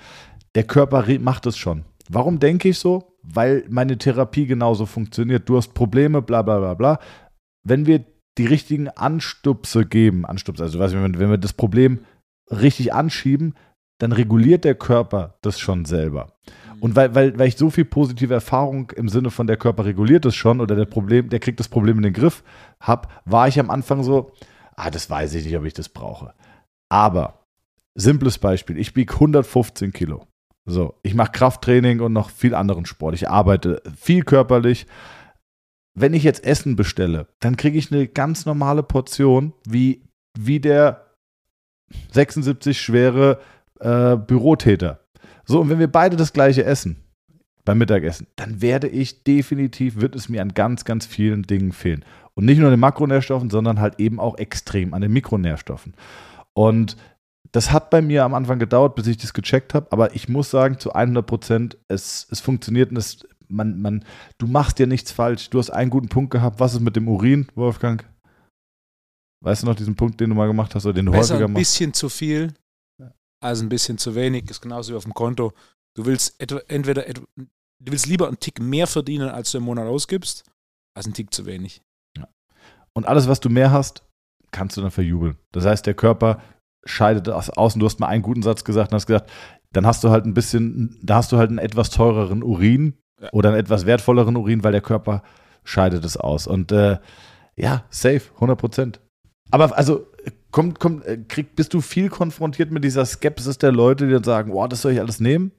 der 0.55 0.65
Körper 0.65 1.07
macht 1.21 1.47
es 1.47 1.57
schon. 1.57 1.85
Warum 2.09 2.39
denke 2.39 2.69
ich 2.69 2.79
so? 2.79 3.17
Weil 3.23 3.65
meine 3.69 3.99
Therapie 3.99 4.47
genauso 4.47 4.87
funktioniert. 4.87 5.49
Du 5.49 5.57
hast 5.57 5.75
Probleme, 5.75 6.23
bla 6.23 6.43
bla 6.43 6.59
bla 6.59 6.75
bla. 6.75 6.99
Wenn 7.65 7.87
wir 7.87 8.05
die 8.39 8.47
richtigen 8.47 8.89
Anstupse 8.89 9.87
geben, 9.87 10.25
Anstupse, 10.27 10.65
also 10.65 10.79
wenn, 10.79 11.19
wenn 11.19 11.31
wir 11.31 11.39
das 11.39 11.53
Problem 11.53 12.01
richtig 12.51 12.93
anschieben, 12.93 13.55
dann 14.03 14.11
reguliert 14.11 14.65
der 14.65 14.75
Körper 14.75 15.39
das 15.43 15.61
schon 15.61 15.85
selber. 15.85 16.33
Und 16.81 16.97
weil, 16.97 17.15
weil, 17.15 17.39
weil 17.39 17.47
ich 17.47 17.57
so 17.57 17.71
viel 17.71 17.85
positive 17.85 18.35
Erfahrung 18.35 18.91
im 18.97 19.09
Sinne 19.09 19.31
von 19.31 19.47
der 19.47 19.57
Körper 19.57 19.85
reguliert 19.85 20.27
es 20.27 20.35
schon 20.35 20.61
oder 20.61 20.75
der 20.75 20.87
Problem, 20.87 21.29
der 21.29 21.39
kriegt 21.39 21.61
das 21.61 21.69
Problem 21.69 21.99
in 21.99 22.03
den 22.03 22.13
Griff, 22.13 22.43
hab, 22.81 23.23
war 23.27 23.47
ich 23.47 23.61
am 23.61 23.71
Anfang 23.71 24.03
so, 24.03 24.33
ah, 24.75 24.91
das 24.91 25.09
weiß 25.09 25.35
ich 25.35 25.45
nicht, 25.45 25.57
ob 25.57 25.65
ich 25.67 25.75
das 25.75 25.89
brauche. 25.89 26.35
Aber, 26.89 27.47
simples 27.95 28.39
Beispiel, 28.39 28.77
ich 28.77 28.97
wiege 28.97 29.15
115 29.15 29.93
Kilo. 29.93 30.27
So, 30.65 30.95
ich 31.05 31.15
mache 31.15 31.31
Krafttraining 31.31 32.01
und 32.01 32.13
noch 32.13 32.31
viel 32.31 32.57
anderen 32.57 32.87
Sport. 32.87 33.15
Ich 33.15 33.29
arbeite 33.29 33.83
viel 33.97 34.25
körperlich. 34.25 34.89
Wenn 35.95 36.13
ich 36.13 36.25
jetzt 36.25 36.45
Essen 36.45 36.75
bestelle, 36.75 37.29
dann 37.39 37.57
kriege 37.57 37.79
ich 37.79 37.93
eine 37.93 38.09
ganz 38.09 38.47
normale 38.47 38.83
Portion, 38.83 39.53
wie, 39.65 40.03
wie 40.37 40.59
der 40.59 41.07
76 42.11 42.81
schwere 42.81 43.39
äh, 43.83 44.17
Bürotäter. 44.17 45.01
So, 45.45 45.61
und 45.61 45.69
wenn 45.69 45.79
wir 45.79 45.91
beide 45.91 46.17
das 46.17 46.33
gleiche 46.33 46.65
essen, 46.65 46.97
beim 47.65 47.79
Mittagessen, 47.79 48.27
dann 48.37 48.61
werde 48.61 48.89
ich 48.89 49.25
definitiv, 49.25 50.01
wird 50.01 50.17
es 50.17 50.29
mir 50.29 50.43
an 50.43 50.55
ganz, 50.55 50.85
ganz 50.85 51.07
vielen 51.07 51.43
Dingen 51.43 51.73
fehlen. 51.73 52.05
Und 52.35 52.45
nicht 52.45 52.59
nur 52.59 52.69
an 52.69 52.73
den 52.73 52.81
Makronährstoffen, 52.81 53.51
sondern 53.51 53.81
halt 53.81 54.01
eben 54.01 54.19
auch 54.19 54.39
extrem 54.39 54.95
an 54.95 55.03
den 55.03 55.13
Mikronährstoffen. 55.13 55.95
Und 56.55 56.97
das 57.53 57.71
hat 57.71 57.91
bei 57.91 58.01
mir 58.01 58.25
am 58.25 58.35
Anfang 58.35 58.59
gedauert, 58.59 58.95
bis 58.95 59.07
ich 59.07 59.19
das 59.19 59.35
gecheckt 59.35 59.75
habe, 59.75 59.93
aber 59.93 60.15
ich 60.15 60.29
muss 60.29 60.51
sagen, 60.51 60.79
zu 60.79 60.93
100 60.93 61.27
Prozent, 61.27 61.77
es, 61.89 62.27
es 62.31 62.41
funktioniert 62.41 62.91
und 62.91 62.97
es, 62.97 63.27
man, 63.49 63.81
man, 63.81 64.05
du 64.39 64.47
machst 64.47 64.79
dir 64.79 64.87
nichts 64.87 65.13
falsch. 65.13 65.51
Du 65.51 65.59
hast 65.59 65.71
einen 65.71 65.91
guten 65.91 66.09
Punkt 66.09 66.31
gehabt. 66.31 66.59
Was 66.59 66.75
ist 66.75 66.81
mit 66.81 66.97
dem 66.97 67.09
Urin, 67.09 67.47
Wolfgang? 67.55 68.09
Weißt 69.45 69.63
du 69.63 69.67
noch 69.67 69.75
diesen 69.75 69.97
Punkt, 69.97 70.21
den 70.21 70.31
du 70.31 70.37
mal 70.37 70.47
gemacht 70.47 70.75
hast 70.75 70.87
oder 70.87 70.95
den 70.95 71.07
du 71.07 71.13
Besser 71.13 71.35
häufiger 71.35 71.49
ein 71.49 71.53
machst? 71.53 71.61
bisschen 71.61 71.93
zu 71.93 72.09
viel 72.09 72.55
als 73.43 73.61
ein 73.61 73.69
bisschen 73.69 73.99
zu 73.99 74.15
wenig. 74.15 74.51
Ist 74.51 74.61
genauso 74.63 74.93
wie 74.93 74.97
auf 74.97 75.05
dem 75.05 75.15
Konto. 75.15 75.53
Du 75.97 76.07
willst 76.07 76.41
etwa, 76.41 76.61
entweder 76.69 77.07
etwa, 77.07 77.25
du 77.37 77.93
willst 77.93 78.07
lieber 78.07 78.29
einen 78.29 78.39
Tick 78.41 78.61
mehr 78.61 78.87
verdienen, 78.87 79.29
als 79.29 79.51
du 79.53 79.59
im 79.59 79.65
Monat 79.65 79.87
ausgibst, 79.87 80.45
als 80.97 81.07
einen 81.07 81.15
Tick 81.15 81.33
zu 81.35 81.47
wenig. 81.47 81.83
Und 82.95 83.07
alles, 83.07 83.27
was 83.29 83.41
du 83.41 83.49
mehr 83.49 83.71
hast, 83.71 84.05
kannst 84.51 84.77
du 84.77 84.83
dann 84.83 84.91
verjubeln. 84.91 85.39
Das 85.53 85.65
heißt, 85.65 85.87
der 85.87 85.95
Körper 85.95 86.43
scheidet 86.85 87.27
das 87.27 87.49
aus. 87.51 87.75
Und 87.75 87.81
du 87.81 87.87
hast 87.87 88.01
mal 88.01 88.09
einen 88.09 88.23
guten 88.23 88.43
Satz 88.43 88.65
gesagt 88.65 88.93
und 88.93 88.97
hast 88.97 89.07
gesagt, 89.07 89.31
dann 89.73 89.87
hast 89.87 90.05
du 90.05 90.11
halt 90.11 90.27
ein 90.27 90.35
bisschen, 90.35 90.99
da 91.03 91.17
hast 91.17 91.33
du 91.33 91.39
halt 91.39 91.49
einen 91.49 91.59
etwas 91.59 91.89
teureren 91.91 92.43
Urin 92.43 92.99
Ja. 93.21 93.31
oder 93.33 93.49
einen 93.51 93.59
etwas 93.59 93.87
wertvolleren 93.87 94.37
Urin, 94.37 94.63
weil 94.63 94.73
der 94.73 94.83
Körper 94.83 95.23
scheidet 95.65 96.05
es 96.05 96.19
aus. 96.19 96.47
Und 96.47 96.71
äh, 96.73 96.99
ja, 97.57 97.85
safe, 97.89 98.23
100 98.35 98.59
Prozent. 98.59 99.01
Aber 99.51 99.75
also, 99.77 100.07
kommt, 100.53 100.79
kommt, 100.79 101.05
äh, 101.05 101.19
krieg, 101.27 101.57
bist 101.57 101.75
du 101.75 101.81
viel 101.81 102.09
konfrontiert 102.09 102.71
mit 102.71 102.85
dieser 102.85 103.05
Skepsis 103.05 103.59
der 103.59 103.73
Leute, 103.73 104.07
die 104.07 104.13
dann 104.13 104.25
sagen, 104.25 104.53
boah, 104.53 104.69
das 104.69 104.83
soll 104.83 104.93
ich 104.93 105.01
alles 105.01 105.19
nehmen? 105.19 105.51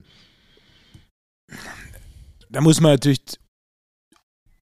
Da 2.49 2.62
muss 2.62 2.79
man 2.79 2.93
natürlich 2.93 3.21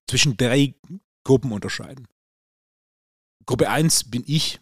zwischen 0.08 0.36
drei 0.36 0.74
Gruppen 1.24 1.52
unterscheiden. 1.52 2.08
Gruppe 3.46 3.68
1 3.68 4.10
bin 4.10 4.24
ich, 4.26 4.60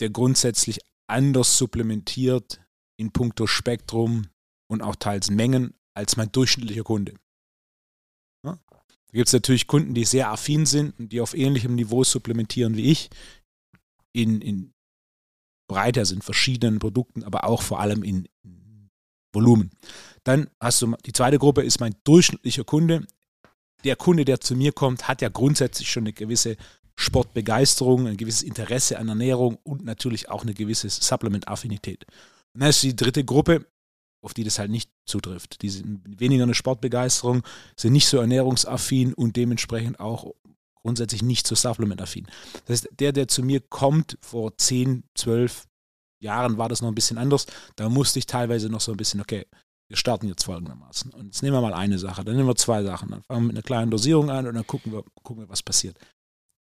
der 0.00 0.10
grundsätzlich 0.10 0.80
anders 1.06 1.56
supplementiert 1.56 2.60
in 2.98 3.12
puncto 3.12 3.46
Spektrum 3.46 4.26
und 4.68 4.82
auch 4.82 4.96
teils 4.96 5.30
Mengen 5.30 5.74
als 5.94 6.16
mein 6.16 6.32
durchschnittlicher 6.32 6.84
Kunde. 6.84 7.14
Da 9.12 9.18
gibt 9.18 9.28
es 9.28 9.34
natürlich 9.34 9.66
Kunden, 9.66 9.92
die 9.92 10.06
sehr 10.06 10.30
affin 10.30 10.64
sind 10.64 10.98
und 10.98 11.12
die 11.12 11.20
auf 11.20 11.34
ähnlichem 11.34 11.74
Niveau 11.74 12.02
supplementieren 12.02 12.76
wie 12.76 12.90
ich, 12.90 13.10
in, 14.12 14.40
in 14.40 14.72
Breite, 15.68 16.00
also 16.00 16.14
in 16.14 16.22
verschiedenen 16.22 16.78
Produkten, 16.78 17.24
aber 17.24 17.44
auch 17.44 17.62
vor 17.62 17.80
allem 17.80 18.02
in 18.02 18.28
Volumen. 19.32 19.70
Dann 20.24 20.48
hast 20.60 20.82
du 20.82 20.94
die 21.06 21.12
zweite 21.12 21.38
Gruppe 21.38 21.62
ist 21.62 21.80
mein 21.80 21.94
durchschnittlicher 22.04 22.64
Kunde. 22.64 23.06
Der 23.84 23.96
Kunde, 23.96 24.24
der 24.24 24.40
zu 24.40 24.54
mir 24.54 24.72
kommt, 24.72 25.08
hat 25.08 25.22
ja 25.22 25.28
grundsätzlich 25.28 25.90
schon 25.90 26.04
eine 26.04 26.12
gewisse 26.12 26.56
Sportbegeisterung, 26.94 28.06
ein 28.06 28.16
gewisses 28.16 28.42
Interesse 28.42 28.98
an 28.98 29.08
Ernährung 29.08 29.58
und 29.64 29.84
natürlich 29.84 30.28
auch 30.28 30.42
eine 30.42 30.54
gewisse 30.54 30.88
Supplement-Affinität. 30.88 32.04
Und 32.54 32.60
dann 32.60 32.70
ist 32.70 32.82
die 32.82 32.94
dritte 32.94 33.24
Gruppe, 33.24 33.66
auf 34.22 34.34
die 34.34 34.44
das 34.44 34.58
halt 34.58 34.70
nicht 34.70 34.90
zutrifft. 35.06 35.62
Die 35.62 35.70
sind 35.70 36.20
weniger 36.20 36.44
eine 36.44 36.54
Sportbegeisterung, 36.54 37.42
sind 37.76 37.94
nicht 37.94 38.06
so 38.06 38.18
ernährungsaffin 38.18 39.14
und 39.14 39.36
dementsprechend 39.36 39.98
auch 39.98 40.32
grundsätzlich 40.82 41.22
nicht 41.22 41.46
so 41.46 41.54
supplement-affin. 41.54 42.26
Das 42.66 42.70
heißt, 42.82 42.88
der, 42.98 43.12
der 43.12 43.28
zu 43.28 43.42
mir 43.42 43.60
kommt, 43.60 44.18
vor 44.20 44.56
10, 44.56 45.04
12 45.14 45.64
Jahren 46.20 46.58
war 46.58 46.68
das 46.68 46.82
noch 46.82 46.88
ein 46.88 46.94
bisschen 46.94 47.18
anders. 47.18 47.46
Da 47.76 47.88
musste 47.88 48.18
ich 48.18 48.26
teilweise 48.26 48.68
noch 48.68 48.80
so 48.80 48.92
ein 48.92 48.96
bisschen, 48.96 49.20
okay, 49.20 49.46
wir 49.88 49.96
starten 49.96 50.26
jetzt 50.28 50.44
folgendermaßen. 50.44 51.12
Und 51.12 51.26
jetzt 51.26 51.42
nehmen 51.42 51.56
wir 51.56 51.60
mal 51.60 51.74
eine 51.74 51.98
Sache, 51.98 52.24
dann 52.24 52.36
nehmen 52.36 52.48
wir 52.48 52.56
zwei 52.56 52.82
Sachen. 52.82 53.10
Dann 53.10 53.22
fangen 53.22 53.42
wir 53.42 53.46
mit 53.48 53.56
einer 53.56 53.62
kleinen 53.62 53.90
Dosierung 53.90 54.30
an 54.30 54.46
und 54.46 54.54
dann 54.54 54.66
gucken 54.66 54.92
wir, 54.92 55.04
gucken 55.22 55.42
wir 55.44 55.48
was 55.48 55.62
passiert. 55.62 55.98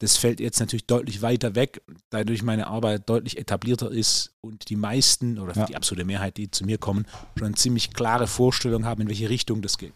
Das 0.01 0.17
fällt 0.17 0.41
jetzt 0.41 0.59
natürlich 0.61 0.87
deutlich 0.87 1.21
weiter 1.21 1.55
weg, 1.55 1.83
da 2.09 2.25
durch 2.25 2.43
meine 2.43 2.69
Arbeit 2.69 3.09
deutlich 3.11 3.37
etablierter 3.37 3.91
ist 3.91 4.33
und 4.41 4.71
die 4.71 4.77
meisten 4.77 5.39
oder 5.39 5.55
Ja. 5.55 5.67
die 5.67 5.77
absolute 5.77 6.07
Mehrheit, 6.07 6.39
die 6.39 6.51
zu 6.51 6.65
mir 6.65 6.79
kommen, 6.79 7.07
schon 7.37 7.49
eine 7.49 7.55
ziemlich 7.57 7.93
klare 7.93 8.27
Vorstellung 8.27 8.87
haben, 8.87 9.03
in 9.03 9.09
welche 9.09 9.29
Richtung 9.29 9.61
das 9.61 9.77
geht. 9.77 9.93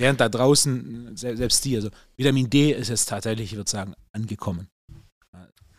Während 0.00 0.20
da 0.20 0.28
draußen, 0.28 1.16
se- 1.16 1.36
selbst 1.36 1.64
die, 1.64 1.76
also 1.76 1.90
Vitamin 2.16 2.48
D 2.48 2.72
ist 2.72 2.88
jetzt 2.88 3.08
tatsächlich, 3.08 3.52
ich 3.52 3.56
würde 3.56 3.70
sagen, 3.70 3.94
angekommen. 4.12 4.68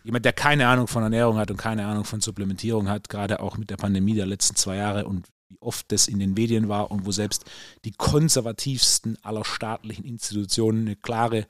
Jemand, 0.04 0.26
der 0.26 0.34
keine 0.34 0.68
Ahnung 0.68 0.88
von 0.88 1.04
Ernährung 1.04 1.38
hat 1.38 1.52
und 1.52 1.58
keine 1.58 1.86
Ahnung 1.86 2.06
von 2.06 2.22
Supplementierung 2.22 2.88
hat, 2.90 3.10
gerade 3.10 3.40
auch 3.40 3.58
mit 3.58 3.70
der 3.70 3.78
Pandemie 3.78 4.16
der 4.16 4.26
letzten 4.26 4.56
zwei 4.56 4.76
Jahre 4.78 5.06
und 5.06 5.28
wie 5.50 5.58
oft 5.60 5.92
das 5.92 6.08
in 6.08 6.20
den 6.20 6.34
Medien 6.34 6.70
war 6.70 6.92
und 6.92 7.06
wo 7.06 7.12
selbst 7.12 7.46
die 7.84 7.92
konservativsten 7.92 9.18
aller 9.24 9.44
staatlichen 9.44 10.06
Institutionen 10.06 10.82
eine 10.88 10.96
klare 10.96 11.46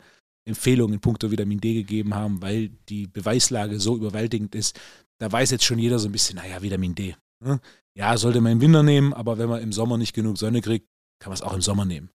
Empfehlung 0.45 0.91
in 0.91 0.99
puncto 0.99 1.29
Vitamin 1.31 1.59
D 1.61 1.73
gegeben 1.75 2.15
haben, 2.15 2.41
weil 2.41 2.69
die 2.89 3.07
Beweislage 3.07 3.79
so 3.79 3.95
überwältigend 3.95 4.55
ist. 4.55 4.79
Da 5.19 5.31
weiß 5.31 5.51
jetzt 5.51 5.63
schon 5.63 5.77
jeder 5.77 5.99
so 5.99 6.09
ein 6.09 6.11
bisschen, 6.11 6.37
naja, 6.37 6.61
Vitamin 6.61 6.95
D. 6.95 7.15
ne? 7.43 7.59
Ja, 7.95 8.17
sollte 8.17 8.41
man 8.41 8.53
im 8.53 8.61
Winter 8.61 8.83
nehmen, 8.83 9.13
aber 9.13 9.37
wenn 9.37 9.49
man 9.49 9.61
im 9.61 9.71
Sommer 9.71 9.97
nicht 9.97 10.13
genug 10.13 10.37
Sonne 10.37 10.61
kriegt, 10.61 10.87
kann 11.21 11.29
man 11.29 11.35
es 11.35 11.41
auch 11.41 11.53
im 11.53 11.61
Sommer 11.61 11.85
nehmen. 11.85 12.09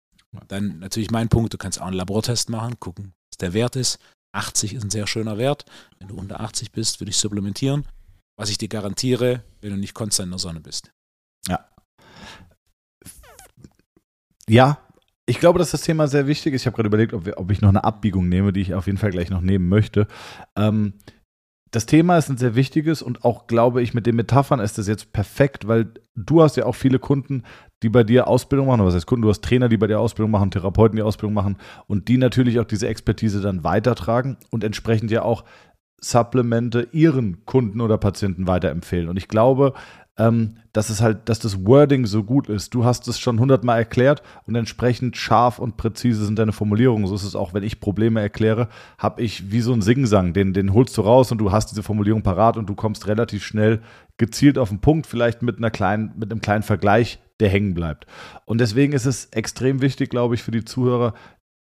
Dann 0.48 0.78
natürlich 0.78 1.10
mein 1.10 1.28
Punkt, 1.28 1.52
du 1.52 1.58
kannst 1.58 1.80
auch 1.80 1.86
einen 1.86 1.96
Labortest 1.96 2.50
machen, 2.50 2.78
gucken, 2.78 3.14
was 3.30 3.38
der 3.38 3.52
Wert 3.52 3.76
ist. 3.76 3.98
80 4.32 4.74
ist 4.74 4.84
ein 4.84 4.90
sehr 4.90 5.06
schöner 5.06 5.38
Wert. 5.38 5.64
Wenn 5.98 6.08
du 6.08 6.16
unter 6.16 6.40
80 6.40 6.72
bist, 6.72 7.00
würde 7.00 7.10
ich 7.10 7.16
supplementieren. 7.16 7.86
was 8.38 8.50
ich 8.50 8.58
dir 8.58 8.68
garantiere, 8.68 9.42
wenn 9.62 9.70
du 9.70 9.76
nicht 9.78 9.94
konstant 9.94 10.26
in 10.26 10.32
der 10.32 10.38
Sonne 10.38 10.60
bist. 10.60 10.90
Ja. 11.48 11.66
Ja, 14.46 14.78
ich 15.24 15.40
glaube, 15.40 15.58
dass 15.58 15.70
das 15.70 15.82
Thema 15.82 16.06
sehr 16.06 16.26
wichtig 16.26 16.54
ist. 16.54 16.62
Ich 16.62 16.66
habe 16.66 16.76
gerade 16.76 16.88
überlegt, 16.88 17.14
ob, 17.14 17.24
wir, 17.24 17.38
ob, 17.38 17.50
ich 17.50 17.60
noch 17.60 17.70
eine 17.70 17.82
Abbiegung 17.82 18.28
nehme, 18.28 18.52
die 18.52 18.60
ich 18.60 18.74
auf 18.74 18.86
jeden 18.86 18.98
Fall 18.98 19.10
gleich 19.10 19.30
noch 19.30 19.40
nehmen 19.40 19.68
möchte. 19.68 20.06
Ähm, 20.54 20.94
das 21.72 21.86
Thema 21.86 22.16
ist 22.16 22.28
ein 22.30 22.38
sehr 22.38 22.54
wichtiges 22.54 23.02
und 23.02 23.24
auch, 23.24 23.48
glaube 23.48 23.82
ich, 23.82 23.92
mit 23.92 24.06
den 24.06 24.16
Metaphern 24.16 24.60
ist 24.60 24.78
das 24.78 24.86
jetzt 24.86 25.12
perfekt, 25.12 25.66
weil 25.66 25.92
du 26.14 26.42
hast 26.42 26.56
ja 26.56 26.64
auch 26.64 26.76
viele 26.76 26.98
Kunden, 26.98 27.42
die 27.82 27.88
bei 27.88 28.04
dir 28.04 28.28
Ausbildung 28.28 28.68
machen. 28.68 28.84
Was 28.84 28.94
heißt 28.94 29.06
Kunden? 29.06 29.22
Du 29.22 29.28
hast 29.28 29.42
Trainer, 29.42 29.68
die 29.68 29.76
bei 29.76 29.86
dir 29.86 30.00
Ausbildung 30.00 30.30
machen, 30.30 30.50
Therapeuten, 30.50 30.96
die 30.96 31.02
Ausbildung 31.02 31.34
machen 31.34 31.56
und 31.86 32.08
die 32.08 32.18
natürlich 32.18 32.58
auch 32.60 32.64
diese 32.64 32.88
Expertise 32.88 33.40
dann 33.40 33.64
weitertragen 33.64 34.36
und 34.50 34.64
entsprechend 34.64 35.10
ja 35.10 35.22
auch 35.22 35.44
Supplemente 36.00 36.88
ihren 36.92 37.44
Kunden 37.46 37.80
oder 37.80 37.98
Patienten 37.98 38.46
weiterempfehlen. 38.46 39.08
Und 39.08 39.16
ich 39.16 39.28
glaube, 39.28 39.72
ähm, 40.18 40.56
dass 40.72 40.90
es 40.90 41.00
halt, 41.00 41.28
dass 41.28 41.38
das 41.38 41.66
Wording 41.66 42.06
so 42.06 42.22
gut 42.24 42.48
ist. 42.48 42.74
Du 42.74 42.84
hast 42.84 43.06
es 43.08 43.18
schon 43.18 43.38
hundertmal 43.38 43.78
erklärt 43.78 44.22
und 44.46 44.54
entsprechend 44.54 45.16
scharf 45.16 45.58
und 45.58 45.76
präzise 45.76 46.24
sind 46.24 46.38
deine 46.38 46.52
Formulierungen. 46.52 47.06
So 47.06 47.14
ist 47.14 47.24
es 47.24 47.36
auch, 47.36 47.54
wenn 47.54 47.62
ich 47.62 47.80
Probleme 47.80 48.20
erkläre, 48.20 48.68
habe 48.98 49.22
ich 49.22 49.50
wie 49.50 49.60
so 49.60 49.72
ein 49.72 49.82
Singsang, 49.82 50.32
den, 50.32 50.52
den 50.52 50.72
holst 50.72 50.96
du 50.96 51.02
raus 51.02 51.32
und 51.32 51.38
du 51.38 51.52
hast 51.52 51.70
diese 51.70 51.82
Formulierung 51.82 52.22
parat 52.22 52.56
und 52.56 52.68
du 52.68 52.74
kommst 52.74 53.06
relativ 53.06 53.44
schnell 53.44 53.80
gezielt 54.16 54.58
auf 54.58 54.70
den 54.70 54.80
Punkt, 54.80 55.06
vielleicht 55.06 55.42
mit 55.42 55.58
einer 55.58 55.70
kleinen, 55.70 56.12
mit 56.16 56.30
einem 56.30 56.40
kleinen 56.40 56.62
Vergleich, 56.62 57.18
der 57.38 57.50
hängen 57.50 57.74
bleibt. 57.74 58.06
Und 58.46 58.60
deswegen 58.60 58.94
ist 58.94 59.04
es 59.04 59.26
extrem 59.26 59.82
wichtig, 59.82 60.08
glaube 60.08 60.34
ich, 60.34 60.42
für 60.42 60.52
die 60.52 60.64
Zuhörer, 60.64 61.12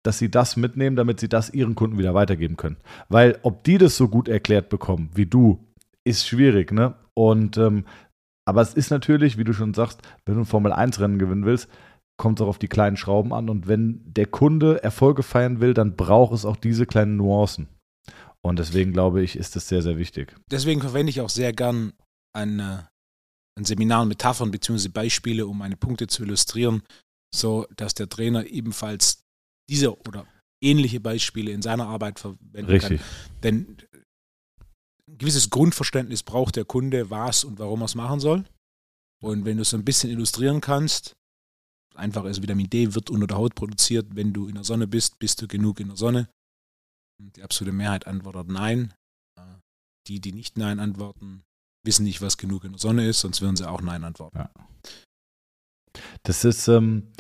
dass 0.04 0.20
sie 0.20 0.32
das 0.32 0.56
mitnehmen, 0.56 0.96
damit 0.96 1.20
sie 1.20 1.28
das 1.28 1.54
ihren 1.54 1.76
Kunden 1.76 1.98
wieder 1.98 2.14
weitergeben 2.14 2.56
können. 2.56 2.78
Weil 3.10 3.40
ob 3.42 3.66
die 3.66 3.78
das 3.78 3.98
so 3.98 4.08
gut 4.08 4.30
erklärt 4.30 4.70
bekommen 4.70 5.10
wie 5.14 5.26
du, 5.26 5.68
ist 6.06 6.26
schwierig, 6.26 6.72
ne? 6.72 6.96
Und 7.14 7.58
ähm, 7.58 7.84
aber 8.48 8.62
es 8.62 8.74
ist 8.74 8.92
natürlich, 8.92 9.38
wie 9.38 9.44
du 9.44 9.52
schon 9.52 9.74
sagst, 9.74 10.02
wenn 10.26 10.36
du 10.36 10.42
ein 10.42 10.46
Formel-1-Rennen 10.46 11.20
gewinnen 11.20 11.44
willst, 11.44 11.68
kommt 12.16 12.40
es 12.40 12.46
auch 12.46 12.48
auf 12.48 12.60
die 12.60 12.70
kleinen 12.70 12.96
Schrauben 12.96 13.34
an. 13.34 13.50
Und 13.50 13.68
wenn 13.68 14.02
der 14.06 14.26
Kunde 14.26 14.82
Erfolge 14.82 15.22
feiern 15.22 15.60
will, 15.60 15.74
dann 15.74 15.98
braucht 15.98 16.34
es 16.34 16.46
auch 16.46 16.56
diese 16.56 16.86
kleinen 16.86 17.18
Nuancen. 17.18 17.68
Und 18.42 18.58
deswegen 18.58 18.94
glaube 18.94 19.22
ich, 19.22 19.36
ist 19.36 19.58
das 19.58 19.68
sehr, 19.68 19.82
sehr 19.82 19.98
wichtig. 19.98 20.34
Deswegen 20.50 20.80
verwende 20.80 21.10
ich 21.10 21.20
auch 21.20 21.30
sehr 21.30 21.52
gern 21.52 21.92
ein, 22.34 22.62
ein 22.62 23.66
Seminar 23.66 24.06
Metaphern 24.06 24.50
bzw. 24.50 24.88
Beispiele, 24.88 25.46
um 25.46 25.58
meine 25.58 25.76
Punkte 25.76 26.08
zu 26.08 26.24
illustrieren, 26.24 26.84
so 27.36 27.68
dass 27.76 27.96
der 27.96 28.08
Trainer 28.08 28.46
ebenfalls 28.46 29.26
diese 29.70 30.00
oder 30.08 30.26
ähnliche 30.64 31.02
Beispiele 31.02 31.52
in 31.52 31.62
seiner 31.62 31.88
Arbeit 31.88 32.20
verwenden 32.20 32.72
Richtig. 32.72 33.02
kann. 33.02 33.10
Denn 33.44 33.78
ein 35.08 35.18
gewisses 35.18 35.50
Grundverständnis 35.50 36.24
braucht 36.24 36.56
der 36.56 36.66
Kunde, 36.66 37.10
was 37.10 37.44
und 37.44 37.60
warum 37.60 37.82
er 37.82 37.86
es 37.86 37.96
machen 37.96 38.20
soll. 38.20 38.46
Und 39.22 39.46
wenn 39.46 39.58
du 39.58 39.62
es 39.62 39.72
so 39.72 39.78
ein 39.78 39.86
bisschen 39.86 40.10
illustrieren 40.12 40.62
kannst, 40.62 41.16
einfach 41.96 42.26
ist 42.26 42.42
Vitamin 42.42 42.70
D 42.70 42.94
wird 42.94 43.10
unter 43.10 43.28
der 43.28 43.38
Haut 43.38 43.56
produziert, 43.56 44.16
wenn 44.16 44.34
du 44.34 44.48
in 44.48 44.56
der 44.56 44.64
Sonne 44.64 44.88
bist, 44.88 45.18
bist 45.20 45.42
du 45.42 45.48
genug 45.48 45.80
in 45.80 45.88
der 45.88 45.98
Sonne. 45.98 46.30
Die 47.20 47.42
absolute 47.42 47.76
Mehrheit 47.76 48.06
antwortet 48.06 48.50
Nein. 48.50 48.94
Die, 50.08 50.22
die 50.22 50.32
nicht 50.32 50.58
Nein 50.58 50.80
antworten, 50.80 51.44
wissen 51.84 52.06
nicht, 52.06 52.22
was 52.22 52.38
genug 52.38 52.64
in 52.64 52.72
der 52.72 52.80
Sonne 52.80 53.08
ist, 53.08 53.20
sonst 53.20 53.42
würden 53.42 53.58
sie 53.58 53.68
auch 53.68 53.82
Nein 53.82 54.04
antworten. 54.04 54.38
Ja. 54.38 54.50
Das 56.24 56.46
ist, 56.46 56.68
ähm, 56.68 57.12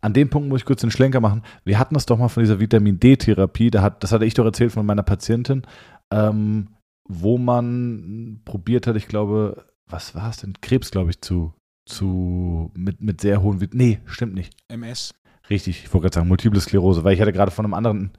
an 0.00 0.12
dem 0.12 0.30
Punkt 0.30 0.48
muss 0.48 0.62
ich 0.62 0.64
kurz 0.64 0.80
den 0.80 0.90
Schlenker 0.90 1.20
machen. 1.20 1.44
Wir 1.64 1.78
hatten 1.78 1.94
das 1.94 2.06
doch 2.06 2.18
mal 2.18 2.28
von 2.28 2.42
dieser 2.42 2.58
Vitamin 2.58 2.98
D-Therapie, 2.98 3.70
da 3.70 3.82
hat, 3.82 4.02
das 4.02 4.10
hatte 4.10 4.24
ich 4.24 4.34
doch 4.34 4.44
erzählt 4.44 4.72
von 4.72 4.86
meiner 4.86 5.04
Patientin. 5.04 5.62
Ähm, 6.10 6.74
wo 7.20 7.38
man 7.38 8.40
probiert 8.44 8.86
hat, 8.86 8.96
ich 8.96 9.08
glaube, 9.08 9.64
was 9.86 10.14
war 10.14 10.30
es 10.30 10.38
denn? 10.38 10.54
Krebs, 10.60 10.90
glaube 10.90 11.10
ich, 11.10 11.20
zu, 11.20 11.52
zu 11.84 12.70
mit, 12.74 13.02
mit 13.02 13.20
sehr 13.20 13.42
hohen, 13.42 13.66
nee, 13.72 14.00
stimmt 14.06 14.34
nicht. 14.34 14.54
MS. 14.68 15.14
Richtig, 15.50 15.84
ich 15.84 15.92
wollte 15.92 16.04
gerade 16.04 16.14
sagen, 16.14 16.28
Multiple 16.28 16.60
Sklerose, 16.60 17.04
weil 17.04 17.14
ich 17.14 17.20
hatte 17.20 17.32
gerade 17.32 17.50
von 17.50 17.64
einem 17.64 17.74
anderen 17.74 18.12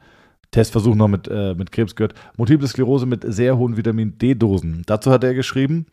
Testversuch 0.52 0.96
noch 0.96 1.08
mit, 1.08 1.28
äh, 1.28 1.56
mit 1.56 1.72
Krebs 1.72 1.96
gehört. 1.96 2.14
Multiple 2.38 2.68
Sklerose 2.68 3.06
mit 3.06 3.26
sehr 3.28 3.58
hohen 3.58 3.76
Vitamin 3.76 4.18
D-Dosen. 4.18 4.84
Dazu 4.86 5.10
hat 5.12 5.24
er 5.24 5.34
geschrieben, 5.34 5.88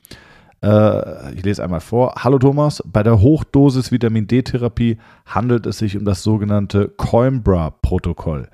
äh, 0.62 1.34
ich 1.34 1.44
lese 1.44 1.64
einmal 1.64 1.80
vor. 1.80 2.14
Hallo 2.18 2.38
Thomas, 2.38 2.82
bei 2.86 3.02
der 3.02 3.20
Hochdosis 3.20 3.90
Vitamin 3.90 4.26
D-Therapie 4.26 4.98
handelt 5.24 5.66
es 5.66 5.78
sich 5.78 5.96
um 5.96 6.04
das 6.04 6.22
sogenannte 6.22 6.88
Coimbra-Protokoll. 6.88 8.48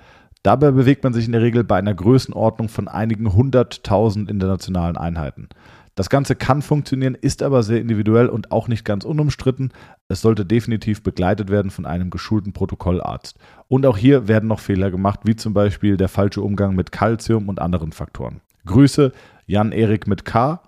Dabei 0.46 0.70
bewegt 0.70 1.02
man 1.02 1.12
sich 1.12 1.26
in 1.26 1.32
der 1.32 1.42
Regel 1.42 1.64
bei 1.64 1.76
einer 1.76 1.92
Größenordnung 1.92 2.68
von 2.68 2.86
einigen 2.86 3.32
hunderttausend 3.32 4.30
internationalen 4.30 4.96
Einheiten. 4.96 5.48
Das 5.96 6.08
Ganze 6.08 6.36
kann 6.36 6.62
funktionieren, 6.62 7.16
ist 7.16 7.42
aber 7.42 7.64
sehr 7.64 7.80
individuell 7.80 8.28
und 8.28 8.52
auch 8.52 8.68
nicht 8.68 8.84
ganz 8.84 9.04
unumstritten. 9.04 9.72
Es 10.06 10.20
sollte 10.20 10.46
definitiv 10.46 11.02
begleitet 11.02 11.50
werden 11.50 11.72
von 11.72 11.84
einem 11.84 12.10
geschulten 12.10 12.52
Protokollarzt. 12.52 13.40
Und 13.66 13.86
auch 13.86 13.98
hier 13.98 14.28
werden 14.28 14.48
noch 14.48 14.60
Fehler 14.60 14.92
gemacht, 14.92 15.18
wie 15.24 15.34
zum 15.34 15.52
Beispiel 15.52 15.96
der 15.96 16.08
falsche 16.08 16.42
Umgang 16.42 16.76
mit 16.76 16.92
Kalzium 16.92 17.48
und 17.48 17.60
anderen 17.60 17.90
Faktoren. 17.90 18.40
Grüße, 18.66 19.10
Jan-Erik 19.46 20.06
mit 20.06 20.24
K. 20.24 20.62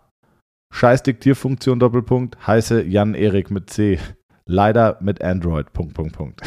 Scheiß 0.72 1.04
Diktierfunktion 1.04 1.78
Doppelpunkt, 1.78 2.44
heiße 2.44 2.82
Jan-Erik 2.82 3.52
mit 3.52 3.70
C. 3.70 4.00
Leider 4.44 4.98
mit 5.00 5.22
Android. 5.22 5.72
Punkt, 5.72 5.94
Punkt, 5.94 6.16
Punkt. 6.16 6.42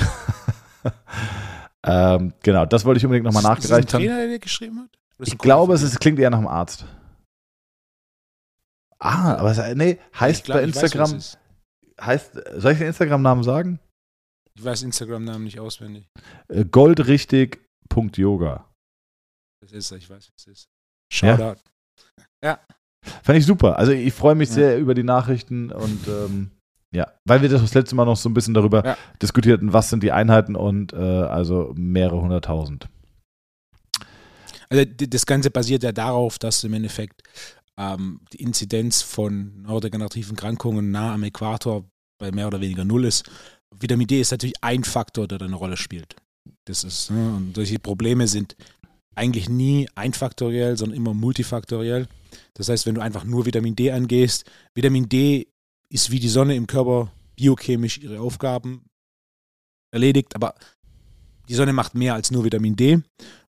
Ähm, 1.86 2.34
genau, 2.44 2.66
das 2.66 2.86
wollte 2.86 3.00
ich 3.00 3.06
unbedingt 3.06 3.26
nochmal 3.26 3.44
nachgereicht 3.44 3.72
haben. 3.72 3.80
Ist 3.80 3.94
das 3.94 3.96
ein 3.96 4.06
Trainer, 4.06 4.18
der 4.18 4.28
dir 4.28 4.40
geschrieben 4.40 4.80
hat? 4.80 4.90
Ich 5.20 5.38
glaube, 5.38 5.74
es 5.74 5.82
ist, 5.82 6.00
klingt 6.00 6.20
eher 6.20 6.30
nach 6.30 6.38
einem 6.38 6.48
Arzt. 6.48 6.86
Ah, 9.00 9.36
aber 9.36 9.52
es, 9.52 9.76
nee, 9.76 10.00
heißt 10.20 10.46
glaub, 10.46 10.60
bei 10.60 10.64
Instagram. 10.64 11.14
Weiß, 11.14 11.38
heißt, 12.00 12.34
soll 12.58 12.74
ich 12.74 12.78
den 12.78 12.88
Instagram-Namen 12.88 13.44
sagen? 13.44 13.80
Ich 14.56 14.64
weiß 14.64 14.84
Instagram-Namen 14.84 15.44
nicht 15.44 15.60
auswendig. 15.60 16.08
Äh, 16.50 16.66
goldrichtig.yoga. 16.66 18.70
Das 19.62 19.72
ist 19.72 19.92
er, 19.92 19.98
ich 19.98 20.10
weiß, 20.10 20.30
was 20.30 20.32
es 20.38 20.48
ist. 20.48 20.70
Shoutout. 21.12 21.60
Ja. 22.44 22.44
ja. 22.44 22.60
Fand 23.24 23.40
ich 23.40 23.46
super. 23.46 23.78
Also 23.78 23.92
ich 23.92 24.14
freue 24.14 24.36
mich 24.36 24.50
ja. 24.50 24.56
sehr 24.56 24.80
über 24.80 24.94
die 24.94 25.04
Nachrichten 25.04 25.72
und 25.72 26.08
ähm, 26.08 26.52
ja, 26.94 27.08
weil 27.26 27.42
wir 27.42 27.50
das, 27.50 27.74
letzte 27.74 27.96
Mal 27.96 28.06
noch 28.06 28.18
so 28.18 28.30
ein 28.30 28.34
bisschen 28.34 28.54
darüber 28.54 28.86
ja. 28.86 28.98
diskutierten, 29.22 29.74
was 29.74 29.90
sind 29.90 30.04
die 30.04 30.12
Einheiten 30.12 30.56
und 30.56 30.94
äh, 30.94 30.98
also 30.98 31.74
mehrere 31.76 32.22
hunderttausend. 32.22 32.88
Also 34.70 34.86
das 34.86 35.26
Ganze 35.26 35.52
basiert 35.52 35.84
ja 35.84 35.92
darauf, 35.92 36.40
dass 36.40 36.64
im 36.64 36.74
Endeffekt 36.74 37.24
ähm, 37.78 38.22
die 38.34 38.42
Inzidenz 38.42 39.02
von 39.02 39.62
neurodegenerativen 39.64 40.36
Krankungen 40.36 40.92
nah 40.92 41.14
am 41.14 41.24
Äquator 41.24 41.86
bei 42.20 42.32
mehr 42.32 42.48
oder 42.48 42.62
weniger 42.62 42.86
null 42.86 43.06
ist. 43.06 43.30
Vitamin 43.78 44.08
D 44.08 44.22
ist 44.22 44.32
natürlich 44.32 44.62
ein 44.62 44.84
Faktor, 44.84 45.28
der 45.28 45.38
da 45.38 45.46
eine 45.46 45.56
Rolle 45.56 45.78
spielt. 45.78 46.16
Das 46.66 46.84
ist, 46.84 47.10
ne, 47.10 47.36
und 47.36 47.56
solche 47.56 47.80
Probleme 47.80 48.28
sind 48.28 48.56
eigentlich 49.16 49.50
nie 49.50 49.88
einfaktoriell, 49.96 50.78
sondern 50.78 50.98
immer 50.98 51.14
multifaktoriell. 51.14 52.08
Das 52.54 52.70
heißt, 52.70 52.86
wenn 52.86 52.96
du 52.96 53.02
einfach 53.02 53.24
nur 53.24 53.46
Vitamin 53.46 53.76
D 53.76 53.92
angehst, 53.92 54.50
Vitamin 54.74 55.10
D 55.10 55.48
ist 55.92 56.12
wie 56.12 56.20
die 56.20 56.30
Sonne 56.30 56.56
im 56.56 56.68
Körper 56.68 57.12
biochemisch 57.36 57.98
ihre 57.98 58.22
Aufgaben 58.22 58.86
erledigt, 59.94 60.36
aber 60.36 60.56
die 61.50 61.56
Sonne 61.56 61.74
macht 61.74 61.96
mehr 61.96 62.14
als 62.14 62.32
nur 62.32 62.46
Vitamin 62.46 62.76
D 62.76 63.02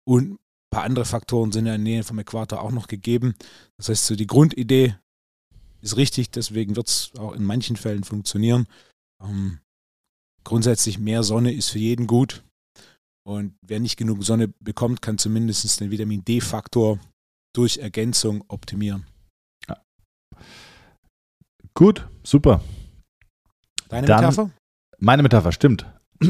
und 0.05 0.33
ein 0.33 0.39
paar 0.69 0.83
andere 0.83 1.05
Faktoren 1.05 1.51
sind 1.51 1.61
in 1.61 1.71
der 1.71 1.77
Nähe 1.77 2.03
vom 2.03 2.19
Äquator 2.19 2.61
auch 2.61 2.71
noch 2.71 2.87
gegeben. 2.87 3.35
Das 3.77 3.89
heißt, 3.89 4.05
so 4.05 4.15
die 4.15 4.27
Grundidee 4.27 4.95
ist 5.81 5.95
richtig, 5.95 6.31
deswegen 6.31 6.75
wird 6.75 6.89
es 6.89 7.11
auch 7.17 7.33
in 7.33 7.45
manchen 7.45 7.77
Fällen 7.77 8.03
funktionieren. 8.03 8.67
Ähm, 9.23 9.59
grundsätzlich 10.43 10.99
mehr 10.99 11.23
Sonne 11.23 11.53
ist 11.53 11.69
für 11.69 11.79
jeden 11.79 12.07
gut. 12.07 12.43
Und 13.25 13.55
wer 13.61 13.79
nicht 13.79 13.95
genug 13.95 14.23
Sonne 14.23 14.49
bekommt, 14.59 15.01
kann 15.01 15.17
zumindest 15.17 15.79
den 15.79 15.91
Vitamin 15.91 16.25
D-Faktor 16.25 16.99
durch 17.55 17.77
Ergänzung 17.77 18.43
optimieren. 18.49 19.05
Gut, 21.77 22.07
super. 22.23 22.61
Deine 23.89 24.07
Dann, 24.07 24.21
Metapher? 24.21 24.49
Meine 24.97 25.23
Metapher, 25.23 25.51
stimmt. 25.51 25.85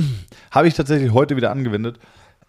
Habe 0.52 0.68
ich 0.68 0.74
tatsächlich 0.74 1.14
heute 1.14 1.36
wieder 1.36 1.52
angewendet. 1.52 2.00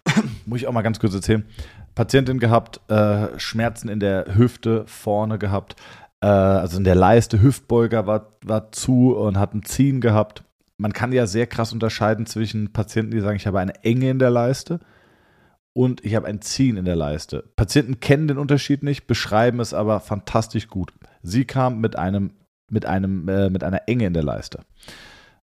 Muss 0.47 0.61
ich 0.61 0.67
auch 0.67 0.73
mal 0.73 0.81
ganz 0.81 0.99
kurz 0.99 1.13
erzählen. 1.13 1.45
Patientin 1.93 2.39
gehabt, 2.39 2.81
äh, 2.89 3.39
Schmerzen 3.39 3.87
in 3.87 3.99
der 3.99 4.35
Hüfte 4.35 4.83
vorne 4.87 5.37
gehabt, 5.37 5.75
äh, 6.21 6.25
also 6.25 6.79
in 6.79 6.83
der 6.85 6.95
Leiste, 6.95 7.39
Hüftbeuger 7.39 8.07
war, 8.07 8.37
war 8.43 8.71
zu 8.71 9.15
und 9.15 9.37
hat 9.37 9.53
ein 9.53 9.63
Ziehen 9.63 10.01
gehabt. 10.01 10.43
Man 10.77 10.91
kann 10.91 11.11
ja 11.11 11.27
sehr 11.27 11.45
krass 11.45 11.73
unterscheiden 11.73 12.25
zwischen 12.25 12.73
Patienten, 12.73 13.11
die 13.11 13.19
sagen, 13.19 13.37
ich 13.37 13.45
habe 13.45 13.59
eine 13.59 13.83
Enge 13.83 14.09
in 14.09 14.17
der 14.17 14.31
Leiste 14.31 14.79
und 15.73 16.03
ich 16.03 16.15
habe 16.15 16.25
ein 16.25 16.41
Ziehen 16.41 16.77
in 16.77 16.85
der 16.85 16.95
Leiste. 16.95 17.43
Patienten 17.55 17.99
kennen 17.99 18.27
den 18.27 18.39
Unterschied 18.39 18.81
nicht, 18.81 19.05
beschreiben 19.05 19.59
es 19.59 19.75
aber 19.75 19.99
fantastisch 19.99 20.67
gut. 20.67 20.93
Sie 21.21 21.45
kam 21.45 21.79
mit 21.79 21.95
einem 21.95 22.31
mit 22.69 22.85
einem, 22.85 23.27
äh, 23.27 23.49
mit 23.49 23.63
einer 23.63 23.87
Enge 23.87 24.05
in 24.05 24.13
der 24.13 24.23
Leiste. 24.23 24.61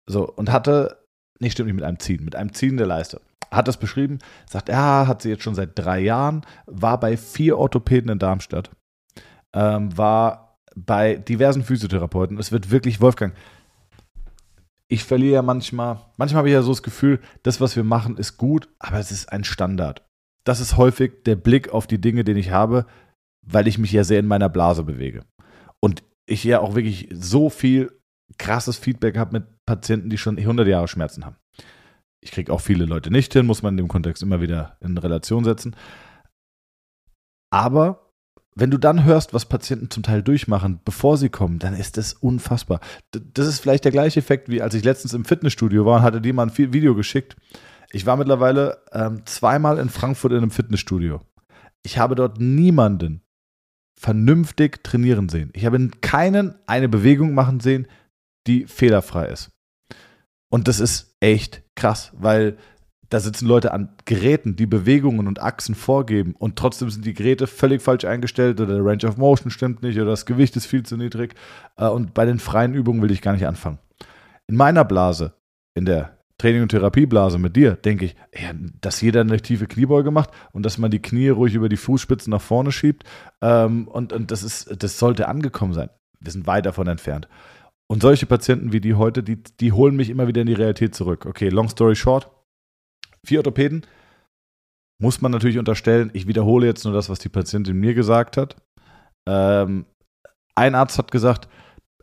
So, 0.06 0.28
und 0.28 0.52
hatte, 0.52 0.98
nee, 1.40 1.50
stimmt 1.50 1.68
nicht 1.68 1.76
mit 1.76 1.84
einem 1.84 1.98
Ziehen, 1.98 2.24
mit 2.24 2.36
einem 2.36 2.52
Ziehen 2.52 2.76
der 2.76 2.86
Leiste. 2.86 3.20
Hat 3.50 3.68
das 3.68 3.76
beschrieben, 3.76 4.18
sagt, 4.48 4.68
ja, 4.68 5.06
hat 5.06 5.22
sie 5.22 5.30
jetzt 5.30 5.42
schon 5.42 5.54
seit 5.54 5.78
drei 5.78 6.00
Jahren, 6.00 6.44
war 6.66 6.98
bei 6.98 7.16
vier 7.16 7.58
Orthopäden 7.58 8.10
in 8.10 8.18
Darmstadt, 8.18 8.70
ähm, 9.54 9.96
war 9.96 10.58
bei 10.74 11.16
diversen 11.16 11.62
Physiotherapeuten. 11.62 12.38
Es 12.38 12.50
wird 12.50 12.70
wirklich, 12.70 13.00
Wolfgang, 13.00 13.34
ich 14.88 15.04
verliere 15.04 15.34
ja 15.34 15.42
manchmal, 15.42 16.00
manchmal 16.16 16.38
habe 16.38 16.48
ich 16.48 16.54
ja 16.54 16.62
so 16.62 16.72
das 16.72 16.82
Gefühl, 16.82 17.20
das, 17.42 17.60
was 17.60 17.76
wir 17.76 17.84
machen, 17.84 18.16
ist 18.16 18.36
gut, 18.36 18.68
aber 18.78 18.98
es 18.98 19.10
ist 19.10 19.32
ein 19.32 19.44
Standard. 19.44 20.04
Das 20.44 20.60
ist 20.60 20.76
häufig 20.76 21.24
der 21.24 21.36
Blick 21.36 21.70
auf 21.70 21.86
die 21.86 22.00
Dinge, 22.00 22.24
den 22.24 22.36
ich 22.36 22.50
habe, 22.50 22.86
weil 23.46 23.66
ich 23.66 23.78
mich 23.78 23.92
ja 23.92 24.04
sehr 24.04 24.20
in 24.20 24.26
meiner 24.26 24.48
Blase 24.48 24.82
bewege. 24.82 25.24
Und 25.80 26.02
ich 26.26 26.44
ja 26.44 26.60
auch 26.60 26.74
wirklich 26.74 27.08
so 27.12 27.50
viel 27.50 27.92
krasses 28.38 28.76
Feedback 28.76 29.16
habe 29.16 29.32
mit 29.32 29.44
Patienten, 29.66 30.10
die 30.10 30.18
schon 30.18 30.38
100 30.38 30.66
Jahre 30.66 30.88
Schmerzen 30.88 31.24
haben. 31.24 31.36
Ich 32.20 32.30
kriege 32.30 32.52
auch 32.52 32.60
viele 32.60 32.86
Leute 32.86 33.10
nicht 33.10 33.32
hin, 33.32 33.46
muss 33.46 33.62
man 33.62 33.74
in 33.74 33.78
dem 33.78 33.88
Kontext 33.88 34.22
immer 34.22 34.40
wieder 34.40 34.78
in 34.80 34.96
Relation 34.96 35.44
setzen. 35.44 35.76
Aber 37.50 38.12
wenn 38.56 38.70
du 38.70 38.78
dann 38.78 39.04
hörst, 39.04 39.34
was 39.34 39.46
Patienten 39.46 39.90
zum 39.90 40.02
Teil 40.02 40.22
durchmachen, 40.22 40.80
bevor 40.84 41.18
sie 41.18 41.28
kommen, 41.28 41.58
dann 41.58 41.74
ist 41.74 41.96
das 41.96 42.14
unfassbar. 42.14 42.80
Das 43.12 43.46
ist 43.46 43.58
vielleicht 43.58 43.84
der 43.84 43.92
gleiche 43.92 44.20
Effekt, 44.20 44.48
wie 44.48 44.62
als 44.62 44.74
ich 44.74 44.84
letztens 44.84 45.12
im 45.12 45.24
Fitnessstudio 45.24 45.84
war 45.84 45.98
und 45.98 46.02
hatte 46.02 46.20
dir 46.20 46.32
mal 46.32 46.46
ein 46.46 46.56
Video 46.56 46.94
geschickt. 46.94 47.36
Ich 47.90 48.06
war 48.06 48.16
mittlerweile 48.16 48.82
ähm, 48.92 49.26
zweimal 49.26 49.78
in 49.78 49.88
Frankfurt 49.88 50.32
in 50.32 50.38
einem 50.38 50.50
Fitnessstudio. 50.50 51.20
Ich 51.82 51.98
habe 51.98 52.14
dort 52.14 52.40
niemanden 52.40 53.23
vernünftig 54.04 54.84
trainieren 54.84 55.30
sehen. 55.30 55.50
Ich 55.54 55.64
habe 55.64 55.88
keinen 56.02 56.56
eine 56.66 56.90
Bewegung 56.90 57.32
machen 57.32 57.60
sehen, 57.60 57.86
die 58.46 58.66
fehlerfrei 58.66 59.28
ist. 59.28 59.50
Und 60.50 60.68
das 60.68 60.78
ist 60.78 61.16
echt 61.20 61.62
krass, 61.74 62.12
weil 62.14 62.58
da 63.08 63.18
sitzen 63.20 63.48
Leute 63.48 63.72
an 63.72 63.96
Geräten, 64.04 64.56
die 64.56 64.66
Bewegungen 64.66 65.26
und 65.26 65.40
Achsen 65.40 65.74
vorgeben 65.74 66.34
und 66.38 66.56
trotzdem 66.56 66.90
sind 66.90 67.06
die 67.06 67.14
Geräte 67.14 67.46
völlig 67.46 67.80
falsch 67.80 68.04
eingestellt 68.04 68.60
oder 68.60 68.74
der 68.74 68.84
Range 68.84 69.06
of 69.06 69.16
Motion 69.16 69.50
stimmt 69.50 69.82
nicht 69.82 69.96
oder 69.96 70.10
das 70.10 70.26
Gewicht 70.26 70.54
ist 70.56 70.66
viel 70.66 70.82
zu 70.82 70.98
niedrig. 70.98 71.34
Äh, 71.78 71.88
und 71.88 72.12
bei 72.12 72.26
den 72.26 72.38
freien 72.38 72.74
Übungen 72.74 73.00
will 73.00 73.10
ich 73.10 73.22
gar 73.22 73.32
nicht 73.32 73.46
anfangen. 73.46 73.78
In 74.46 74.56
meiner 74.56 74.84
Blase, 74.84 75.32
in 75.74 75.86
der 75.86 76.13
Training- 76.38 76.62
und 76.62 76.70
Therapieblase 76.70 77.38
mit 77.38 77.54
dir, 77.56 77.76
denke 77.76 78.06
ich, 78.06 78.16
ja, 78.34 78.50
dass 78.80 79.00
jeder 79.00 79.20
eine 79.20 79.40
tiefe 79.40 79.66
Kniebeuge 79.66 80.10
macht 80.10 80.30
und 80.52 80.64
dass 80.64 80.78
man 80.78 80.90
die 80.90 81.00
Knie 81.00 81.28
ruhig 81.28 81.54
über 81.54 81.68
die 81.68 81.76
Fußspitzen 81.76 82.30
nach 82.30 82.42
vorne 82.42 82.72
schiebt. 82.72 83.04
Ähm, 83.40 83.86
und 83.88 84.12
und 84.12 84.30
das, 84.30 84.42
ist, 84.42 84.82
das 84.82 84.98
sollte 84.98 85.28
angekommen 85.28 85.74
sein. 85.74 85.90
Wir 86.20 86.32
sind 86.32 86.46
weit 86.46 86.66
davon 86.66 86.88
entfernt. 86.88 87.28
Und 87.86 88.02
solche 88.02 88.26
Patienten 88.26 88.72
wie 88.72 88.80
die 88.80 88.94
heute, 88.94 89.22
die, 89.22 89.42
die 89.60 89.72
holen 89.72 89.94
mich 89.94 90.10
immer 90.10 90.26
wieder 90.26 90.40
in 90.40 90.46
die 90.46 90.54
Realität 90.54 90.94
zurück. 90.94 91.26
Okay, 91.26 91.50
long 91.50 91.68
story 91.68 91.94
short. 91.94 92.30
Vier 93.24 93.40
Orthopäden 93.40 93.86
muss 95.00 95.20
man 95.20 95.32
natürlich 95.32 95.58
unterstellen. 95.58 96.10
Ich 96.14 96.26
wiederhole 96.26 96.66
jetzt 96.66 96.84
nur 96.84 96.94
das, 96.94 97.08
was 97.08 97.18
die 97.18 97.28
Patientin 97.28 97.76
mir 97.76 97.94
gesagt 97.94 98.36
hat. 98.36 98.56
Ähm, 99.28 99.86
ein 100.54 100.74
Arzt 100.74 100.98
hat 100.98 101.10
gesagt, 101.10 101.48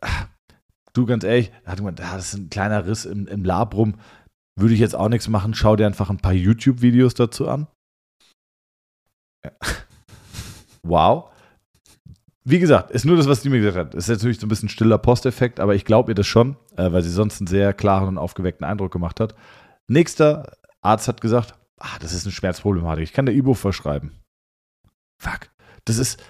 ach, 0.00 0.28
du 0.92 1.06
ganz 1.06 1.24
ehrlich, 1.24 1.52
hat 1.64 1.78
gemeint, 1.78 1.98
das 1.98 2.32
ist 2.32 2.38
ein 2.38 2.50
kleiner 2.50 2.86
Riss 2.86 3.04
im, 3.04 3.26
im 3.26 3.44
Labrum. 3.44 3.94
Würde 4.58 4.74
ich 4.74 4.80
jetzt 4.80 4.94
auch 4.94 5.08
nichts 5.08 5.28
machen. 5.28 5.54
Schau 5.54 5.76
dir 5.76 5.86
einfach 5.86 6.10
ein 6.10 6.18
paar 6.18 6.32
YouTube-Videos 6.32 7.14
dazu 7.14 7.48
an. 7.48 7.66
Ja. 9.44 9.52
Wow. 10.84 11.30
Wie 12.44 12.58
gesagt, 12.58 12.90
ist 12.90 13.04
nur 13.04 13.16
das, 13.16 13.28
was 13.28 13.40
die 13.40 13.48
mir 13.48 13.60
gesagt 13.60 13.76
hat. 13.76 13.94
Ist 13.94 14.08
natürlich 14.08 14.40
so 14.40 14.46
ein 14.46 14.48
bisschen 14.48 14.68
stiller 14.68 14.98
Posteffekt, 14.98 15.60
aber 15.60 15.76
ich 15.76 15.84
glaube 15.84 16.10
ihr 16.10 16.16
das 16.16 16.26
schon, 16.26 16.56
äh, 16.76 16.90
weil 16.90 17.02
sie 17.02 17.10
sonst 17.10 17.40
einen 17.40 17.46
sehr 17.46 17.72
klaren 17.72 18.08
und 18.08 18.18
aufgeweckten 18.18 18.66
Eindruck 18.66 18.92
gemacht 18.92 19.20
hat. 19.20 19.36
Nächster 19.86 20.56
Arzt 20.80 21.06
hat 21.06 21.20
gesagt, 21.20 21.54
ah, 21.78 21.98
das 22.00 22.12
ist 22.12 22.24
eine 22.24 22.32
Schmerzproblematik. 22.32 23.04
Ich 23.04 23.12
kann 23.12 23.26
der 23.26 23.34
Ibo 23.36 23.54
verschreiben. 23.54 24.18
Fuck. 25.20 25.50
Das 25.84 25.98
ist, 25.98 26.20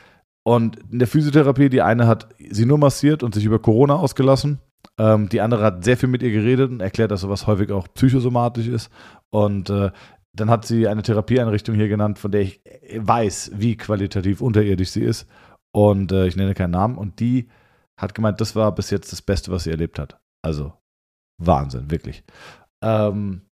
und 0.44 0.76
in 0.90 0.98
der 0.98 1.08
Physiotherapie, 1.08 1.70
die 1.70 1.80
eine 1.80 2.06
hat 2.06 2.28
sie 2.50 2.66
nur 2.66 2.78
massiert 2.78 3.22
und 3.22 3.34
sich 3.34 3.44
über 3.46 3.58
Corona 3.58 3.96
ausgelassen. 3.96 4.60
Ähm, 4.98 5.28
die 5.28 5.40
andere 5.40 5.64
hat 5.64 5.84
sehr 5.84 5.96
viel 5.96 6.08
mit 6.08 6.22
ihr 6.22 6.30
geredet 6.30 6.70
und 6.70 6.80
erklärt, 6.80 7.10
dass 7.10 7.22
sowas 7.22 7.46
häufig 7.46 7.70
auch 7.70 7.88
psychosomatisch 7.94 8.68
ist. 8.68 8.90
Und 9.30 9.70
äh, 9.70 9.90
dann 10.34 10.50
hat 10.50 10.64
sie 10.66 10.88
eine 10.88 11.02
Therapieeinrichtung 11.02 11.74
hier 11.74 11.88
genannt, 11.88 12.18
von 12.18 12.30
der 12.30 12.42
ich 12.42 12.60
weiß, 12.96 13.52
wie 13.54 13.76
qualitativ 13.76 14.40
unterirdisch 14.40 14.90
sie 14.90 15.02
ist 15.02 15.26
und 15.72 16.12
äh, 16.12 16.26
ich 16.26 16.36
nenne 16.36 16.54
keinen 16.54 16.70
Namen. 16.70 16.96
Und 16.96 17.20
die 17.20 17.48
hat 17.96 18.14
gemeint, 18.14 18.40
das 18.40 18.56
war 18.56 18.74
bis 18.74 18.90
jetzt 18.90 19.12
das 19.12 19.22
Beste, 19.22 19.50
was 19.50 19.64
sie 19.64 19.70
erlebt 19.70 19.98
hat. 19.98 20.18
Also 20.42 20.72
Wahnsinn, 21.38 21.90
wirklich. 21.90 22.24
Ähm, 22.82 23.42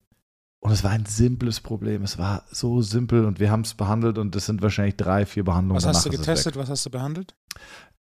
und 0.60 0.72
es 0.72 0.84
war 0.84 0.90
ein 0.90 1.06
simples 1.06 1.60
Problem. 1.60 2.02
Es 2.02 2.18
war 2.18 2.44
so 2.50 2.82
simpel 2.82 3.24
und 3.24 3.40
wir 3.40 3.50
haben 3.50 3.62
es 3.62 3.74
behandelt 3.74 4.18
und 4.18 4.36
es 4.36 4.46
sind 4.46 4.60
wahrscheinlich 4.62 4.96
drei, 4.96 5.24
vier 5.24 5.44
Behandlungen. 5.44 5.76
Was 5.76 5.86
hast 5.86 6.06
du 6.06 6.10
getestet? 6.10 6.56
Was 6.56 6.68
hast 6.68 6.84
du 6.84 6.90
behandelt? 6.90 7.34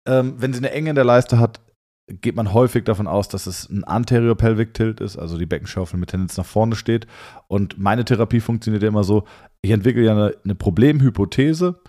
Ähm, 0.06 0.36
wenn 0.38 0.54
sie 0.54 0.60
eine 0.60 0.72
Enge 0.72 0.92
in 0.92 0.96
der 0.96 1.06
Leiste 1.06 1.40
hat, 1.40 1.62
geht 2.08 2.36
man 2.36 2.54
häufig 2.54 2.84
davon 2.84 3.08
aus, 3.08 3.30
dass 3.30 3.48
es 3.48 3.70
ein 3.70 3.84
Anterior 3.84 4.36
Pelvic 4.36 4.74
Tilt 4.74 5.00
ist, 5.00 5.18
also 5.18 5.38
die 5.38 5.46
Beckenschaufel 5.46 6.00
mit 6.00 6.10
Tendenz 6.10 6.38
nach 6.38 6.46
vorne 6.46 6.76
steht. 6.76 7.08
Und 7.48 7.78
meine 7.80 8.06
Therapie 8.06 8.42
funktioniert 8.42 8.84
ja 8.84 8.90
immer 8.90 9.04
so, 9.04 9.24
ich 9.62 9.72
entwickle 9.72 10.04
ja 10.04 10.12
eine, 10.12 10.36
eine 10.44 10.56
Problemhypothese 10.56 11.80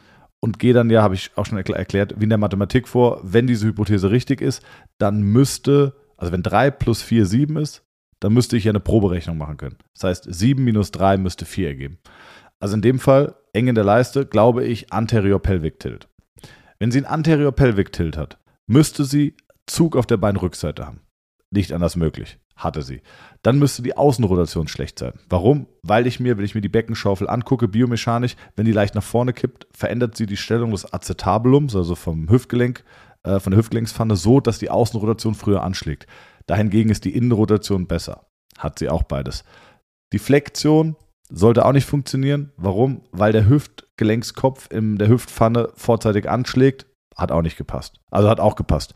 und 0.41 0.59
gehe 0.59 0.73
dann 0.73 0.91
ja, 0.91 1.03
habe 1.03 1.15
ich 1.15 1.33
auch 1.37 1.47
schon 1.47 1.59
erklärt, 1.59 2.15
wie 2.19 2.25
in 2.25 2.29
der 2.29 2.39
Mathematik 2.39 2.87
vor, 2.87 3.21
wenn 3.23 3.47
diese 3.47 3.67
Hypothese 3.67 4.11
richtig 4.11 4.41
ist, 4.41 4.63
dann 4.99 5.23
müsste, 5.23 5.95
also 6.17 6.33
wenn 6.33 6.43
3 6.43 6.71
plus 6.71 7.03
4 7.03 7.27
7 7.27 7.57
ist, 7.57 7.83
dann 8.21 8.33
müsste 8.33 8.57
ich 8.57 8.65
ja 8.65 8.71
eine 8.71 8.81
Proberechnung 8.81 9.37
machen 9.37 9.57
können. 9.57 9.77
Das 9.95 10.05
heißt, 10.05 10.27
7 10.33 10.63
minus 10.63 10.93
3 10.93 11.19
müsste 11.19 11.45
4 11.45 11.69
ergeben. 11.69 11.99
Also 12.61 12.77
in 12.77 12.83
dem 12.83 12.99
Fall, 12.99 13.35
eng 13.53 13.67
in 13.67 13.75
der 13.75 13.85
Leiste, 13.85 14.27
glaube 14.27 14.65
ich, 14.65 14.93
Anterior 14.93 15.41
Pelvic 15.41 15.81
Tilt. 15.81 16.09
Wenn 16.79 16.91
sie 16.91 16.99
einen 16.99 17.07
Anterior 17.07 17.53
Pelvic 17.53 17.93
Tilt 17.93 18.17
hat, 18.17 18.39
müsste 18.67 19.05
sie 19.05 19.35
Zug 19.67 19.97
auf 19.97 20.07
der 20.07 20.17
Beinrückseite 20.17 20.87
haben. 20.87 21.01
Nicht 21.51 21.73
anders 21.73 21.97
möglich. 21.97 22.39
Hatte 22.57 22.83
sie. 22.83 23.03
Dann 23.43 23.59
müsste 23.59 23.83
die 23.83 23.97
Außenrotation 23.97 24.69
schlecht 24.69 24.99
sein. 24.99 25.15
Warum? 25.29 25.67
Weil 25.83 26.07
ich 26.07 26.21
mir, 26.21 26.37
wenn 26.37 26.45
ich 26.45 26.55
mir 26.55 26.61
die 26.61 26.69
Beckenschaufel 26.69 27.29
angucke, 27.29 27.67
biomechanisch, 27.67 28.37
wenn 28.55 28.65
die 28.65 28.73
leicht 28.73 28.95
nach 28.95 29.03
vorne 29.03 29.33
kippt, 29.33 29.67
verändert 29.73 30.17
sie 30.17 30.27
die 30.27 30.37
Stellung 30.37 30.71
des 30.71 30.93
Acetabulums, 30.93 31.75
also 31.75 31.95
vom 31.95 32.31
Hüftgelenk, 32.31 32.85
äh, 33.25 33.41
von 33.41 33.51
der 33.51 33.59
Hüftgelenkspfanne, 33.59 34.15
so, 34.15 34.41
dass 34.41 34.59
die 34.59 34.71
Außenrotation 34.71 35.35
früher 35.35 35.63
anschlägt. 35.63 36.07
Dahingegen 36.47 36.91
ist 36.91 37.05
die 37.05 37.17
Innenrotation 37.17 37.87
besser. 37.87 38.27
Hat 38.59 38.79
sie 38.79 38.89
auch 38.89 39.03
beides. 39.03 39.45
Die 40.13 40.19
Flexion 40.19 40.97
sollte 41.29 41.65
auch 41.65 41.73
nicht 41.73 41.87
funktionieren. 41.87 42.53
Warum? 42.57 43.03
Weil 43.11 43.33
der 43.33 43.49
Hüftgelenkskopf 43.49 44.69
in 44.71 44.97
der 44.97 45.09
Hüftpfanne 45.09 45.71
vorzeitig 45.75 46.29
anschlägt. 46.29 46.87
Hat 47.17 47.33
auch 47.33 47.43
nicht 47.43 47.57
gepasst. 47.57 48.01
Also 48.11 48.29
hat 48.29 48.41
auch 48.41 48.57
gepasst. 48.57 48.95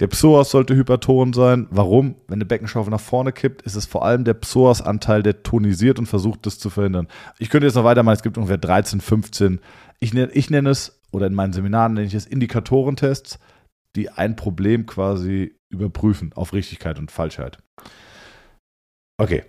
Der 0.00 0.06
Psoas 0.06 0.50
sollte 0.50 0.76
hyperton 0.76 1.32
sein. 1.32 1.66
Warum? 1.70 2.14
Wenn 2.28 2.36
eine 2.36 2.44
Beckenschaufel 2.44 2.90
nach 2.90 3.00
vorne 3.00 3.32
kippt, 3.32 3.62
ist 3.62 3.74
es 3.74 3.86
vor 3.86 4.04
allem 4.04 4.24
der 4.24 4.34
Psoas-Anteil, 4.34 5.24
der 5.24 5.42
tonisiert 5.42 5.98
und 5.98 6.06
versucht, 6.06 6.46
das 6.46 6.58
zu 6.58 6.70
verhindern. 6.70 7.08
Ich 7.38 7.50
könnte 7.50 7.66
jetzt 7.66 7.74
noch 7.74 7.84
weitermachen. 7.84 8.14
Es 8.14 8.22
gibt 8.22 8.38
ungefähr 8.38 8.58
13, 8.58 9.00
15. 9.00 9.60
Ich 9.98 10.14
nenne, 10.14 10.30
ich 10.32 10.50
nenne 10.50 10.70
es, 10.70 11.00
oder 11.10 11.26
in 11.26 11.34
meinen 11.34 11.52
Seminaren 11.52 11.94
nenne 11.94 12.06
ich 12.06 12.14
es 12.14 12.26
Indikatorentests, 12.26 13.40
die 13.96 14.10
ein 14.10 14.36
Problem 14.36 14.86
quasi 14.86 15.56
überprüfen 15.68 16.32
auf 16.32 16.52
Richtigkeit 16.52 16.98
und 16.98 17.10
Falschheit. 17.10 17.58
Okay. 19.20 19.44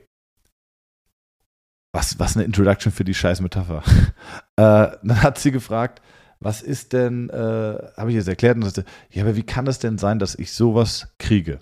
Was, 1.94 2.18
was 2.20 2.36
eine 2.36 2.46
Introduction 2.46 2.92
für 2.92 3.04
die 3.04 3.14
scheiß 3.14 3.42
Metapher. 3.42 3.84
äh, 4.56 4.98
dann 5.04 5.22
hat 5.22 5.38
sie 5.38 5.52
gefragt, 5.52 6.02
was 6.40 6.62
ist 6.62 6.94
denn, 6.94 7.30
äh, 7.30 7.92
habe 7.98 8.10
ich 8.10 8.16
jetzt 8.16 8.28
erklärt, 8.28 8.56
und 8.56 8.64
sagte, 8.64 8.86
ja, 9.10 9.24
aber 9.24 9.36
wie 9.36 9.44
kann 9.44 9.68
es 9.68 9.80
denn 9.80 9.98
sein, 9.98 10.20
dass 10.20 10.36
ich 10.36 10.54
sowas 10.54 11.14
kriege? 11.18 11.60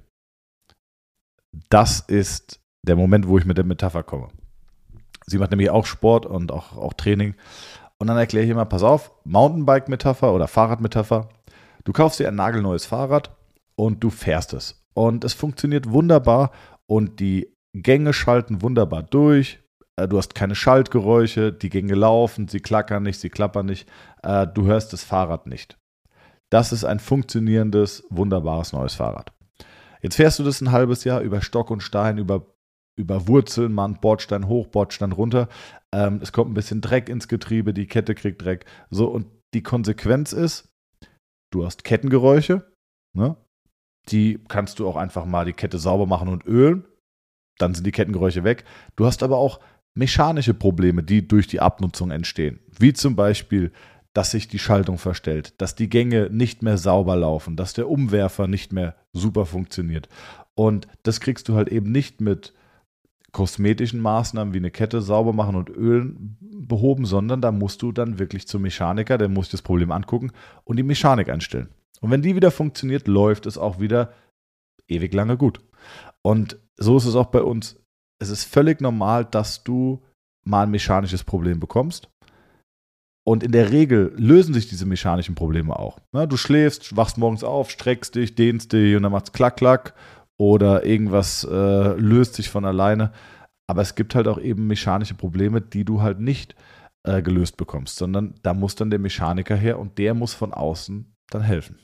Das 1.69 1.99
ist 2.01 2.59
der 2.84 2.95
Moment, 2.95 3.28
wo 3.28 3.38
ich 3.38 3.45
mit 3.45 3.57
der 3.57 3.65
Metapher 3.65 4.03
komme. 4.03 4.30
Sie 5.25 5.38
macht 5.38 5.51
nämlich 5.51 5.69
auch 5.69 5.86
Sport 5.86 6.25
und 6.25 6.51
auch, 6.51 6.78
auch 6.78 6.93
Training. 6.93 7.36
Und 7.97 8.07
dann 8.07 8.17
erkläre 8.17 8.45
ich 8.45 8.51
immer, 8.51 8.65
pass 8.65 8.84
auf, 8.84 9.11
Mountainbike-Metapher 9.25 10.34
oder 10.34 10.47
Fahrrad-Metapher. 10.47 11.30
Du 11.84 11.91
kaufst 11.91 12.19
dir 12.19 12.28
ein 12.28 12.36
nagelneues 12.36 12.86
Fahrrad 12.86 13.36
und 13.75 14.03
du 14.03 14.09
fährst 14.09 14.53
es. 14.53 14.86
Und 14.93 15.23
es 15.23 15.34
funktioniert 15.34 15.89
wunderbar 15.89 16.51
und 16.86 17.19
die 17.19 17.53
Gänge 17.73 18.13
schalten 18.13 18.61
wunderbar 18.61 19.03
durch. 19.03 19.59
Äh, 19.97 20.07
du 20.07 20.17
hast 20.17 20.35
keine 20.35 20.55
Schaltgeräusche, 20.55 21.51
die 21.51 21.69
Gänge 21.69 21.95
laufen, 21.95 22.47
sie 22.47 22.59
klackern 22.59 23.03
nicht, 23.03 23.19
sie 23.19 23.29
klappern 23.29 23.65
nicht. 23.65 23.89
Äh, 24.23 24.47
du 24.47 24.65
hörst 24.65 24.93
das 24.93 25.03
Fahrrad 25.03 25.47
nicht. 25.47 25.77
Das 26.49 26.71
ist 26.71 26.85
ein 26.85 26.99
funktionierendes, 26.99 28.05
wunderbares 28.09 28.71
neues 28.71 28.95
Fahrrad. 28.95 29.33
Jetzt 30.01 30.15
fährst 30.15 30.39
du 30.39 30.43
das 30.43 30.61
ein 30.61 30.71
halbes 30.71 31.03
Jahr 31.03 31.21
über 31.21 31.41
Stock 31.41 31.69
und 31.71 31.81
Stein, 31.81 32.17
über, 32.17 32.45
über 32.97 33.27
Wurzeln, 33.27 33.73
man 33.73 33.99
Bordstein 33.99 34.47
hoch, 34.47 34.67
Bordstein 34.67 35.11
runter. 35.11 35.49
Ähm, 35.93 36.19
es 36.21 36.31
kommt 36.31 36.51
ein 36.51 36.53
bisschen 36.53 36.81
Dreck 36.81 37.09
ins 37.09 37.27
Getriebe, 37.27 37.73
die 37.73 37.87
Kette 37.87 38.15
kriegt 38.15 38.41
Dreck. 38.41 38.65
So, 38.89 39.07
und 39.07 39.27
die 39.53 39.63
Konsequenz 39.63 40.33
ist, 40.33 40.69
du 41.51 41.65
hast 41.65 41.83
Kettengeräusche, 41.83 42.71
ne? 43.13 43.35
die 44.09 44.39
kannst 44.47 44.79
du 44.79 44.87
auch 44.87 44.95
einfach 44.95 45.25
mal 45.25 45.45
die 45.45 45.53
Kette 45.53 45.79
sauber 45.79 46.05
machen 46.05 46.29
und 46.29 46.45
ölen. 46.45 46.85
Dann 47.57 47.73
sind 47.73 47.85
die 47.85 47.91
Kettengeräusche 47.91 48.43
weg. 48.43 48.65
Du 48.95 49.05
hast 49.05 49.23
aber 49.23 49.37
auch 49.37 49.59
mechanische 49.97 50.53
Probleme, 50.53 51.03
die 51.03 51.27
durch 51.27 51.47
die 51.47 51.59
Abnutzung 51.59 52.11
entstehen. 52.11 52.59
Wie 52.79 52.93
zum 52.93 53.15
Beispiel, 53.15 53.71
dass 54.13 54.31
sich 54.31 54.47
die 54.47 54.59
Schaltung 54.59 54.97
verstellt, 54.97 55.53
dass 55.59 55.75
die 55.75 55.89
Gänge 55.89 56.29
nicht 56.31 56.63
mehr 56.63 56.77
sauber 56.77 57.15
laufen, 57.15 57.55
dass 57.55 57.73
der 57.73 57.89
Umwerfer 57.89 58.47
nicht 58.47 58.73
mehr 58.73 58.95
super 59.13 59.45
funktioniert. 59.45 60.07
Und 60.55 60.87
das 61.03 61.19
kriegst 61.19 61.49
du 61.49 61.55
halt 61.55 61.69
eben 61.69 61.91
nicht 61.91 62.21
mit 62.21 62.53
kosmetischen 63.31 63.99
Maßnahmen 63.99 64.53
wie 64.53 64.59
eine 64.59 64.71
Kette 64.71 65.01
sauber 65.01 65.33
machen 65.33 65.55
und 65.55 65.69
Ölen 65.69 66.37
behoben, 66.41 67.05
sondern 67.05 67.41
da 67.41 67.51
musst 67.51 67.81
du 67.81 67.91
dann 67.91 68.17
wirklich 68.17 68.47
zum 68.47 68.63
Mechaniker, 68.63 69.17
der 69.17 69.29
muss 69.29 69.49
das 69.49 69.61
Problem 69.61 69.91
angucken 69.91 70.31
und 70.63 70.77
die 70.77 70.83
Mechanik 70.83 71.29
einstellen. 71.29 71.69
Und 72.01 72.11
wenn 72.11 72.21
die 72.21 72.35
wieder 72.35 72.51
funktioniert, 72.51 73.07
läuft 73.07 73.45
es 73.45 73.57
auch 73.57 73.79
wieder 73.79 74.13
ewig 74.87 75.13
lange 75.13 75.37
gut. 75.37 75.59
Und 76.21 76.57
so 76.77 76.97
ist 76.97 77.05
es 77.05 77.15
auch 77.15 77.27
bei 77.27 77.41
uns. 77.41 77.75
Es 78.20 78.30
ist 78.30 78.45
völlig 78.45 78.82
normal, 78.82 79.26
dass 79.26 79.63
du 79.63 80.01
mal 80.45 80.63
ein 80.63 80.72
mechanisches 80.72 81.24
Problem 81.24 81.59
bekommst. 81.59 82.09
Und 83.28 83.43
in 83.43 83.51
der 83.51 83.72
Regel 83.72 84.13
lösen 84.15 84.53
sich 84.53 84.70
diese 84.70 84.86
mechanischen 84.86 85.36
Probleme 85.36 85.78
auch. 85.78 85.99
du 86.13 86.38
schläfst, 86.38 86.95
wachst 86.95 87.18
morgens 87.18 87.43
auf, 87.43 87.70
streckst 87.70 88.15
dich, 88.15 88.36
dehnst 88.36 88.72
dich 88.72 88.95
und 88.95 89.03
dann 89.03 89.11
macht 89.11 89.26
es 89.26 89.34
klack, 89.34 89.57
klack 89.57 89.93
oder 90.39 90.86
irgendwas 90.86 91.43
äh, 91.43 91.93
löst 91.95 92.36
sich 92.36 92.49
von 92.49 92.63
alleine. 92.63 93.11
Aber 93.70 93.82
es 93.82 93.95
gibt 93.95 94.15
halt 94.15 94.30
auch 94.30 94.39
eben 94.39 94.68
mechanische 94.68 95.13
Probleme, 95.13 95.59
die 95.59 95.84
du 95.84 96.01
halt 96.01 96.22
nicht 96.22 96.55
äh, 97.05 97.22
gelöst 97.22 97.57
bekommst, 97.57 97.97
sondern 97.97 98.36
da 98.43 98.53
muss 98.53 98.76
dann 98.76 98.89
der 98.89 98.99
Mechaniker 98.99 99.57
her 99.57 99.78
und 99.78 99.97
der 99.97 100.13
muss 100.13 100.34
von 100.34 100.53
außen 100.53 101.13
dann 101.30 101.41
helfen. 101.41 101.80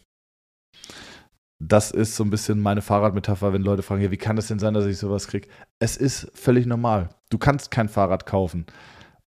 Das 1.66 1.92
ist 1.92 2.16
so 2.16 2.24
ein 2.24 2.30
bisschen 2.30 2.60
meine 2.60 2.82
Fahrradmetapher, 2.82 3.54
wenn 3.54 3.62
Leute 3.62 3.84
fragen, 3.84 4.02
ja, 4.02 4.12
wie 4.12 4.18
kann 4.18 4.38
es 4.38 4.48
denn 4.48 4.60
sein, 4.60 4.74
dass 4.74 4.86
ich 4.86 4.98
sowas 4.98 5.28
kriege? 5.28 5.48
Es 5.80 5.96
ist 5.96 6.30
völlig 6.34 6.66
normal. 6.66 7.10
Du 7.30 7.38
kannst 7.38 7.72
kein 7.72 7.88
Fahrrad 7.88 8.26
kaufen 8.26 8.66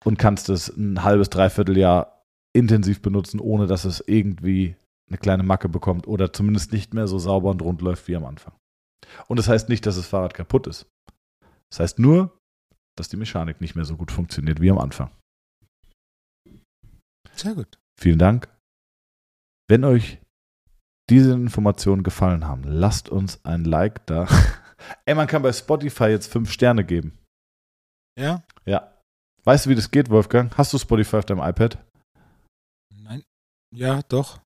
und 0.04 0.18
kannst 0.18 0.50
es 0.50 0.68
ein 0.68 1.02
halbes, 1.02 1.30
dreiviertel 1.30 1.78
Jahr 1.78 2.24
intensiv 2.52 3.00
benutzen, 3.00 3.40
ohne 3.40 3.66
dass 3.66 3.84
es 3.84 4.04
irgendwie 4.06 4.76
eine 5.08 5.18
kleine 5.18 5.44
Macke 5.44 5.68
bekommt 5.68 6.06
oder 6.06 6.32
zumindest 6.32 6.72
nicht 6.72 6.92
mehr 6.92 7.06
so 7.06 7.18
sauber 7.18 7.50
und 7.50 7.62
rund 7.62 7.80
läuft 7.80 8.06
wie 8.08 8.16
am 8.16 8.24
Anfang. 8.24 8.54
Und 9.28 9.38
das 9.38 9.48
heißt 9.48 9.68
nicht, 9.68 9.86
dass 9.86 9.96
das 9.96 10.06
Fahrrad 10.06 10.34
kaputt 10.34 10.66
ist. 10.66 10.86
Das 11.70 11.80
heißt 11.80 11.98
nur, 11.98 12.38
dass 12.96 13.08
die 13.08 13.16
Mechanik 13.16 13.60
nicht 13.60 13.76
mehr 13.76 13.84
so 13.84 13.96
gut 13.96 14.12
funktioniert 14.12 14.60
wie 14.60 14.70
am 14.70 14.78
Anfang. 14.78 15.10
Sehr 17.34 17.54
gut. 17.54 17.78
Vielen 17.98 18.18
Dank. 18.18 18.48
Wenn 19.68 19.84
euch 19.84 20.20
diese 21.08 21.32
Informationen 21.32 22.02
gefallen 22.02 22.46
haben, 22.46 22.64
lasst 22.64 23.08
uns 23.08 23.44
ein 23.44 23.64
Like 23.64 24.04
da. 24.06 24.26
Ey, 25.04 25.14
man 25.14 25.26
kann 25.26 25.42
bei 25.42 25.52
Spotify 25.52 26.06
jetzt 26.06 26.30
fünf 26.30 26.50
Sterne 26.50 26.84
geben. 26.84 27.18
Ja? 28.18 28.42
Ja. 28.64 28.92
Weißt 29.44 29.66
du, 29.66 29.70
wie 29.70 29.74
das 29.74 29.90
geht, 29.90 30.10
Wolfgang? 30.10 30.56
Hast 30.56 30.72
du 30.72 30.78
Spotify 30.78 31.16
auf 31.16 31.24
deinem 31.24 31.40
iPad? 31.40 31.78
Nein. 32.94 33.22
Ja, 33.74 34.02
doch. 34.08 34.40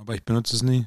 Aber 0.00 0.14
ich 0.14 0.24
benutze 0.24 0.56
es 0.56 0.62
nie. 0.62 0.86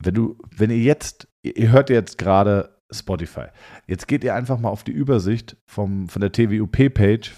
Wenn 0.00 0.14
du, 0.14 0.38
wenn 0.56 0.70
ihr 0.70 0.78
jetzt, 0.78 1.28
ihr 1.42 1.70
hört 1.70 1.90
jetzt 1.90 2.18
gerade 2.18 2.76
Spotify. 2.90 3.46
Jetzt 3.86 4.08
geht 4.08 4.24
ihr 4.24 4.34
einfach 4.34 4.58
mal 4.58 4.70
auf 4.70 4.84
die 4.84 4.92
Übersicht 4.92 5.56
vom, 5.66 6.08
von 6.08 6.20
der 6.20 6.32
TWUP-Page 6.32 7.34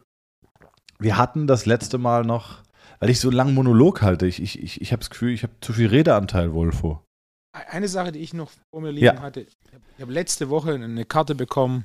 Wir 0.98 1.16
hatten 1.16 1.46
das 1.46 1.66
letzte 1.66 1.98
Mal 1.98 2.24
noch, 2.24 2.62
weil 3.00 3.10
ich 3.10 3.18
so 3.18 3.30
lang 3.30 3.54
Monolog 3.54 4.02
halte, 4.02 4.26
ich, 4.26 4.40
ich, 4.40 4.62
ich, 4.62 4.80
ich 4.80 4.92
habe 4.92 5.00
das 5.00 5.10
Gefühl, 5.10 5.32
ich 5.32 5.42
habe 5.42 5.54
zu 5.60 5.72
viel 5.72 5.88
Redeanteil 5.88 6.52
wohl 6.52 6.72
vor. 6.72 7.04
Eine 7.52 7.88
Sache, 7.88 8.12
die 8.12 8.20
ich 8.20 8.32
noch 8.32 8.50
vor 8.70 8.80
mir 8.80 8.90
liegen 8.90 9.06
ja. 9.06 9.20
hatte. 9.20 9.42
Ich 9.42 10.00
habe 10.00 10.12
letzte 10.12 10.48
Woche 10.48 10.74
eine 10.74 11.04
Karte 11.04 11.34
bekommen, 11.34 11.84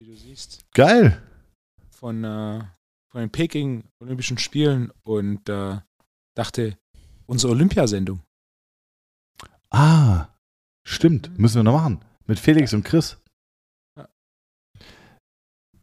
wie 0.00 0.06
du 0.06 0.16
siehst. 0.16 0.64
Geil. 0.72 1.22
Von, 1.90 2.24
äh, 2.24 2.60
von 3.10 3.20
den 3.20 3.30
Peking 3.30 3.84
Olympischen 4.00 4.38
Spielen 4.38 4.90
und 5.02 5.48
äh, 5.48 5.78
dachte, 6.34 6.78
unsere 7.26 7.52
Olympiasendung. 7.52 8.22
Ah, 9.70 10.28
stimmt. 10.86 11.30
Mhm. 11.30 11.36
Müssen 11.36 11.56
wir 11.56 11.64
noch 11.64 11.74
machen. 11.74 12.04
Mit 12.26 12.38
Felix 12.38 12.72
und 12.72 12.84
Chris. 12.84 13.18
Ja. 13.98 14.08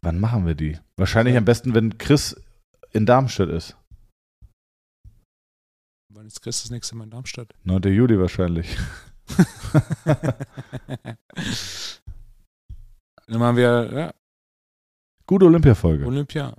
Wann 0.00 0.18
machen 0.18 0.46
wir 0.46 0.54
die? 0.54 0.78
Wahrscheinlich 0.96 1.36
am 1.36 1.44
besten, 1.44 1.74
wenn 1.74 1.98
Chris 1.98 2.40
in 2.90 3.06
Darmstadt 3.06 3.50
ist. 3.50 3.76
Wann 6.16 6.26
ist 6.26 6.40
Chris 6.40 6.62
das 6.62 6.70
nächste 6.70 6.96
Mal 6.96 7.04
in 7.04 7.10
Darmstadt? 7.10 7.52
9. 7.64 7.82
Juli 7.92 8.18
wahrscheinlich. 8.18 8.74
Dann 13.26 13.38
machen 13.38 13.56
wir, 13.58 13.92
ja. 13.92 14.14
Gute 15.26 15.44
Olympia-Folge. 15.44 16.06
Olympia. 16.06 16.56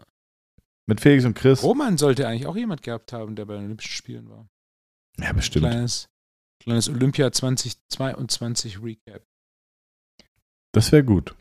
Mit 0.86 1.01
Felix 1.01 1.26
und 1.26 1.34
Chris. 1.34 1.64
Roman 1.64 1.97
sollte 1.97 2.28
eigentlich 2.28 2.45
auch 2.45 2.55
jemand 2.55 2.84
gehabt 2.84 3.14
haben, 3.14 3.36
der 3.36 3.45
bei 3.45 3.55
den 3.55 3.66
Olympischen 3.66 3.93
Spielen 3.93 4.30
war. 4.30 4.47
Ja, 5.20 5.34
bestimmt. 5.34 5.66
Kleines, 5.66 6.08
kleines 6.62 6.88
Olympia 6.88 7.32
2022 7.32 8.84
Recap. 8.84 9.24
Das 10.72 10.91
wäre 10.91 11.03
gut. 11.03 11.34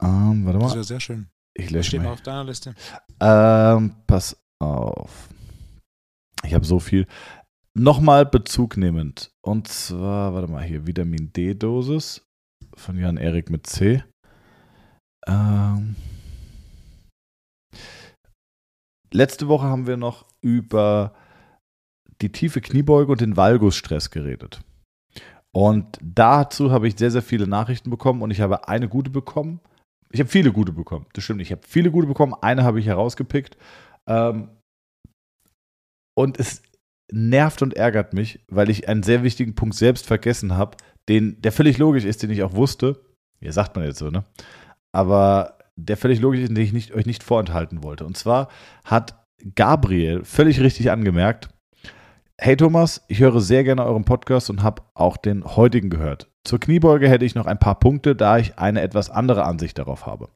Ähm, 0.00 0.46
warte 0.46 0.58
mal. 0.60 0.66
Das 0.66 0.74
wäre 0.74 0.84
sehr 0.84 1.00
schön. 1.00 1.28
Ich 1.54 1.70
lösche 1.70 1.98
mal 1.98 2.12
auf 2.12 2.22
deiner 2.22 2.44
Liste. 2.44 2.76
Ähm, 3.18 3.96
pass 4.06 4.36
auf. 4.60 5.28
Ich 6.44 6.54
habe 6.54 6.64
so 6.64 6.78
viel. 6.78 7.06
Nochmal 7.74 8.24
Bezug 8.24 8.76
nehmend. 8.76 9.30
Und 9.42 9.68
zwar, 9.68 10.34
warte 10.34 10.50
mal, 10.50 10.62
hier 10.62 10.86
Vitamin 10.86 11.32
D-Dosis 11.32 12.26
von 12.74 12.98
Jan 12.98 13.16
Erik 13.16 13.50
mit 13.50 13.66
C. 13.66 14.02
Ähm. 15.26 15.96
Letzte 19.12 19.48
Woche 19.48 19.66
haben 19.66 19.86
wir 19.86 19.96
noch 19.96 20.26
über 20.40 21.14
die 22.22 22.32
tiefe 22.32 22.60
Kniebeuge 22.60 23.12
und 23.12 23.20
den 23.20 23.36
Valgusstress 23.36 24.10
geredet. 24.10 24.60
Und 25.54 25.98
dazu 26.02 26.70
habe 26.70 26.88
ich 26.88 26.96
sehr, 26.98 27.10
sehr 27.10 27.22
viele 27.22 27.46
Nachrichten 27.46 27.90
bekommen 27.90 28.22
und 28.22 28.30
ich 28.30 28.40
habe 28.40 28.68
eine 28.68 28.88
gute 28.88 29.10
bekommen. 29.10 29.60
Ich 30.10 30.20
habe 30.20 30.28
viele 30.28 30.52
gute 30.52 30.72
bekommen, 30.72 31.06
das 31.14 31.24
stimmt. 31.24 31.40
Ich 31.40 31.50
habe 31.50 31.62
viele 31.66 31.90
gute 31.90 32.06
bekommen. 32.06 32.34
Eine 32.40 32.64
habe 32.64 32.78
ich 32.78 32.86
herausgepickt. 32.86 33.56
Ähm, 34.06 34.50
und 36.16 36.40
es 36.40 36.62
nervt 37.12 37.62
und 37.62 37.74
ärgert 37.74 38.12
mich, 38.12 38.40
weil 38.48 38.70
ich 38.70 38.88
einen 38.88 39.02
sehr 39.02 39.22
wichtigen 39.22 39.54
Punkt 39.54 39.76
selbst 39.76 40.06
vergessen 40.06 40.56
habe, 40.56 40.76
den, 41.08 41.40
der 41.40 41.52
völlig 41.52 41.78
logisch 41.78 42.04
ist, 42.04 42.22
den 42.22 42.30
ich 42.30 42.42
auch 42.42 42.54
wusste. 42.54 43.00
Ja, 43.40 43.52
sagt 43.52 43.76
man 43.76 43.84
jetzt 43.84 43.98
so, 43.98 44.10
ne? 44.10 44.24
Aber 44.92 45.58
der 45.76 45.96
völlig 45.96 46.20
logisch 46.20 46.40
ist, 46.40 46.48
den 46.48 46.56
ich 46.56 46.72
nicht, 46.72 46.92
euch 46.94 47.06
nicht 47.06 47.22
vorenthalten 47.22 47.82
wollte. 47.82 48.04
Und 48.06 48.16
zwar 48.16 48.48
hat 48.84 49.22
Gabriel 49.54 50.24
völlig 50.24 50.60
richtig 50.60 50.90
angemerkt, 50.90 51.50
Hey 52.38 52.54
Thomas, 52.54 53.02
ich 53.08 53.20
höre 53.20 53.40
sehr 53.40 53.64
gerne 53.64 53.86
euren 53.86 54.04
Podcast 54.04 54.50
und 54.50 54.62
habe 54.62 54.82
auch 54.92 55.16
den 55.16 55.44
heutigen 55.44 55.88
gehört. 55.88 56.30
Zur 56.44 56.60
Kniebeuge 56.60 57.08
hätte 57.08 57.24
ich 57.24 57.34
noch 57.34 57.46
ein 57.46 57.58
paar 57.58 57.78
Punkte, 57.78 58.14
da 58.14 58.36
ich 58.36 58.58
eine 58.58 58.82
etwas 58.82 59.08
andere 59.08 59.44
Ansicht 59.44 59.78
darauf 59.78 60.04
habe. 60.04 60.28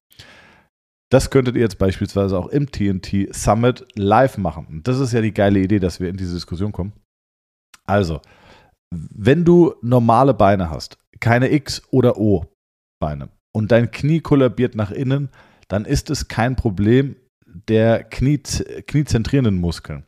Das 1.11 1.31
könntet 1.31 1.57
ihr 1.57 1.63
jetzt 1.63 1.79
beispielsweise 1.79 2.39
auch 2.39 2.47
im 2.49 2.71
TNT 2.71 3.35
Summit 3.35 3.85
live 3.97 4.39
machen. 4.39 4.67
Und 4.67 4.89
das 4.89 5.01
ist 5.01 5.13
ja 5.13 5.21
die 5.21 5.35
geile 5.35 5.59
Idee, 5.59 5.81
dass 5.81 6.01
wir 6.01 6.09
in 6.09 6.17
diese 6.17 6.35
Diskussion 6.35 6.73
kommen. 6.73 6.93
Also, 7.85 8.21
wenn 8.93 9.45
du 9.45 9.75
normale 9.83 10.35
Beine 10.35 10.71
hast, 10.71 10.99
keine 11.19 11.53
X- 11.53 11.83
oder 11.91 12.17
O-Beine 12.17 13.29
und 13.53 13.73
dein 13.73 13.91
Knie 13.91 14.21
kollabiert 14.21 14.77
nach 14.77 14.93
innen, 14.93 15.31
dann 15.69 15.85
ist 15.85 16.11
es 16.11 16.29
kein 16.29 16.57
Problem 16.57 17.17
der 17.45 18.05
Knie, 18.05 18.39
kniezentrierenden 18.39 19.61
Muskeln. 19.61 20.05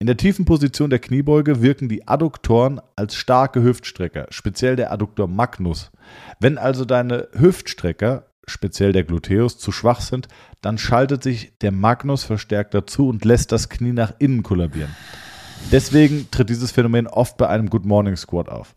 In 0.00 0.06
der 0.06 0.16
tiefen 0.16 0.44
Position 0.44 0.90
der 0.90 1.00
Kniebeuge 1.00 1.60
wirken 1.60 1.88
die 1.88 2.06
Adduktoren 2.06 2.80
als 2.94 3.16
starke 3.16 3.62
Hüftstrecker, 3.62 4.28
speziell 4.30 4.76
der 4.76 4.92
Adduktor 4.92 5.26
Magnus. 5.26 5.90
Wenn 6.38 6.56
also 6.56 6.84
deine 6.84 7.28
Hüftstrecker, 7.32 8.27
speziell 8.48 8.92
der 8.92 9.04
Gluteus, 9.04 9.58
zu 9.58 9.72
schwach 9.72 10.00
sind, 10.00 10.28
dann 10.60 10.78
schaltet 10.78 11.22
sich 11.22 11.52
der 11.60 11.72
Magnus 11.72 12.24
verstärkt 12.24 12.74
dazu 12.74 13.08
und 13.08 13.24
lässt 13.24 13.52
das 13.52 13.68
Knie 13.68 13.92
nach 13.92 14.14
innen 14.18 14.42
kollabieren. 14.42 14.94
Deswegen 15.70 16.30
tritt 16.30 16.50
dieses 16.50 16.72
Phänomen 16.72 17.06
oft 17.06 17.36
bei 17.36 17.48
einem 17.48 17.68
Good 17.68 17.84
Morning 17.84 18.16
Squat 18.16 18.48
auf. 18.48 18.74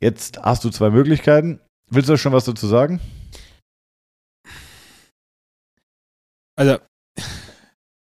Jetzt 0.00 0.38
hast 0.42 0.64
du 0.64 0.70
zwei 0.70 0.90
Möglichkeiten. 0.90 1.60
Willst 1.90 2.08
du 2.08 2.16
schon 2.16 2.32
was 2.32 2.44
dazu 2.44 2.66
sagen? 2.66 3.00
Also, 6.56 6.78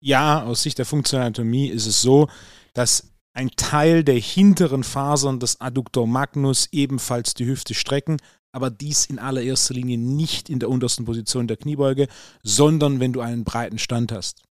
ja, 0.02 0.44
aus 0.44 0.64
Sicht 0.64 0.78
der 0.78 0.86
Funktionanatomie 0.86 1.70
ist 1.70 1.86
es 1.86 2.02
so, 2.02 2.28
dass 2.74 3.16
ein 3.34 3.52
Teil 3.58 4.04
der 4.04 4.16
hinteren 4.16 4.84
Fasern 4.84 5.40
des 5.40 5.60
Adductor 5.60 6.08
magnus 6.08 6.68
ebenfalls 6.72 7.34
die 7.34 7.46
Hüfte 7.46 7.74
strecken, 7.74 8.18
aber 8.56 8.70
dies 8.70 9.06
in 9.06 9.20
allererster 9.20 9.74
Linie 9.74 9.98
nicht 9.98 10.50
in 10.50 10.60
der 10.60 10.70
untersten 10.70 11.04
Position 11.04 11.48
der 11.48 11.58
Kniebeuge, 11.58 12.08
sondern 12.42 13.02
wenn 13.02 13.12
du 13.12 13.20
einen 13.20 13.44
breiten 13.44 13.78
Stand 13.78 14.14
hast. 14.14 14.44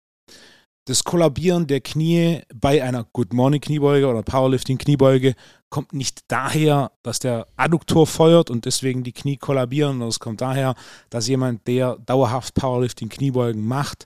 Das 0.87 1.03
Kollabieren 1.03 1.65
der 1.65 1.81
Knie 1.81 2.43
bei 2.53 2.83
einer 2.83 3.03
Good 3.03 3.33
Morning 3.33 3.59
Kniebeuge 3.59 4.07
oder 4.07 4.21
Powerlifting 4.21 4.77
Kniebeuge 4.77 5.33
kommt 5.71 5.93
nicht 5.93 6.21
daher, 6.27 6.91
dass 7.01 7.17
der 7.17 7.47
Adduktor 7.55 8.05
feuert 8.05 8.51
und 8.51 8.65
deswegen 8.65 9.03
die 9.03 9.11
Knie 9.11 9.37
kollabieren, 9.37 9.93
sondern 9.93 10.09
es 10.09 10.19
kommt 10.19 10.41
daher, 10.41 10.75
dass 11.09 11.27
jemand, 11.27 11.65
der 11.65 11.97
dauerhaft 11.97 12.53
Powerlifting 12.53 13.09
Kniebeugen 13.09 13.65
macht, 13.65 14.05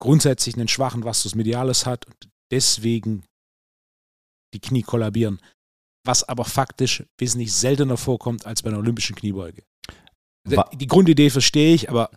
grundsätzlich 0.00 0.54
einen 0.56 0.68
schwachen 0.68 1.04
Vastus 1.04 1.34
medialis 1.34 1.84
hat 1.84 2.06
und 2.06 2.16
deswegen 2.50 3.24
die 4.54 4.60
Knie 4.60 4.82
kollabieren. 4.82 5.38
Was 6.04 6.28
aber 6.28 6.44
faktisch 6.44 7.04
wesentlich 7.18 7.52
seltener 7.52 7.96
vorkommt 7.96 8.46
als 8.46 8.62
bei 8.62 8.70
einer 8.70 8.78
olympischen 8.78 9.16
Kniebeuge. 9.16 9.62
Die 10.74 10.86
Grundidee 10.86 11.30
verstehe 11.30 11.74
ich, 11.74 11.88
aber 11.88 12.10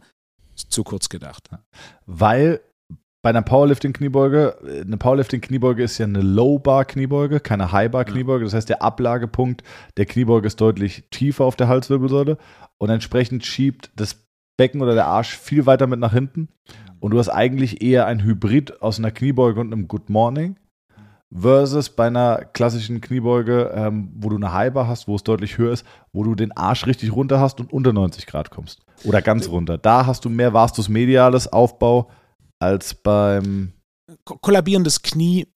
zu 0.56 0.84
kurz 0.84 1.08
gedacht. 1.08 1.50
Weil 2.06 2.60
bei 3.22 3.30
einer 3.30 3.42
Powerlifting-Kniebeuge, 3.42 4.84
eine 4.86 4.98
Powerlifting-Kniebeuge 4.98 5.84
ist 5.84 5.98
ja 5.98 6.06
eine 6.06 6.22
Low-Bar-Kniebeuge, 6.22 7.40
keine 7.40 7.72
High-Bar-Kniebeuge. 7.72 8.44
Das 8.44 8.54
heißt, 8.54 8.70
der 8.70 8.82
Ablagepunkt 8.82 9.64
der 9.98 10.06
Kniebeuge 10.06 10.48
ist 10.48 10.62
deutlich 10.62 11.06
tiefer 11.10 11.46
auf 11.46 11.56
der 11.56 11.68
Halswirbelsäule 11.68 12.38
und 12.78 12.90
entsprechend 12.90 13.46
schiebt 13.46 13.92
das 13.96 14.28
Becken 14.58 14.82
oder 14.82 14.96
der 14.96 15.08
Arsch 15.08 15.38
viel 15.38 15.66
weiter 15.66 15.88
mit 15.88 16.00
nach 16.00 16.14
hinten. 16.14 16.50
Und 17.00 17.12
du 17.12 17.20
hast 17.20 17.30
eigentlich 17.30 17.82
eher 17.82 18.08
ein 18.08 18.24
Hybrid 18.24 18.82
aus 18.82 18.98
einer 18.98 19.12
Kniebeuge 19.12 19.62
und 19.62 19.72
einem 19.72 19.88
Good 19.88 20.10
Morning 20.10 20.58
versus 21.32 21.90
bei 21.90 22.08
einer 22.08 22.46
klassischen 22.46 23.02
Kniebeuge, 23.02 23.72
ähm, 23.74 24.12
wo 24.16 24.30
du 24.30 24.38
eine 24.38 24.54
High-Bar 24.54 24.88
hast, 24.88 25.08
wo 25.08 25.16
es 25.16 25.24
deutlich 25.24 25.58
höher 25.58 25.74
ist, 25.74 25.86
wo 26.14 26.24
du 26.24 26.36
den 26.36 26.52
Arsch 26.54 26.86
richtig 26.86 27.12
runter 27.12 27.40
hast 27.40 27.60
und 27.60 27.72
unter 27.72 27.94
90 27.94 28.26
Grad 28.26 28.50
kommst. 28.50 28.82
Oder 29.04 29.22
ganz 29.22 29.48
runter. 29.50 29.78
Da 29.78 30.06
hast 30.06 30.26
du 30.26 30.30
mehr 30.30 30.54
Vastus 30.54 30.90
mediales 30.90 31.52
Aufbau 31.52 32.10
als 32.60 32.94
beim 32.94 33.74
kollabierendes 34.24 35.02
Knie. 35.02 35.48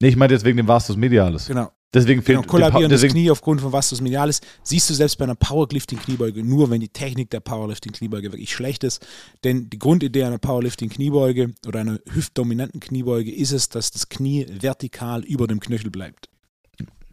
Nee, 0.00 0.08
ich 0.08 0.16
meine 0.16 0.32
jetzt 0.32 0.44
wegen 0.44 0.56
dem 0.56 0.68
Vastus 0.68 0.96
medialis. 0.96 1.46
Genau. 1.46 1.70
Deswegen 1.92 2.22
fehlt 2.22 2.38
genau, 2.38 2.50
kollabierendes 2.50 3.02
deswegen 3.02 3.20
Knie 3.20 3.30
aufgrund 3.30 3.60
von 3.60 3.72
Vastus 3.72 4.00
medialis 4.00 4.40
siehst 4.64 4.90
du 4.90 4.94
selbst 4.94 5.16
bei 5.16 5.24
einer 5.24 5.36
Powerlifting-Kniebeuge 5.36 6.42
nur, 6.42 6.68
wenn 6.70 6.80
die 6.80 6.88
Technik 6.88 7.30
der 7.30 7.38
Powerlifting-Kniebeuge 7.38 8.32
wirklich 8.32 8.52
schlecht 8.52 8.82
ist. 8.82 9.06
Denn 9.44 9.70
die 9.70 9.78
Grundidee 9.78 10.24
einer 10.24 10.38
Powerlifting-Kniebeuge 10.38 11.54
oder 11.66 11.80
einer 11.80 12.00
hüftdominanten 12.10 12.80
Kniebeuge 12.80 13.32
ist 13.32 13.52
es, 13.52 13.68
dass 13.68 13.92
das 13.92 14.08
Knie 14.08 14.46
vertikal 14.50 15.22
über 15.24 15.46
dem 15.46 15.60
Knöchel 15.60 15.90
bleibt. 15.90 16.28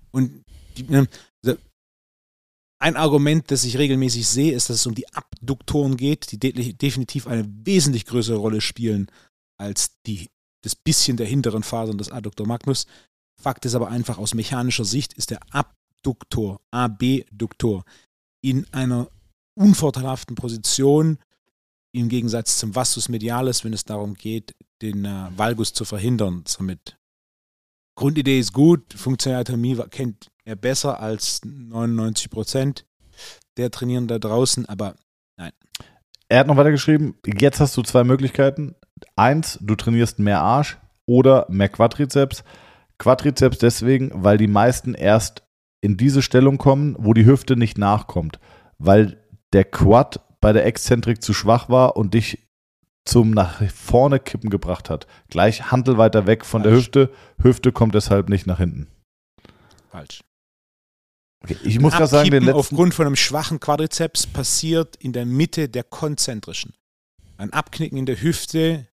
Und 0.09 0.43
die, 0.77 0.83
ne, 0.83 1.07
also 1.45 1.57
ein 2.79 2.95
Argument, 2.95 3.51
das 3.51 3.63
ich 3.63 3.77
regelmäßig 3.77 4.27
sehe, 4.27 4.53
ist, 4.53 4.69
dass 4.69 4.77
es 4.77 4.87
um 4.87 4.95
die 4.95 5.07
Abduktoren 5.13 5.97
geht, 5.97 6.31
die 6.31 6.39
de 6.39 6.73
definitiv 6.73 7.27
eine 7.27 7.47
wesentlich 7.47 8.05
größere 8.05 8.37
Rolle 8.37 8.61
spielen 8.61 9.11
als 9.57 10.01
die, 10.07 10.29
das 10.63 10.75
bisschen 10.75 11.17
der 11.17 11.27
hinteren 11.27 11.61
Fasern 11.61 11.99
des 11.99 12.11
Adduktor 12.11 12.47
magnus. 12.47 12.87
Fakt 13.41 13.65
ist 13.65 13.75
aber 13.75 13.89
einfach, 13.89 14.17
aus 14.17 14.33
mechanischer 14.33 14.85
Sicht 14.85 15.13
ist 15.13 15.31
der 15.31 15.39
Abduktor, 15.51 16.61
AB-Duktor, 16.71 17.83
in 18.41 18.65
einer 18.71 19.09
unvorteilhaften 19.55 20.35
Position 20.35 21.17
im 21.91 22.07
Gegensatz 22.07 22.57
zum 22.57 22.75
Vastus 22.75 23.09
medialis, 23.09 23.63
wenn 23.65 23.73
es 23.73 23.83
darum 23.83 24.13
geht, 24.13 24.55
den 24.81 25.05
äh, 25.05 25.27
Valgus 25.35 25.73
zu 25.73 25.85
verhindern. 25.85 26.43
Somit 26.47 26.97
Grundidee 27.95 28.39
ist 28.39 28.53
gut, 28.53 28.93
Funktionalität 28.93 29.91
kennt 29.91 30.31
er 30.45 30.55
besser 30.55 30.99
als 30.99 31.41
99 31.43 32.29
Prozent 32.29 32.85
der 33.57 33.69
Trainieren 33.69 34.07
da 34.07 34.17
draußen, 34.17 34.65
aber 34.67 34.95
nein. 35.37 35.51
Er 36.29 36.39
hat 36.39 36.47
noch 36.47 36.57
weiter 36.57 36.71
geschrieben, 36.71 37.15
jetzt 37.25 37.59
hast 37.59 37.75
du 37.75 37.81
zwei 37.81 38.03
Möglichkeiten. 38.03 38.75
Eins, 39.15 39.59
du 39.61 39.75
trainierst 39.75 40.19
mehr 40.19 40.41
Arsch 40.41 40.77
oder 41.05 41.45
mehr 41.49 41.69
Quadrizeps. 41.69 42.43
Quadrizeps 43.01 43.57
deswegen, 43.57 44.11
weil 44.13 44.37
die 44.37 44.47
meisten 44.47 44.93
erst 44.93 45.41
in 45.81 45.97
diese 45.97 46.21
Stellung 46.21 46.59
kommen, 46.59 46.95
wo 46.99 47.15
die 47.15 47.25
Hüfte 47.25 47.55
nicht 47.55 47.79
nachkommt, 47.79 48.39
weil 48.77 49.17
der 49.53 49.65
Quad 49.65 50.21
bei 50.39 50.53
der 50.53 50.67
Exzentrik 50.67 51.23
zu 51.23 51.33
schwach 51.33 51.67
war 51.67 51.97
und 51.97 52.13
dich 52.13 52.47
zum 53.03 53.31
nach 53.31 53.59
vorne 53.71 54.19
kippen 54.19 54.51
gebracht 54.51 54.91
hat. 54.91 55.07
Gleich 55.29 55.71
Handel 55.71 55.97
weiter 55.97 56.27
weg 56.27 56.45
von 56.45 56.61
Falsch. 56.61 56.71
der 56.71 56.79
Hüfte. 56.79 57.13
Hüfte 57.41 57.71
kommt 57.71 57.95
deshalb 57.95 58.29
nicht 58.29 58.45
nach 58.45 58.59
hinten. 58.59 58.87
Falsch. 59.89 60.21
Okay, 61.43 61.57
ich 61.63 61.79
muss 61.79 61.93
gerade 61.93 62.05
sagen, 62.05 62.29
den 62.29 62.43
letzten 62.43 62.59
aufgrund 62.59 62.93
von 62.93 63.07
einem 63.07 63.15
schwachen 63.15 63.59
Quadrizeps 63.59 64.27
passiert 64.27 64.95
in 64.97 65.11
der 65.11 65.25
Mitte 65.25 65.69
der 65.69 65.83
konzentrischen. 65.83 66.75
Ein 67.37 67.51
Abknicken 67.51 67.97
in 67.97 68.05
der 68.05 68.21
Hüfte 68.21 68.90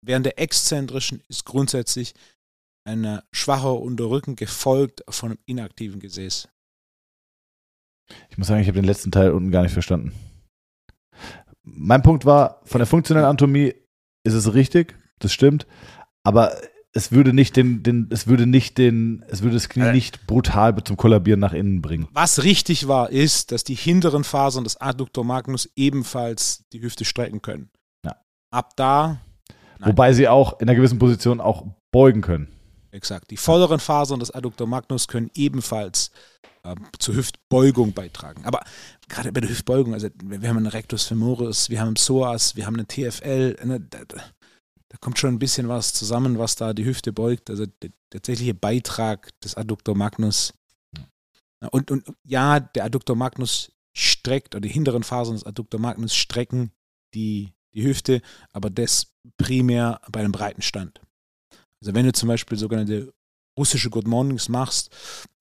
während 0.00 0.26
der 0.26 0.38
exzentrischen 0.38 1.22
ist 1.28 1.44
grundsätzlich 1.44 2.14
ein 2.84 3.20
schwacher 3.32 3.78
Unterrücken 3.78 4.36
gefolgt 4.36 5.02
von 5.08 5.30
einem 5.30 5.38
inaktiven 5.46 6.00
Gesäß. 6.00 6.48
Ich 8.30 8.38
muss 8.38 8.46
sagen, 8.46 8.62
ich 8.62 8.68
habe 8.68 8.78
den 8.78 8.86
letzten 8.86 9.10
Teil 9.10 9.32
unten 9.32 9.50
gar 9.50 9.62
nicht 9.62 9.72
verstanden. 9.72 10.12
Mein 11.62 12.02
Punkt 12.02 12.24
war, 12.24 12.62
von 12.64 12.78
der 12.78 12.86
funktionellen 12.86 13.28
Anatomie 13.28 13.74
ist 14.24 14.32
es 14.34 14.54
richtig, 14.54 14.98
das 15.18 15.32
stimmt, 15.32 15.66
aber 16.24 16.56
es 16.92 17.12
würde 17.12 17.32
nicht 17.32 17.56
den, 17.56 17.82
den, 17.82 18.08
es 18.10 18.26
würde 18.26 18.46
nicht 18.46 18.78
den, 18.78 19.24
es 19.28 19.42
würde 19.42 19.54
das 19.54 19.68
Knie 19.68 19.84
äh, 19.84 19.92
nicht 19.92 20.26
brutal 20.26 20.82
zum 20.82 20.96
Kollabieren 20.96 21.40
nach 21.40 21.52
innen 21.52 21.82
bringen. 21.82 22.08
Was 22.12 22.42
richtig 22.42 22.88
war, 22.88 23.10
ist, 23.10 23.52
dass 23.52 23.64
die 23.64 23.74
hinteren 23.74 24.24
Fasern 24.24 24.64
des 24.64 24.80
Adductor 24.80 25.24
magnus 25.24 25.70
ebenfalls 25.76 26.64
die 26.72 26.80
Hüfte 26.80 27.04
strecken 27.04 27.42
können. 27.42 27.70
Ja. 28.04 28.16
Ab 28.50 28.72
da. 28.76 29.20
Nein. 29.78 29.90
Wobei 29.90 30.12
sie 30.12 30.28
auch 30.28 30.60
in 30.60 30.68
einer 30.68 30.76
gewissen 30.76 30.98
Position 30.98 31.40
auch 31.40 31.66
beugen 31.90 32.20
können. 32.20 32.48
Exakt. 32.90 33.30
Die 33.30 33.36
vorderen 33.36 33.80
Fasern 33.80 34.20
des 34.20 34.30
Adductor 34.30 34.66
magnus 34.66 35.08
können 35.08 35.30
ebenfalls 35.34 36.10
äh, 36.64 36.74
zur 36.98 37.16
Hüftbeugung 37.16 37.92
beitragen. 37.92 38.44
Aber 38.44 38.62
gerade 39.08 39.32
bei 39.32 39.40
der 39.40 39.50
Hüftbeugung, 39.50 39.94
also 39.94 40.08
wir 40.22 40.48
haben 40.48 40.56
einen 40.56 40.66
Rectus 40.66 41.04
femoris, 41.04 41.70
wir 41.70 41.80
haben 41.80 41.88
einen 41.88 41.94
Psoas, 41.94 42.56
wir 42.56 42.66
haben 42.66 42.76
einen 42.76 42.88
TFL, 42.88 43.56
eine, 43.60 43.80
da 43.80 44.96
kommt 45.00 45.18
schon 45.18 45.34
ein 45.34 45.38
bisschen 45.38 45.68
was 45.68 45.92
zusammen, 45.92 46.38
was 46.38 46.56
da 46.56 46.72
die 46.72 46.84
Hüfte 46.84 47.12
beugt. 47.12 47.50
Also 47.50 47.66
der 47.66 47.90
tatsächliche 48.10 48.54
Beitrag 48.54 49.38
des 49.40 49.54
Adductor 49.54 49.94
magnus. 49.94 50.54
Und, 51.70 51.90
und 51.90 52.04
ja, 52.24 52.60
der 52.60 52.84
Adductor 52.84 53.16
magnus 53.16 53.72
streckt, 53.94 54.54
oder 54.54 54.62
die 54.62 54.68
hinteren 54.68 55.02
Fasern 55.02 55.34
des 55.34 55.44
Adductor 55.44 55.80
magnus 55.80 56.14
strecken 56.14 56.72
die, 57.14 57.52
die 57.74 57.84
Hüfte, 57.84 58.22
aber 58.52 58.70
das 58.70 59.12
primär 59.36 60.00
bei 60.10 60.20
einem 60.20 60.32
breiten 60.32 60.62
Stand. 60.62 61.00
Also 61.80 61.94
wenn 61.94 62.06
du 62.06 62.12
zum 62.12 62.28
Beispiel 62.28 62.58
sogenannte 62.58 63.12
russische 63.56 63.90
Good 63.90 64.06
Mornings 64.06 64.48
machst, 64.48 64.90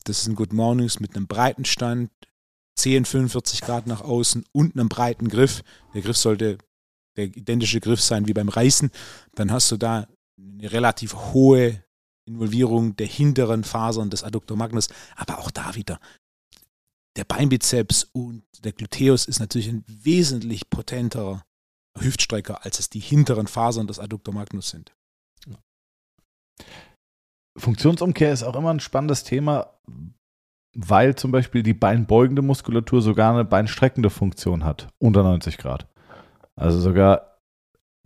das 0.03 0.23
sind 0.23 0.35
Good 0.35 0.53
Mornings 0.53 0.99
mit 0.99 1.15
einem 1.15 1.27
breiten 1.27 1.65
Stand, 1.65 2.11
10, 2.75 3.05
45 3.05 3.61
Grad 3.61 3.87
nach 3.87 4.01
außen 4.01 4.45
und 4.51 4.75
einem 4.75 4.87
breiten 4.87 5.29
Griff. 5.29 5.63
Der 5.93 6.01
Griff 6.01 6.17
sollte 6.17 6.57
der 7.15 7.25
identische 7.25 7.79
Griff 7.79 8.01
sein 8.01 8.27
wie 8.27 8.33
beim 8.33 8.49
Reißen, 8.49 8.91
dann 9.33 9.51
hast 9.51 9.71
du 9.71 9.77
da 9.77 10.07
eine 10.37 10.71
relativ 10.71 11.15
hohe 11.33 11.83
Involvierung 12.25 12.95
der 12.95 13.07
hinteren 13.07 13.63
Fasern 13.63 14.09
des 14.09 14.23
Adductor 14.23 14.57
magnus, 14.57 14.89
aber 15.15 15.39
auch 15.39 15.49
da 15.49 15.75
wieder. 15.75 15.99
Der 17.15 17.23
Beinbizeps 17.23 18.07
und 18.11 18.43
der 18.63 18.73
Gluteus 18.73 19.25
ist 19.25 19.39
natürlich 19.39 19.69
ein 19.69 19.83
wesentlich 19.87 20.69
potenterer 20.69 21.46
Hüftstrecker, 22.01 22.65
als 22.65 22.79
es 22.79 22.89
die 22.89 22.99
hinteren 22.99 23.47
Fasern 23.47 23.87
des 23.87 23.99
Adductor 23.99 24.33
magnus 24.33 24.69
sind. 24.69 24.93
Funktionsumkehr 27.57 28.31
ist 28.31 28.43
auch 28.43 28.55
immer 28.55 28.71
ein 28.71 28.79
spannendes 28.79 29.23
Thema, 29.23 29.73
weil 30.75 31.15
zum 31.15 31.31
Beispiel 31.31 31.63
die 31.63 31.73
beinbeugende 31.73 32.41
Muskulatur 32.41 33.01
sogar 33.01 33.33
eine 33.33 33.45
beinstreckende 33.45 34.09
Funktion 34.09 34.63
hat, 34.63 34.89
unter 34.99 35.23
90 35.23 35.57
Grad. 35.57 35.87
Also 36.55 36.79
sogar, 36.79 37.39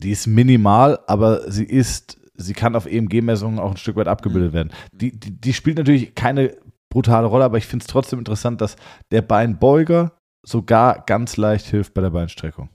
die 0.01 0.11
ist 0.11 0.27
minimal, 0.27 0.99
aber 1.07 1.51
sie 1.51 1.65
ist, 1.65 2.17
sie 2.35 2.53
kann 2.53 2.75
auf 2.75 2.85
EMG-Messungen 2.85 3.59
auch 3.59 3.71
ein 3.71 3.77
Stück 3.77 3.97
weit 3.97 4.07
abgebildet 4.07 4.53
werden. 4.53 4.71
Die, 4.93 5.17
die, 5.19 5.39
die 5.39 5.53
spielt 5.53 5.77
natürlich 5.77 6.15
keine 6.15 6.55
brutale 6.89 7.27
Rolle, 7.27 7.45
aber 7.45 7.57
ich 7.57 7.67
finde 7.67 7.83
es 7.83 7.87
trotzdem 7.87 8.19
interessant, 8.19 8.61
dass 8.61 8.77
der 9.11 9.21
Beinbeuger 9.21 10.13
sogar 10.43 11.03
ganz 11.05 11.37
leicht 11.37 11.65
hilft 11.67 11.93
bei 11.93 12.01
der 12.01 12.09
Beinstreckung. 12.09 12.69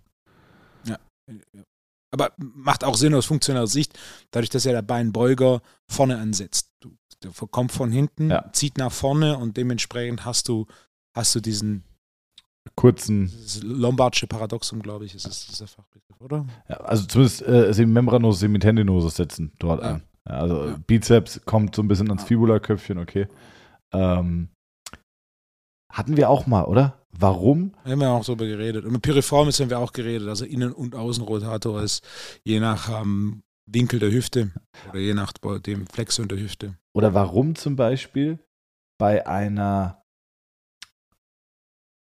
Aber 2.13 2.33
macht 2.39 2.85
auch 2.85 2.97
Sinn 2.97 3.15
aus 3.15 3.27
funktioneller 3.27 3.67
Sicht, 3.67 3.99
dadurch, 4.31 4.51
dass 4.51 4.65
ja 4.65 4.73
der 4.73 4.83
Beinbeuger 4.83 5.61
vorne 5.91 6.19
ansetzt. 6.19 6.71
Du, 6.81 6.93
der 7.23 7.33
kommt 7.51 7.73
von 7.73 7.91
hinten, 7.91 8.31
Ja. 8.31 8.51
zieht 8.53 8.79
nach 8.79 8.93
vorne 8.93 9.39
und 9.39 9.57
dementsprechend 9.57 10.25
hast 10.25 10.49
du, 10.49 10.67
hast 11.17 11.35
du 11.35 11.41
diesen 11.41 11.83
Kurzen, 12.75 13.33
Lombardsche 13.63 14.27
Paradoxum, 14.27 14.83
glaube 14.83 15.05
ich, 15.07 15.15
ist 15.15 15.27
es 15.27 15.47
dieser 15.47 15.67
Fachbegriff, 15.69 16.21
oder? 16.21 16.47
ja, 16.69 16.77
also 16.79 17.07
zumindest 17.07 17.43
äh, 17.43 17.87
Membranos 17.87 18.41
semitendinosus 18.41 19.15
setzen 19.17 19.53
dort 19.59 19.83
Ja. 19.83 19.91
an. 19.95 20.03
Also 20.25 20.67
Ja. 20.71 20.77
Bizeps 20.87 21.41
kommt 21.45 21.75
so 21.77 21.83
ein 21.83 21.89
bisschen 21.89 22.09
ans. 22.09 22.25
Fibula-Köpfchen, 22.25 22.99
okay. 22.99 23.29
Ähm, 23.93 24.49
hatten 25.93 26.17
wir 26.17 26.29
auch 26.29 26.47
mal, 26.47 26.65
oder? 26.65 27.06
Warum? 27.19 27.73
Da 27.85 27.91
haben 27.91 28.01
wir 28.01 28.11
auch 28.11 28.25
darüber 28.25 28.47
geredet. 28.47 28.85
Und 28.85 28.93
mit 28.93 29.03
Piriformis 29.03 29.61
haben 29.61 29.71
wir 29.71 29.79
auch 29.79 29.93
geredet. 29.93 30.29
Also 30.29 30.45
Innen- 30.45 30.73
und 30.73 30.95
Außenrotator 30.95 31.83
ist 31.83 32.07
je 32.45 32.61
nach 32.61 33.01
ähm, 33.01 33.43
Winkel 33.67 33.99
der 33.99 34.13
Hüfte 34.13 34.53
oder 34.91 35.01
je 35.01 35.15
nach 35.15 35.33
dem 35.33 35.87
Flexion 35.87 36.29
der 36.29 36.39
Hüfte. 36.39 36.77
Oder 36.95 37.15
warum 37.15 37.55
zum 37.55 37.77
Beispiel 37.77 38.39
bei 38.99 39.27
einer, 39.27 40.05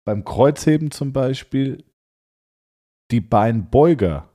beim 0.05 0.23
Kreuzheben 0.23 0.91
zum 0.91 1.13
Beispiel, 1.13 1.83
die 3.11 3.21
Beinbeuger, 3.21 4.29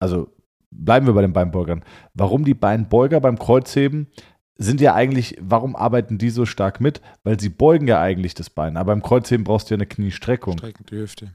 also 0.00 0.28
bleiben 0.70 1.06
wir 1.06 1.14
bei 1.14 1.22
den 1.22 1.32
Beinbeugern, 1.32 1.84
warum 2.14 2.44
die 2.44 2.54
Beinbeuger 2.54 3.20
beim 3.20 3.38
Kreuzheben 3.38 4.08
sind 4.56 4.80
ja 4.80 4.94
eigentlich, 4.94 5.36
warum 5.40 5.76
arbeiten 5.76 6.18
die 6.18 6.30
so 6.30 6.46
stark 6.46 6.80
mit? 6.80 7.00
Weil 7.24 7.40
sie 7.40 7.48
beugen 7.48 7.88
ja 7.88 8.00
eigentlich 8.00 8.34
das 8.34 8.50
Bein, 8.50 8.76
aber 8.76 8.92
beim 8.92 9.02
Kreuzheben 9.02 9.44
brauchst 9.44 9.70
du 9.70 9.74
ja 9.74 9.76
eine 9.76 9.86
Kniestreckung. 9.86 10.58
Streckend 10.58 10.90
die 10.90 10.96
Hüfte. 10.96 11.32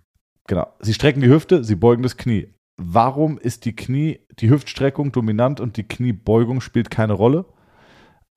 Genau. 0.48 0.68
Sie 0.80 0.94
strecken 0.94 1.22
die 1.22 1.30
Hüfte, 1.30 1.64
sie 1.64 1.76
beugen 1.76 2.04
das 2.04 2.18
Knie. 2.18 2.54
Warum 2.78 3.38
ist 3.38 3.66
die 3.66 3.76
Knie, 3.76 4.20
die 4.40 4.50
Hüftstreckung 4.50 5.12
dominant 5.12 5.60
und 5.60 5.78
die 5.78 5.84
Kniebeugung 5.84 6.62
spielt 6.62 6.92
keine 6.92 7.14
Rolle? 7.14 7.46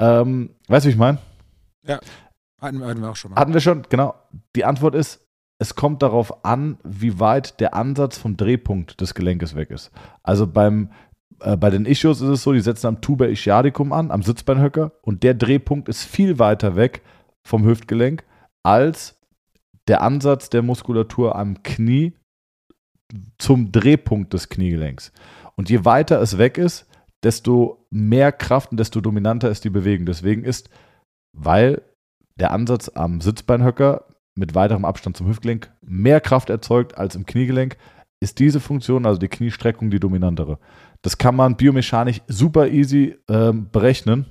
Ähm, 0.00 0.50
weißt 0.68 0.86
du, 0.86 0.88
wie 0.88 0.92
ich 0.92 0.98
meine? 0.98 1.18
Hatten, 2.60 2.84
hatten 2.84 3.00
wir 3.00 3.10
auch 3.10 3.16
schon 3.16 3.30
mal. 3.30 3.40
Hatten 3.40 3.52
wir 3.52 3.60
schon, 3.60 3.82
genau. 3.88 4.14
Die 4.56 4.64
Antwort 4.64 4.94
ist, 4.94 5.26
es 5.58 5.74
kommt 5.74 6.02
darauf 6.02 6.44
an, 6.44 6.78
wie 6.84 7.20
weit 7.20 7.60
der 7.60 7.74
Ansatz 7.74 8.16
vom 8.16 8.36
Drehpunkt 8.36 9.00
des 9.00 9.14
Gelenkes 9.14 9.54
weg 9.54 9.70
ist. 9.70 9.90
Also 10.22 10.46
beim, 10.46 10.90
äh, 11.40 11.56
bei 11.56 11.70
den 11.70 11.86
Ischios 11.86 12.20
ist 12.20 12.28
es 12.28 12.42
so, 12.42 12.52
die 12.52 12.60
setzen 12.60 12.86
am 12.86 13.00
Tuber 13.00 13.28
ischiadicum 13.28 13.92
an, 13.92 14.10
am 14.10 14.22
Sitzbeinhöcker, 14.22 14.92
und 15.02 15.22
der 15.22 15.34
Drehpunkt 15.34 15.88
ist 15.88 16.04
viel 16.04 16.38
weiter 16.38 16.76
weg 16.76 17.02
vom 17.42 17.64
Hüftgelenk 17.64 18.24
als 18.62 19.18
der 19.88 20.02
Ansatz 20.02 20.50
der 20.50 20.62
Muskulatur 20.62 21.36
am 21.36 21.62
Knie 21.62 22.12
zum 23.38 23.72
Drehpunkt 23.72 24.32
des 24.32 24.48
Kniegelenks. 24.48 25.12
Und 25.56 25.68
je 25.68 25.84
weiter 25.84 26.20
es 26.20 26.38
weg 26.38 26.58
ist, 26.58 26.86
desto 27.22 27.86
mehr 27.90 28.32
Kraft 28.32 28.70
und 28.70 28.78
desto 28.78 29.00
dominanter 29.00 29.50
ist 29.50 29.64
die 29.64 29.70
Bewegung. 29.70 30.06
Deswegen 30.06 30.44
ist, 30.44 30.70
weil 31.32 31.82
der 32.36 32.52
Ansatz 32.52 32.88
am 32.94 33.20
Sitzbeinhöcker 33.20 34.04
mit 34.34 34.54
weiterem 34.54 34.84
Abstand 34.84 35.16
zum 35.16 35.26
Hüftgelenk 35.26 35.72
mehr 35.82 36.20
Kraft 36.20 36.50
erzeugt 36.50 36.96
als 36.96 37.16
im 37.16 37.26
Kniegelenk, 37.26 37.76
ist 38.20 38.38
diese 38.38 38.60
Funktion, 38.60 39.06
also 39.06 39.18
die 39.18 39.28
Kniestreckung, 39.28 39.90
die 39.90 40.00
dominantere. 40.00 40.58
Das 41.02 41.18
kann 41.18 41.34
man 41.34 41.56
biomechanisch 41.56 42.20
super 42.28 42.68
easy 42.68 43.16
ähm, 43.28 43.70
berechnen 43.70 44.26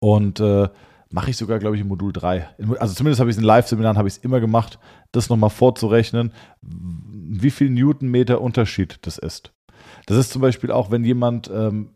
und 0.00 0.40
äh, 0.40 0.68
mache 1.10 1.30
ich 1.30 1.36
sogar, 1.36 1.58
glaube 1.58 1.76
ich, 1.76 1.82
im 1.82 1.88
Modul 1.88 2.12
3. 2.12 2.48
Also 2.78 2.94
zumindest 2.94 3.20
habe 3.20 3.30
ich 3.30 3.36
es 3.36 3.40
in 3.40 3.46
Live-Seminaren 3.46 3.98
habe 3.98 4.08
ich 4.08 4.14
es 4.14 4.24
immer 4.24 4.40
gemacht, 4.40 4.78
das 5.12 5.28
nochmal 5.28 5.50
vorzurechnen, 5.50 6.32
wie 6.62 7.50
viel 7.50 7.70
Newtonmeter 7.70 8.40
Unterschied 8.40 8.98
das 9.02 9.18
ist. 9.18 9.52
Das 10.06 10.16
ist 10.16 10.32
zum 10.32 10.42
Beispiel 10.42 10.70
auch, 10.70 10.90
wenn 10.90 11.04
jemand, 11.04 11.50
ähm, 11.50 11.94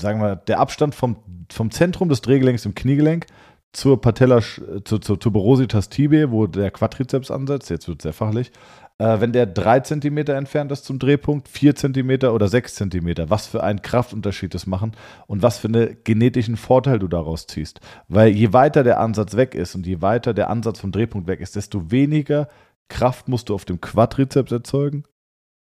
sagen 0.00 0.20
wir, 0.20 0.36
der 0.36 0.60
Abstand 0.60 0.94
vom, 0.94 1.16
vom 1.50 1.70
Zentrum 1.70 2.08
des 2.08 2.20
Drehgelenks 2.20 2.64
im 2.64 2.74
Kniegelenk 2.74 3.26
zur 3.72 4.00
Patella, 4.00 4.38
äh, 4.38 4.82
zur, 4.84 5.00
zur 5.00 5.18
Tuberositas 5.18 5.88
tibiae, 5.88 6.30
wo 6.30 6.46
der 6.46 6.70
Quadrizeps 6.70 7.30
ansetzt, 7.30 7.70
jetzt 7.70 7.88
wird 7.88 8.00
es 8.00 8.02
sehr 8.04 8.12
fachlich, 8.12 8.52
äh, 9.00 9.18
wenn 9.18 9.32
der 9.32 9.46
3 9.46 9.80
cm 9.80 10.18
entfernt 10.18 10.70
ist 10.70 10.84
zum 10.84 10.98
Drehpunkt, 10.98 11.48
4 11.48 11.74
cm 11.74 12.10
oder 12.24 12.48
6 12.48 12.74
cm, 12.74 13.30
was 13.30 13.46
für 13.46 13.62
einen 13.64 13.80
Kraftunterschied 13.80 14.54
das 14.54 14.66
machen 14.66 14.92
und 15.26 15.42
was 15.42 15.58
für 15.58 15.68
einen 15.68 15.96
genetischen 16.04 16.58
Vorteil 16.58 16.98
du 16.98 17.08
daraus 17.08 17.46
ziehst. 17.46 17.80
Weil 18.08 18.28
je 18.28 18.52
weiter 18.52 18.84
der 18.84 19.00
Ansatz 19.00 19.36
weg 19.36 19.54
ist 19.54 19.74
und 19.74 19.86
je 19.86 20.02
weiter 20.02 20.34
der 20.34 20.50
Ansatz 20.50 20.80
vom 20.80 20.92
Drehpunkt 20.92 21.28
weg 21.28 21.40
ist, 21.40 21.56
desto 21.56 21.90
weniger 21.90 22.48
Kraft 22.88 23.26
musst 23.26 23.48
du 23.48 23.54
auf 23.54 23.64
dem 23.64 23.80
Quadrizeps 23.80 24.52
erzeugen 24.52 25.04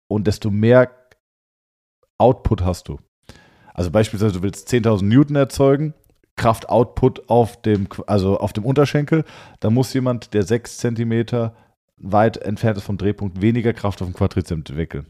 und 0.06 0.28
desto 0.28 0.52
mehr 0.52 0.92
Output 2.18 2.62
hast 2.62 2.86
du. 2.86 3.00
Also 3.72 3.90
beispielsweise, 3.90 4.34
du 4.34 4.42
willst 4.44 4.68
10.000 4.68 5.02
Newton 5.02 5.34
erzeugen, 5.34 5.94
Kraftoutput 6.36 7.28
auf 7.28 7.60
dem, 7.62 7.88
also 8.06 8.38
auf 8.38 8.52
dem 8.52 8.64
Unterschenkel, 8.64 9.24
da 9.58 9.70
muss 9.70 9.92
jemand, 9.92 10.34
der 10.34 10.44
6 10.44 10.78
cm 10.78 11.50
weit 12.00 12.36
entfernt 12.38 12.76
ist 12.78 12.84
vom 12.84 12.98
Drehpunkt, 12.98 13.40
weniger 13.40 13.72
Kraft 13.72 14.02
auf 14.02 14.08
dem 14.08 14.14
Quadrizeps 14.14 14.70
entwickeln. 14.70 15.06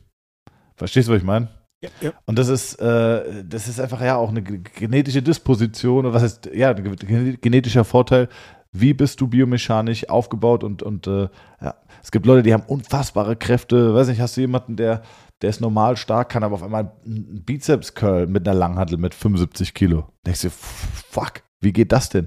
Verstehst 0.76 1.08
du, 1.08 1.12
was 1.12 1.18
ich 1.18 1.24
meine? 1.24 1.48
Ja, 1.82 1.90
ja. 2.00 2.12
Und 2.26 2.38
das 2.38 2.48
ist, 2.48 2.74
äh, 2.80 3.44
das 3.44 3.68
ist 3.68 3.78
einfach 3.80 4.00
ja 4.00 4.16
auch 4.16 4.30
eine 4.30 4.42
ge- 4.42 4.60
genetische 4.74 5.22
Disposition, 5.22 6.06
oder 6.06 6.14
was 6.14 6.22
heißt, 6.22 6.50
ja, 6.54 6.70
ein 6.70 6.82
ge- 6.82 7.36
genetischer 7.36 7.84
Vorteil. 7.84 8.28
Wie 8.72 8.92
bist 8.92 9.20
du 9.20 9.28
biomechanisch 9.28 10.08
aufgebaut 10.08 10.64
und, 10.64 10.82
und 10.82 11.06
äh, 11.06 11.28
ja, 11.60 11.74
es 12.02 12.10
gibt 12.10 12.26
Leute, 12.26 12.42
die 12.42 12.52
haben 12.52 12.64
unfassbare 12.66 13.36
Kräfte. 13.36 13.94
Weiß 13.94 14.08
nicht, 14.08 14.20
hast 14.20 14.36
du 14.36 14.40
jemanden, 14.40 14.76
der, 14.76 15.02
der 15.42 15.50
ist 15.50 15.60
normal 15.60 15.96
stark, 15.96 16.30
kann 16.30 16.42
aber 16.42 16.54
auf 16.56 16.62
einmal 16.62 16.92
einen 17.04 17.44
Bizeps-Curl 17.44 18.26
mit 18.26 18.48
einer 18.48 18.58
Langhantel 18.58 18.98
mit 18.98 19.14
75 19.14 19.74
Kilo. 19.74 20.08
Denkst 20.26 20.42
du, 20.42 20.50
fuck, 20.50 21.42
wie 21.60 21.72
geht 21.72 21.92
das 21.92 22.08
denn? 22.08 22.26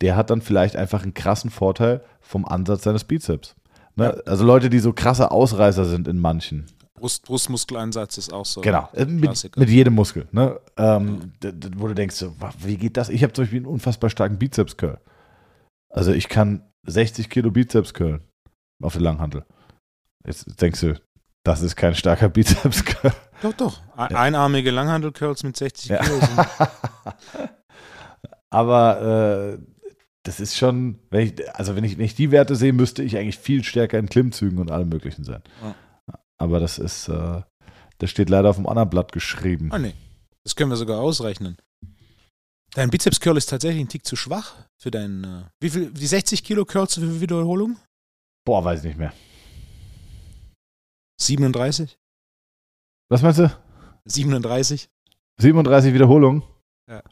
Der 0.00 0.16
hat 0.16 0.30
dann 0.30 0.40
vielleicht 0.40 0.76
einfach 0.76 1.02
einen 1.02 1.14
krassen 1.14 1.50
Vorteil 1.50 2.02
vom 2.20 2.46
Ansatz 2.46 2.84
seines 2.84 3.04
Bizeps. 3.04 3.54
Ne? 3.96 4.20
Also 4.26 4.44
Leute, 4.44 4.70
die 4.70 4.78
so 4.80 4.92
krasse 4.92 5.30
Ausreißer 5.30 5.84
sind 5.84 6.08
in 6.08 6.18
manchen. 6.18 6.66
Brust, 6.94 7.24
Brustmuskeleinsatz 7.26 8.18
ist 8.18 8.32
auch 8.32 8.46
so. 8.46 8.60
Genau, 8.60 8.88
äh, 8.94 9.04
mit, 9.04 9.56
mit 9.56 9.68
jedem 9.68 9.94
Muskel. 9.94 10.26
Ne? 10.32 10.58
Ähm, 10.76 11.32
d- 11.42 11.52
wo 11.76 11.88
du 11.88 11.94
denkst, 11.94 12.14
so, 12.16 12.34
wie 12.60 12.76
geht 12.76 12.96
das? 12.96 13.08
Ich 13.08 13.22
habe 13.22 13.32
zum 13.32 13.44
Beispiel 13.44 13.58
einen 13.58 13.66
unfassbar 13.66 14.10
starken 14.10 14.38
Bizeps-Curl. 14.38 14.98
Also 15.90 16.12
ich 16.12 16.28
kann 16.28 16.62
60 16.86 17.28
Kilo 17.30 17.50
Bizeps 17.50 17.94
curlen 17.94 18.20
auf 18.82 18.94
der 18.94 19.02
Langhantel. 19.02 19.44
Jetzt 20.26 20.60
denkst 20.60 20.80
du, 20.80 21.00
das 21.44 21.60
ist 21.62 21.76
kein 21.76 21.94
starker 21.94 22.28
Bizeps-Curl. 22.30 23.12
Doch, 23.42 23.52
doch. 23.54 23.80
Ja. 23.96 24.04
Einarmige 24.06 24.70
Langhandel-Curls 24.70 25.42
mit 25.42 25.56
60 25.56 25.90
Ja. 25.90 25.98
Kilo 26.02 26.18
sind. 26.20 26.38
Aber 28.50 29.56
äh, 29.58 29.58
das 30.24 30.40
ist 30.40 30.56
schon, 30.56 30.98
wenn 31.10 31.28
ich, 31.28 31.54
also 31.54 31.76
wenn 31.76 31.84
ich, 31.84 31.98
wenn 31.98 32.06
ich 32.06 32.14
die 32.14 32.30
Werte 32.30 32.56
sehe, 32.56 32.72
müsste 32.72 33.02
ich 33.02 33.16
eigentlich 33.16 33.38
viel 33.38 33.62
stärker 33.62 33.98
in 33.98 34.08
Klimmzügen 34.08 34.58
und 34.58 34.70
allem 34.70 34.88
möglichen 34.88 35.22
sein. 35.24 35.42
Ja. 35.62 35.76
Aber 36.38 36.60
das 36.60 36.78
ist, 36.78 37.08
äh, 37.08 37.42
das 37.98 38.10
steht 38.10 38.30
leider 38.30 38.50
auf 38.50 38.56
dem 38.56 38.66
anderen 38.66 38.90
Blatt 38.90 39.12
geschrieben. 39.12 39.70
Ah, 39.70 39.78
nee. 39.78 39.94
Das 40.42 40.56
können 40.56 40.70
wir 40.70 40.76
sogar 40.76 41.00
ausrechnen. 41.00 41.56
Dein 42.74 42.90
Bizeps-Curl 42.90 43.36
ist 43.36 43.50
tatsächlich 43.50 43.82
ein 43.82 43.88
Tick 43.88 44.04
zu 44.04 44.16
schwach 44.16 44.56
für 44.80 44.90
deinen. 44.90 45.24
Äh, 45.24 45.44
wie 45.60 45.70
viel? 45.70 45.90
Die 45.90 46.06
60 46.06 46.42
Kilo 46.42 46.64
Curls 46.64 46.94
für 46.94 47.20
Wiederholung? 47.20 47.76
Boah, 48.44 48.64
weiß 48.64 48.80
ich 48.80 48.86
nicht 48.86 48.98
mehr. 48.98 49.12
37? 51.20 51.96
Was 53.10 53.22
meinst 53.22 53.38
du? 53.38 53.50
37? 54.06 54.88
37 55.40 55.94
Wiederholungen? 55.94 56.42
Ja. 56.88 57.02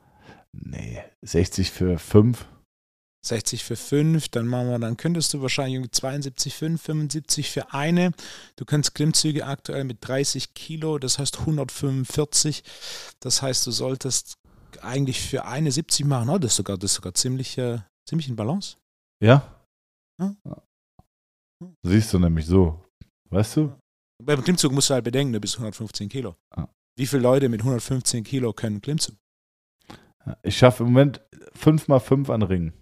Nee, 0.52 1.02
60 1.22 1.70
für 1.70 1.98
5. 1.98 2.46
60 3.24 3.62
für 3.62 3.76
5, 3.76 4.28
dann 4.28 4.46
machen 4.46 4.70
wir, 4.70 4.78
dann 4.78 4.96
könntest 4.96 5.32
du 5.32 5.42
wahrscheinlich 5.42 5.74
irgendwie 5.74 5.92
72, 5.92 6.54
5, 6.54 6.82
75 6.82 7.50
für 7.50 7.72
eine. 7.72 8.12
Du 8.56 8.64
kannst 8.64 8.94
Klimmzüge 8.94 9.46
aktuell 9.46 9.84
mit 9.84 9.98
30 10.00 10.54
Kilo, 10.54 10.98
das 10.98 11.18
heißt 11.18 11.40
145. 11.40 12.64
Das 13.20 13.42
heißt, 13.42 13.66
du 13.66 13.70
solltest 13.70 14.38
eigentlich 14.80 15.20
für 15.20 15.44
eine 15.44 15.70
70 15.70 16.06
machen. 16.06 16.28
Oh, 16.30 16.38
das 16.38 16.52
ist 16.52 16.56
sogar, 16.56 16.78
das 16.78 16.90
ist 16.90 16.96
sogar 16.96 17.14
ziemlich, 17.14 17.56
äh, 17.58 17.78
ziemlich 18.08 18.28
in 18.28 18.34
Balance. 18.36 18.76
Ja? 19.22 19.62
Ja. 20.18 20.34
Siehst 21.82 22.12
du 22.12 22.18
nämlich 22.18 22.46
so. 22.46 22.84
Weißt 23.30 23.56
du? 23.56 23.72
Beim 24.22 24.42
Klimmzug 24.42 24.72
musst 24.72 24.90
du 24.90 24.94
halt 24.94 25.04
bedenken, 25.04 25.32
du 25.32 25.40
bist 25.40 25.54
115 25.54 26.08
Kilo. 26.08 26.36
Ah. 26.50 26.66
Wie 26.96 27.06
viele 27.06 27.22
Leute 27.22 27.48
mit 27.48 27.60
115 27.60 28.24
Kilo 28.24 28.52
können 28.52 28.80
Klimmzug? 28.80 29.16
Ich 30.42 30.56
schaffe 30.56 30.84
im 30.84 30.90
Moment 30.90 31.20
5 31.54 31.88
mal 31.88 32.00
5 32.00 32.30
an 32.30 32.42
Ringen. 32.42 32.72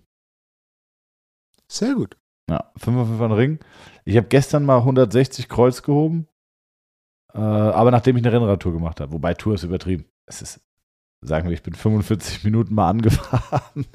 Sehr 1.70 1.94
gut. 1.94 2.16
Ja, 2.50 2.72
5 2.76 2.96
mal 2.96 3.06
5 3.06 3.20
an 3.20 3.32
Ringen. 3.32 3.58
Ich 4.04 4.16
habe 4.16 4.26
gestern 4.26 4.64
mal 4.64 4.78
160 4.78 5.48
Kreuz 5.48 5.82
gehoben. 5.82 6.26
Äh, 7.32 7.38
aber 7.38 7.92
nachdem 7.92 8.16
ich 8.16 8.24
eine 8.24 8.32
Rennradtour 8.32 8.72
gemacht 8.72 9.00
habe. 9.00 9.12
Wobei 9.12 9.34
Tour 9.34 9.54
ist 9.54 9.62
übertrieben. 9.62 10.06
Es 10.26 10.42
ist 10.42 10.60
sagen 11.22 11.48
wir, 11.48 11.54
ich 11.54 11.62
bin 11.62 11.74
45 11.74 12.44
Minuten 12.44 12.74
mal 12.74 12.88
angefahren. 12.88 13.86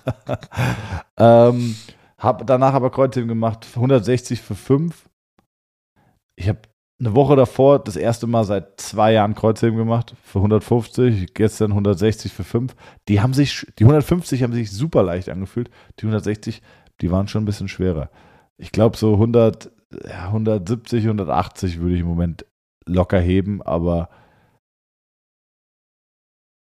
ähm, 1.17 1.75
habe 2.17 2.45
danach 2.45 2.73
aber 2.73 2.91
Kreuzheben 2.91 3.27
gemacht, 3.27 3.67
160 3.75 4.41
für 4.41 4.55
5. 4.55 5.09
Ich 6.37 6.47
habe 6.47 6.59
eine 6.97 7.13
Woche 7.13 7.35
davor 7.35 7.79
das 7.79 7.97
erste 7.97 8.25
Mal 8.25 8.45
seit 8.45 8.79
zwei 8.79 9.11
Jahren 9.11 9.35
Kreuzheben 9.35 9.77
gemacht 9.77 10.15
für 10.23 10.39
150, 10.39 11.33
gestern 11.33 11.71
160 11.71 12.31
für 12.31 12.45
5. 12.45 12.73
Die 13.09 13.19
haben 13.19 13.33
sich, 13.33 13.67
die 13.77 13.83
150 13.83 14.43
haben 14.43 14.53
sich 14.53 14.71
super 14.71 15.03
leicht 15.03 15.27
angefühlt. 15.27 15.69
Die 15.99 16.03
160, 16.03 16.61
die 17.01 17.11
waren 17.11 17.27
schon 17.27 17.43
ein 17.43 17.45
bisschen 17.45 17.67
schwerer. 17.67 18.09
Ich 18.57 18.71
glaube, 18.71 18.97
so 18.97 19.13
100, 19.13 19.71
ja, 20.07 20.27
170, 20.27 21.03
180 21.03 21.79
würde 21.79 21.95
ich 21.95 22.01
im 22.01 22.07
Moment 22.07 22.45
locker 22.85 23.19
heben, 23.19 23.61
aber 23.61 24.09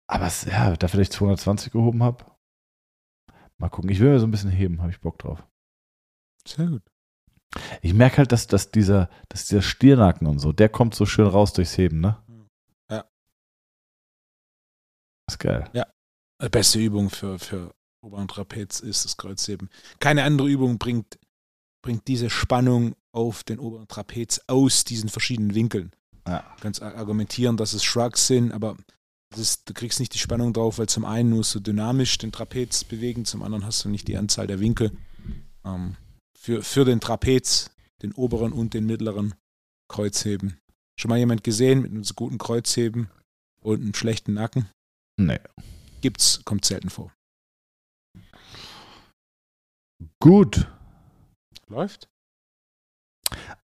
aber 0.09 0.25
es, 0.25 0.45
ja, 0.45 0.75
dass 0.75 0.93
ich 0.93 1.11
220 1.11 1.71
gehoben 1.71 2.01
habe. 2.01 2.25
Mal 3.57 3.69
gucken. 3.69 3.89
Ich 3.89 3.99
will 3.99 4.11
mir 4.11 4.19
so 4.19 4.27
ein 4.27 4.31
bisschen 4.31 4.51
heben, 4.51 4.81
habe 4.81 4.91
ich 4.91 5.01
Bock 5.01 5.19
drauf. 5.19 5.45
Sehr 6.47 6.67
gut. 6.67 6.83
Ich 7.81 7.93
merke 7.93 8.17
halt, 8.17 8.31
dass, 8.31 8.47
dass, 8.47 8.71
dieser, 8.71 9.09
dass 9.29 9.47
dieser 9.47 9.61
Stirnacken 9.61 10.27
und 10.27 10.39
so, 10.39 10.53
der 10.53 10.69
kommt 10.69 10.95
so 10.95 11.05
schön 11.05 11.27
raus 11.27 11.53
durchs 11.53 11.77
Heben, 11.77 11.99
ne? 11.99 12.23
Ja. 12.89 13.05
Das 15.25 15.35
ist 15.35 15.39
geil. 15.39 15.69
Ja. 15.73 15.87
Beste 16.51 16.79
Übung 16.79 17.09
für, 17.09 17.39
für 17.39 17.73
oberen 18.07 18.27
Trapez 18.27 18.79
ist 18.79 19.05
das 19.05 19.17
Kreuzheben. 19.17 19.69
Keine 19.99 20.23
andere 20.23 20.49
Übung 20.49 20.77
bringt, 20.77 21.19
bringt 21.81 22.07
diese 22.07 22.29
Spannung 22.29 22.95
auf 23.11 23.43
den 23.43 23.59
oberen 23.59 23.87
Trapez 23.87 24.41
aus 24.47 24.83
diesen 24.83 25.09
verschiedenen 25.09 25.53
Winkeln. 25.53 25.91
Ja. 26.27 26.39
Du 26.57 26.61
kannst 26.61 26.81
argumentieren, 26.81 27.57
dass 27.57 27.73
es 27.73 27.83
Shrugs 27.83 28.27
sind, 28.27 28.51
aber 28.51 28.75
ist, 29.35 29.69
du 29.69 29.73
kriegst 29.73 29.99
nicht 29.99 30.13
die 30.13 30.19
Spannung 30.19 30.53
drauf, 30.53 30.79
weil 30.79 30.87
zum 30.87 31.05
einen 31.05 31.31
musst 31.31 31.53
du 31.53 31.59
dynamisch 31.59 32.17
den 32.17 32.31
Trapez 32.31 32.83
bewegen, 32.83 33.25
zum 33.25 33.43
anderen 33.43 33.65
hast 33.65 33.83
du 33.83 33.89
nicht 33.89 34.07
die 34.07 34.17
Anzahl 34.17 34.47
der 34.47 34.59
Winkel. 34.59 34.91
Ähm, 35.65 35.95
für, 36.37 36.63
für 36.63 36.85
den 36.85 36.99
Trapez, 36.99 37.71
den 38.01 38.13
oberen 38.13 38.53
und 38.53 38.73
den 38.73 38.85
mittleren 38.85 39.35
Kreuzheben. 39.89 40.57
Schon 40.99 41.09
mal 41.09 41.17
jemand 41.17 41.43
gesehen 41.43 41.81
mit 41.81 41.91
einem 41.91 42.03
so 42.03 42.13
guten 42.13 42.37
Kreuzheben 42.37 43.09
und 43.61 43.81
einem 43.81 43.93
schlechten 43.93 44.33
Nacken? 44.33 44.69
Nee. 45.17 45.39
Gibt's, 46.01 46.41
kommt 46.45 46.65
selten 46.65 46.89
vor. 46.89 47.11
Gut. 50.19 50.67
Läuft? 51.67 52.09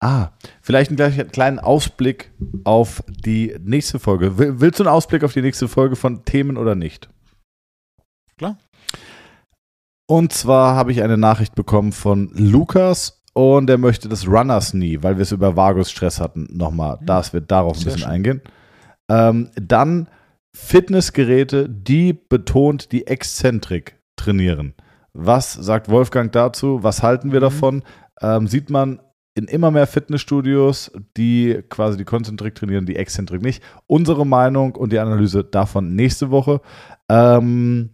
Ah, 0.00 0.30
vielleicht 0.60 0.90
einen 0.90 1.30
kleinen 1.30 1.58
Ausblick 1.60 2.32
auf 2.64 3.04
die 3.06 3.54
nächste 3.60 3.98
Folge. 4.00 4.36
Willst 4.36 4.80
du 4.80 4.84
einen 4.84 4.92
Ausblick 4.92 5.22
auf 5.22 5.32
die 5.32 5.42
nächste 5.42 5.68
Folge 5.68 5.94
von 5.94 6.24
Themen 6.24 6.56
oder 6.56 6.74
nicht? 6.74 7.08
Klar. 8.36 8.58
Und 10.08 10.32
zwar 10.32 10.74
habe 10.74 10.90
ich 10.90 11.02
eine 11.02 11.16
Nachricht 11.16 11.54
bekommen 11.54 11.92
von 11.92 12.30
Lukas 12.34 13.22
und 13.34 13.70
er 13.70 13.78
möchte 13.78 14.08
das 14.08 14.26
Runners 14.26 14.72
Knee, 14.72 14.98
weil 15.02 15.16
wir 15.16 15.22
es 15.22 15.32
über 15.32 15.56
Vagusstress 15.56 16.20
hatten, 16.20 16.48
nochmal, 16.50 16.98
mhm. 17.00 17.06
das 17.06 17.32
wird 17.32 17.50
darauf 17.50 17.78
ein 17.78 17.84
bisschen 17.84 18.00
schön. 18.00 18.08
eingehen. 18.08 18.42
Ähm, 19.08 19.50
dann 19.54 20.08
Fitnessgeräte, 20.54 21.68
die 21.68 22.12
betont 22.12 22.92
die 22.92 23.06
Exzentrik 23.06 23.98
trainieren. 24.16 24.74
Was 25.14 25.52
sagt 25.52 25.88
Wolfgang 25.88 26.32
dazu? 26.32 26.82
Was 26.82 27.02
halten 27.02 27.32
wir 27.32 27.40
mhm. 27.40 27.44
davon? 27.44 27.82
Ähm, 28.20 28.46
sieht 28.46 28.70
man 28.70 29.00
in 29.34 29.44
immer 29.44 29.70
mehr 29.70 29.86
Fitnessstudios, 29.86 30.92
die 31.16 31.62
quasi 31.70 31.96
die 31.96 32.04
Konzentrik 32.04 32.54
trainieren, 32.54 32.86
die 32.86 32.96
Exzentrik 32.96 33.42
nicht. 33.42 33.62
Unsere 33.86 34.26
Meinung 34.26 34.74
und 34.74 34.92
die 34.92 34.98
Analyse 34.98 35.42
davon 35.42 35.94
nächste 35.94 36.30
Woche. 36.30 36.60
Ähm, 37.08 37.90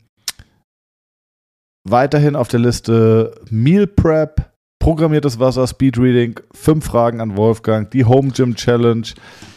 weiterhin 1.84 2.34
auf 2.34 2.48
der 2.48 2.60
Liste 2.60 3.40
Meal 3.50 3.86
Prep, 3.86 4.52
programmiertes 4.80 5.38
Wasser, 5.38 5.66
Speedreading, 5.66 6.40
fünf 6.52 6.86
Fragen 6.86 7.20
an 7.20 7.36
Wolfgang, 7.36 7.88
die 7.90 8.04
Home 8.04 8.30
Gym 8.32 8.56
Challenge, 8.56 9.06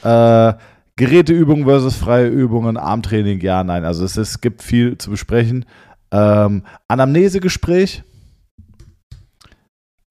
äh, 0.03 0.53
Geräteübungen 0.97 1.65
versus 1.65 1.95
freie 1.95 2.27
Übungen, 2.27 2.77
Armtraining, 2.77 3.39
ja, 3.39 3.63
nein. 3.63 3.85
Also 3.85 4.05
es, 4.05 4.17
es 4.17 4.39
gibt 4.39 4.61
viel 4.61 4.97
zu 4.99 5.09
besprechen. 5.09 5.65
Ähm, 6.11 6.65
Anamnesegespräch 6.87 8.03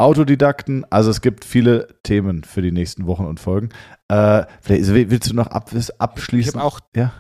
Autodidakten. 0.01 0.91
Also 0.91 1.11
es 1.11 1.21
gibt 1.21 1.45
viele 1.45 2.01
Themen 2.03 2.43
für 2.43 2.63
die 2.63 2.73
nächsten 2.73 3.07
Wochen 3.07 3.27
und 3.27 3.39
Folgen. 3.39 3.69
Äh, 4.09 4.47
willst 4.65 5.31
du 5.31 5.35
noch 5.35 5.49
ab, 5.49 5.71
abschließen? 5.99 6.51
Ich 6.51 6.57
habe 6.57 6.65
auch, 6.65 6.81
ja? 6.97 7.13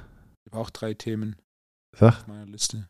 hab 0.46 0.58
auch 0.58 0.70
drei 0.70 0.94
Themen 0.94 1.36
Sag. 1.94 2.20
auf 2.20 2.26
meiner 2.26 2.46
Liste. 2.46 2.88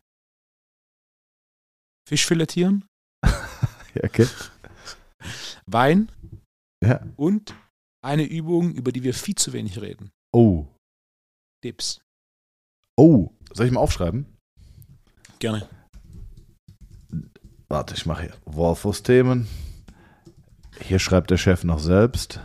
Fisch 2.07 2.25
filetieren. 2.25 2.85
ja, 3.25 4.03
okay. 4.03 4.27
Wein. 5.65 6.09
Ja. 6.83 7.05
Und 7.17 7.53
eine 8.01 8.23
Übung, 8.23 8.73
über 8.73 8.93
die 8.93 9.03
wir 9.03 9.13
viel 9.13 9.35
zu 9.35 9.51
wenig 9.51 9.81
reden. 9.81 10.11
Oh. 10.33 10.67
Dips. 11.65 12.01
Oh. 12.97 13.29
Soll 13.53 13.65
ich 13.65 13.71
mal 13.73 13.81
aufschreiben? 13.81 14.25
Gerne. 15.39 15.67
Warte, 17.71 17.95
ich 17.95 18.05
mache 18.05 18.23
hier 18.23 18.33
Wolfos-Themen. 18.43 19.47
Hier 20.81 20.99
schreibt 20.99 21.31
der 21.31 21.37
Chef 21.37 21.63
noch 21.63 21.79
selbst. 21.79 22.41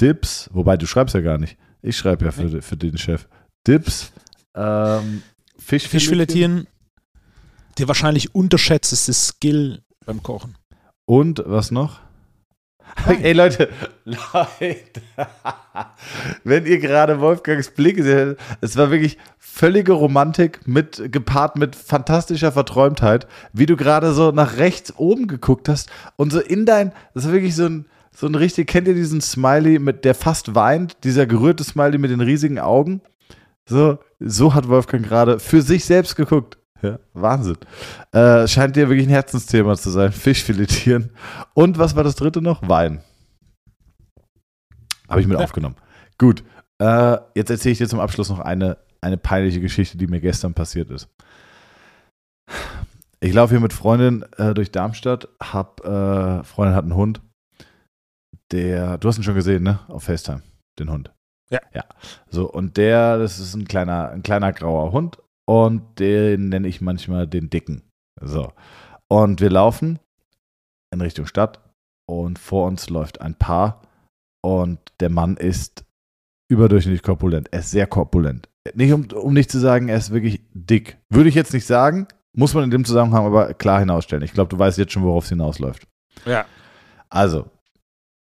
Dips, 0.00 0.48
wobei 0.50 0.78
du 0.78 0.86
schreibst 0.86 1.14
ja 1.14 1.20
gar 1.20 1.36
nicht. 1.36 1.58
Ich 1.82 1.98
schreibe 1.98 2.24
ja 2.24 2.30
für, 2.32 2.62
für 2.62 2.76
den 2.78 2.96
Chef. 2.96 3.28
Dips, 3.66 4.12
ähm, 4.54 5.22
Fisch 5.58 5.86
Fischfiletieren, 5.88 6.66
der 7.76 7.86
wahrscheinlich 7.86 8.34
unterschätzteste 8.34 9.12
Skill 9.12 9.82
beim 10.06 10.22
Kochen. 10.22 10.56
Und 11.04 11.42
was 11.44 11.70
noch? 11.70 12.00
Nein. 13.06 13.24
Ey 13.24 13.32
Leute, 13.32 13.68
Leute, 14.04 14.82
wenn 16.44 16.66
ihr 16.66 16.78
gerade 16.78 17.20
Wolfgangs 17.20 17.70
Blick 17.70 18.02
seht, 18.02 18.36
es 18.60 18.76
war 18.76 18.90
wirklich 18.90 19.18
völlige 19.38 19.92
Romantik 19.92 20.66
mit 20.66 21.12
gepaart 21.12 21.56
mit 21.56 21.76
fantastischer 21.76 22.52
Verträumtheit, 22.52 23.26
wie 23.52 23.66
du 23.66 23.76
gerade 23.76 24.12
so 24.12 24.30
nach 24.30 24.56
rechts 24.56 24.94
oben 24.96 25.26
geguckt 25.26 25.68
hast 25.68 25.90
und 26.16 26.32
so 26.32 26.40
in 26.40 26.66
dein, 26.66 26.92
das 27.14 27.26
ist 27.26 27.32
wirklich 27.32 27.54
so 27.54 27.66
ein 27.66 27.86
so 28.16 28.26
ein 28.26 28.34
richtig, 28.34 28.68
kennt 28.68 28.88
ihr 28.88 28.94
diesen 28.94 29.20
Smiley 29.20 29.78
mit 29.78 30.06
der 30.06 30.14
fast 30.14 30.54
weint, 30.54 31.04
dieser 31.04 31.26
gerührte 31.26 31.64
Smiley 31.64 31.98
mit 31.98 32.10
den 32.10 32.22
riesigen 32.22 32.58
Augen? 32.58 33.02
So, 33.66 33.98
so 34.20 34.54
hat 34.54 34.68
Wolfgang 34.68 35.06
gerade 35.06 35.38
für 35.38 35.60
sich 35.60 35.84
selbst 35.84 36.16
geguckt. 36.16 36.56
Ja, 36.82 36.98
Wahnsinn. 37.14 37.56
Äh, 38.12 38.46
scheint 38.46 38.76
dir 38.76 38.88
wirklich 38.88 39.06
ein 39.06 39.10
Herzensthema 39.10 39.76
zu 39.76 39.90
sein. 39.90 40.12
Fisch 40.12 40.44
filetieren. 40.44 41.10
Und 41.54 41.78
was 41.78 41.96
war 41.96 42.04
das 42.04 42.16
dritte 42.16 42.42
noch? 42.42 42.68
Wein. 42.68 43.02
Habe 45.08 45.20
ich 45.20 45.26
mit 45.26 45.38
ja. 45.38 45.44
aufgenommen. 45.44 45.76
Gut. 46.18 46.44
Äh, 46.78 47.18
jetzt 47.34 47.50
erzähle 47.50 47.72
ich 47.72 47.78
dir 47.78 47.88
zum 47.88 48.00
Abschluss 48.00 48.28
noch 48.28 48.40
eine, 48.40 48.76
eine 49.00 49.16
peinliche 49.16 49.60
Geschichte, 49.60 49.96
die 49.96 50.06
mir 50.06 50.20
gestern 50.20 50.52
passiert 50.54 50.90
ist. 50.90 51.08
Ich 53.20 53.32
laufe 53.32 53.54
hier 53.54 53.60
mit 53.60 53.72
Freundin 53.72 54.24
äh, 54.36 54.52
durch 54.52 54.70
Darmstadt. 54.70 55.28
Hab, 55.42 55.84
äh, 55.84 56.44
Freundin 56.44 56.76
hat 56.76 56.84
einen 56.84 56.94
Hund. 56.94 57.22
Der, 58.52 58.98
du 58.98 59.08
hast 59.08 59.16
ihn 59.16 59.24
schon 59.24 59.34
gesehen, 59.34 59.62
ne? 59.62 59.80
Auf 59.88 60.04
FaceTime, 60.04 60.42
den 60.78 60.90
Hund. 60.90 61.12
Ja. 61.50 61.60
Ja. 61.72 61.84
So, 62.28 62.50
und 62.50 62.76
der, 62.76 63.18
das 63.18 63.38
ist 63.38 63.54
ein 63.54 63.66
kleiner, 63.66 64.10
ein 64.10 64.22
kleiner 64.22 64.52
grauer 64.52 64.92
Hund 64.92 65.18
und 65.48 65.98
den 65.98 66.48
nenne 66.48 66.68
ich 66.68 66.80
manchmal 66.80 67.26
den 67.26 67.50
Dicken. 67.50 67.82
So. 68.20 68.52
Und 69.08 69.40
wir 69.40 69.50
laufen 69.50 69.98
in 70.92 71.00
Richtung 71.00 71.26
Stadt 71.26 71.60
und 72.08 72.38
vor 72.38 72.66
uns 72.66 72.90
läuft 72.90 73.20
ein 73.20 73.34
Paar 73.34 73.82
und 74.44 74.78
der 75.00 75.10
Mann 75.10 75.36
ist 75.36 75.84
überdurchschnittlich 76.48 77.02
korpulent. 77.02 77.48
Er 77.52 77.60
ist 77.60 77.70
sehr 77.70 77.86
korpulent. 77.86 78.48
Nicht 78.74 78.92
um, 78.92 79.06
um 79.12 79.32
nicht 79.32 79.50
zu 79.50 79.58
sagen, 79.58 79.88
er 79.88 79.96
ist 79.96 80.12
wirklich 80.12 80.40
dick. 80.52 80.98
Würde 81.08 81.28
ich 81.28 81.34
jetzt 81.34 81.52
nicht 81.52 81.66
sagen, 81.66 82.08
muss 82.36 82.54
man 82.54 82.64
in 82.64 82.70
dem 82.70 82.84
Zusammenhang 82.84 83.26
aber 83.26 83.54
klar 83.54 83.80
hinausstellen. 83.80 84.24
Ich 84.24 84.32
glaube, 84.32 84.48
du 84.48 84.58
weißt 84.58 84.78
jetzt 84.78 84.92
schon, 84.92 85.04
worauf 85.04 85.24
es 85.24 85.30
hinausläuft. 85.30 85.86
Ja. 86.24 86.44
Also, 87.08 87.50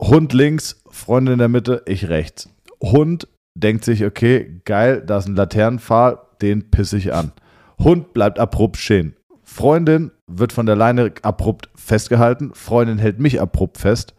Hund 0.02 0.34
links, 0.34 0.82
Freundin 0.90 1.34
in 1.34 1.40
der 1.40 1.50
Mitte, 1.50 1.84
ich 1.86 2.10
rechts. 2.10 2.50
Hund 2.82 3.28
denkt 3.56 3.86
sich, 3.86 4.06
okay, 4.06 4.62
geil, 4.66 5.04
da 5.06 5.18
ist 5.18 5.28
ein 5.28 5.36
Laternenpfahl, 5.36 6.20
den 6.42 6.72
pisse 6.72 6.98
ich 6.98 7.14
an. 7.14 7.32
Hund 7.80 8.14
bleibt 8.14 8.40
abrupt 8.40 8.78
stehen. 8.78 9.16
Freundin 9.44 10.12
wird 10.28 10.54
von 10.54 10.66
der 10.66 10.76
Leine 10.76 11.14
abrupt 11.24 11.70
festgehalten. 11.76 12.54
Freundin 12.54 13.00
hält 13.00 13.20
mich 13.20 13.42
abrupt 13.42 13.78
fest. 13.78 14.16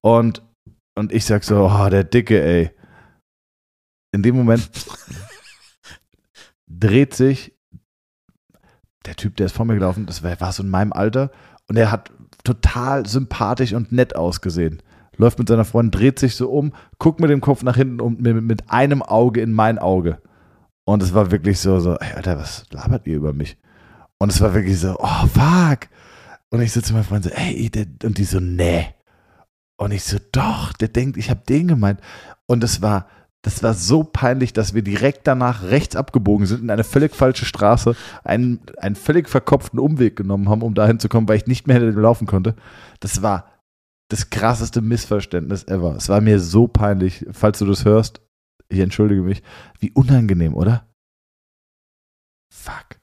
Und, 0.00 0.42
und 0.94 1.12
ich 1.12 1.24
sag 1.24 1.44
so, 1.44 1.70
oh, 1.70 1.88
der 1.88 2.04
Dicke, 2.04 2.42
ey. 2.42 2.70
In 4.12 4.22
dem 4.22 4.36
Moment 4.36 4.70
dreht 6.66 7.14
sich 7.14 7.54
der 9.06 9.16
Typ, 9.16 9.36
der 9.36 9.46
ist 9.46 9.56
vor 9.56 9.66
mir 9.66 9.74
gelaufen, 9.74 10.06
das 10.06 10.22
war, 10.22 10.40
war 10.40 10.52
so 10.52 10.62
in 10.62 10.70
meinem 10.70 10.92
Alter. 10.92 11.30
Und 11.68 11.76
er 11.76 11.90
hat 11.90 12.10
total 12.42 13.06
sympathisch 13.06 13.72
und 13.72 13.92
nett 13.92 14.16
ausgesehen. 14.16 14.82
Läuft 15.16 15.38
mit 15.38 15.48
seiner 15.48 15.64
Freundin, 15.64 15.98
dreht 15.98 16.18
sich 16.18 16.36
so 16.36 16.50
um, 16.50 16.72
guckt 16.98 17.20
mit 17.20 17.30
dem 17.30 17.40
Kopf 17.40 17.62
nach 17.62 17.76
hinten 17.76 18.00
und 18.00 18.20
mit, 18.20 18.42
mit 18.42 18.70
einem 18.70 19.02
Auge 19.02 19.40
in 19.40 19.52
mein 19.52 19.78
Auge 19.78 20.20
Und 20.84 21.02
es 21.02 21.14
war 21.14 21.30
wirklich 21.30 21.58
so, 21.58 21.80
so, 21.80 21.96
ey, 21.96 22.12
Alter, 22.12 22.38
was 22.38 22.66
labert 22.70 23.06
ihr 23.06 23.16
über 23.16 23.32
mich? 23.32 23.56
Und 24.18 24.30
es 24.30 24.40
war 24.40 24.54
wirklich 24.54 24.78
so, 24.78 24.96
oh, 24.98 25.26
fuck. 25.26 25.88
Und 26.50 26.60
ich 26.60 26.72
sitze 26.72 26.92
mit 26.92 27.02
meinem 27.02 27.08
Freund 27.08 27.24
so, 27.24 27.30
ey, 27.30 27.70
der, 27.70 27.86
und 28.04 28.18
die 28.18 28.24
so, 28.24 28.40
nee. 28.40 28.86
Und 29.76 29.92
ich 29.92 30.04
so, 30.04 30.18
doch, 30.32 30.72
der 30.74 30.88
denkt, 30.88 31.16
ich 31.16 31.30
habe 31.30 31.42
den 31.48 31.68
gemeint. 31.68 32.00
Und 32.46 32.62
es 32.62 32.80
war, 32.82 33.08
das 33.42 33.62
war 33.62 33.74
so 33.74 34.04
peinlich, 34.04 34.52
dass 34.52 34.72
wir 34.72 34.82
direkt 34.82 35.26
danach 35.26 35.64
rechts 35.64 35.96
abgebogen 35.96 36.46
sind 36.46 36.62
in 36.62 36.70
eine 36.70 36.84
völlig 36.84 37.14
falsche 37.14 37.44
Straße, 37.44 37.94
einen, 38.22 38.60
einen 38.78 38.94
völlig 38.94 39.28
verkopften 39.28 39.78
Umweg 39.78 40.16
genommen 40.16 40.48
haben, 40.48 40.62
um 40.62 40.74
dahin 40.74 41.00
zu 41.00 41.08
kommen, 41.08 41.28
weil 41.28 41.36
ich 41.36 41.46
nicht 41.46 41.66
mehr 41.66 41.76
hätte 41.76 41.90
laufen 41.90 42.26
konnte. 42.26 42.54
Das 43.00 43.22
war 43.22 43.50
das 44.08 44.30
krasseste 44.30 44.80
Missverständnis 44.80 45.64
ever. 45.64 45.96
Es 45.96 46.08
war 46.08 46.20
mir 46.20 46.40
so 46.40 46.68
peinlich, 46.68 47.26
falls 47.32 47.58
du 47.58 47.66
das 47.66 47.84
hörst, 47.84 48.20
ich 48.68 48.78
entschuldige 48.78 49.22
mich. 49.22 49.42
Wie 49.78 49.92
unangenehm, 49.92 50.54
oder? 50.54 50.86
Fuck. 52.50 53.00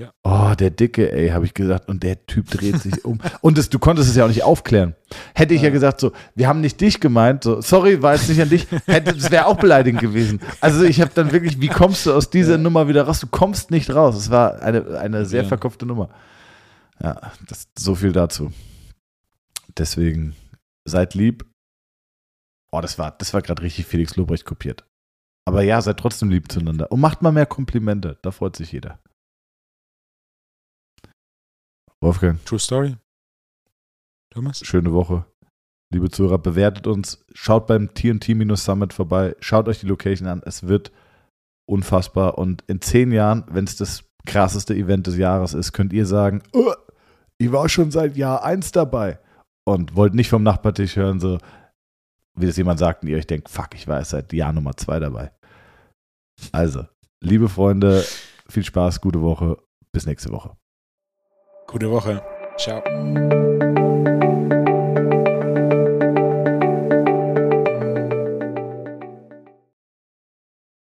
Ja. 0.00 0.12
Oh, 0.24 0.54
der 0.54 0.70
Dicke, 0.70 1.12
ey, 1.12 1.28
habe 1.28 1.44
ich 1.44 1.52
gesagt. 1.52 1.88
Und 1.90 2.02
der 2.02 2.24
Typ 2.24 2.50
dreht 2.50 2.78
sich 2.80 3.04
um. 3.04 3.20
Und 3.42 3.58
das, 3.58 3.68
du 3.68 3.78
konntest 3.78 4.08
es 4.08 4.16
ja 4.16 4.24
auch 4.24 4.28
nicht 4.28 4.42
aufklären. 4.42 4.94
Hätte 5.34 5.52
ich 5.52 5.60
ja. 5.60 5.68
ja 5.68 5.74
gesagt, 5.74 6.00
so, 6.00 6.12
wir 6.34 6.48
haben 6.48 6.62
nicht 6.62 6.80
dich 6.80 7.00
gemeint, 7.00 7.44
so, 7.44 7.60
sorry, 7.60 8.00
war 8.00 8.14
jetzt 8.14 8.28
nicht 8.30 8.40
an 8.40 8.48
dich. 8.48 8.66
Hätte, 8.86 9.12
das 9.12 9.30
wäre 9.30 9.44
auch 9.44 9.58
beleidigend 9.58 10.00
gewesen. 10.00 10.40
Also 10.62 10.84
ich 10.84 11.02
habe 11.02 11.10
dann 11.14 11.32
wirklich, 11.32 11.60
wie 11.60 11.68
kommst 11.68 12.06
du 12.06 12.14
aus 12.14 12.30
dieser 12.30 12.52
ja. 12.52 12.58
Nummer 12.58 12.88
wieder 12.88 13.02
raus? 13.02 13.20
Du 13.20 13.26
kommst 13.26 13.70
nicht 13.70 13.94
raus. 13.94 14.16
Es 14.16 14.30
war 14.30 14.62
eine, 14.62 14.98
eine 14.98 15.26
sehr 15.26 15.44
verkopfte 15.44 15.84
Nummer. 15.84 16.08
Ja, 17.02 17.20
das, 17.46 17.68
so 17.78 17.94
viel 17.94 18.12
dazu. 18.12 18.52
Deswegen, 19.76 20.34
seid 20.86 21.14
lieb. 21.14 21.44
Oh, 22.72 22.80
das 22.80 22.98
war, 22.98 23.12
das 23.12 23.34
war 23.34 23.42
gerade 23.42 23.62
richtig 23.62 23.86
Felix 23.86 24.16
Lobrecht 24.16 24.44
kopiert. 24.44 24.86
Aber 25.46 25.62
ja, 25.62 25.80
seid 25.80 25.98
trotzdem 25.98 26.30
lieb 26.30 26.50
zueinander. 26.50 26.92
Und 26.92 27.00
macht 27.00 27.22
mal 27.22 27.32
mehr 27.32 27.46
Komplimente. 27.46 28.18
Da 28.22 28.30
freut 28.30 28.56
sich 28.56 28.72
jeder. 28.72 29.00
Wolfgang. 32.00 32.44
True 32.44 32.58
Story. 32.58 32.96
Thomas. 34.32 34.60
Schöne 34.64 34.92
Woche. 34.92 35.26
Liebe 35.92 36.08
Zuhörer, 36.08 36.38
bewertet 36.38 36.86
uns. 36.86 37.24
Schaut 37.32 37.66
beim 37.66 37.92
TNT-Summit 37.94 38.92
vorbei. 38.92 39.34
Schaut 39.40 39.66
euch 39.66 39.80
die 39.80 39.86
Location 39.86 40.28
an. 40.28 40.42
Es 40.44 40.68
wird 40.68 40.92
unfassbar. 41.68 42.38
Und 42.38 42.62
in 42.68 42.80
zehn 42.80 43.10
Jahren, 43.10 43.44
wenn 43.50 43.64
es 43.64 43.76
das 43.76 44.04
krasseste 44.26 44.74
Event 44.74 45.08
des 45.08 45.16
Jahres 45.16 45.54
ist, 45.54 45.72
könnt 45.72 45.92
ihr 45.92 46.06
sagen, 46.06 46.42
oh, 46.52 46.72
ich 47.38 47.50
war 47.50 47.68
schon 47.68 47.90
seit 47.90 48.16
Jahr 48.16 48.44
eins 48.44 48.70
dabei. 48.70 49.18
Und 49.64 49.96
wollt 49.96 50.14
nicht 50.14 50.30
vom 50.30 50.42
Nachbartisch 50.42 50.96
hören, 50.96 51.20
so, 51.20 51.38
wie 52.36 52.46
das 52.46 52.56
jemand 52.56 52.78
sagt 52.78 53.02
und 53.02 53.08
ihr 53.08 53.16
euch 53.16 53.26
denkt, 53.26 53.48
fuck, 53.48 53.74
ich 53.74 53.88
war 53.88 53.98
erst 53.98 54.10
seit 54.10 54.32
Jahr 54.32 54.52
Nummer 54.52 54.76
zwei 54.76 54.98
dabei. 54.98 55.32
Also, 56.52 56.84
liebe 57.20 57.48
Freunde, 57.48 58.04
viel 58.48 58.64
Spaß, 58.64 59.00
gute 59.00 59.20
Woche. 59.20 59.56
Bis 59.92 60.06
nächste 60.06 60.30
Woche. 60.30 60.56
Gute 61.66 61.90
Woche. 61.90 62.22
Ciao. 62.56 62.82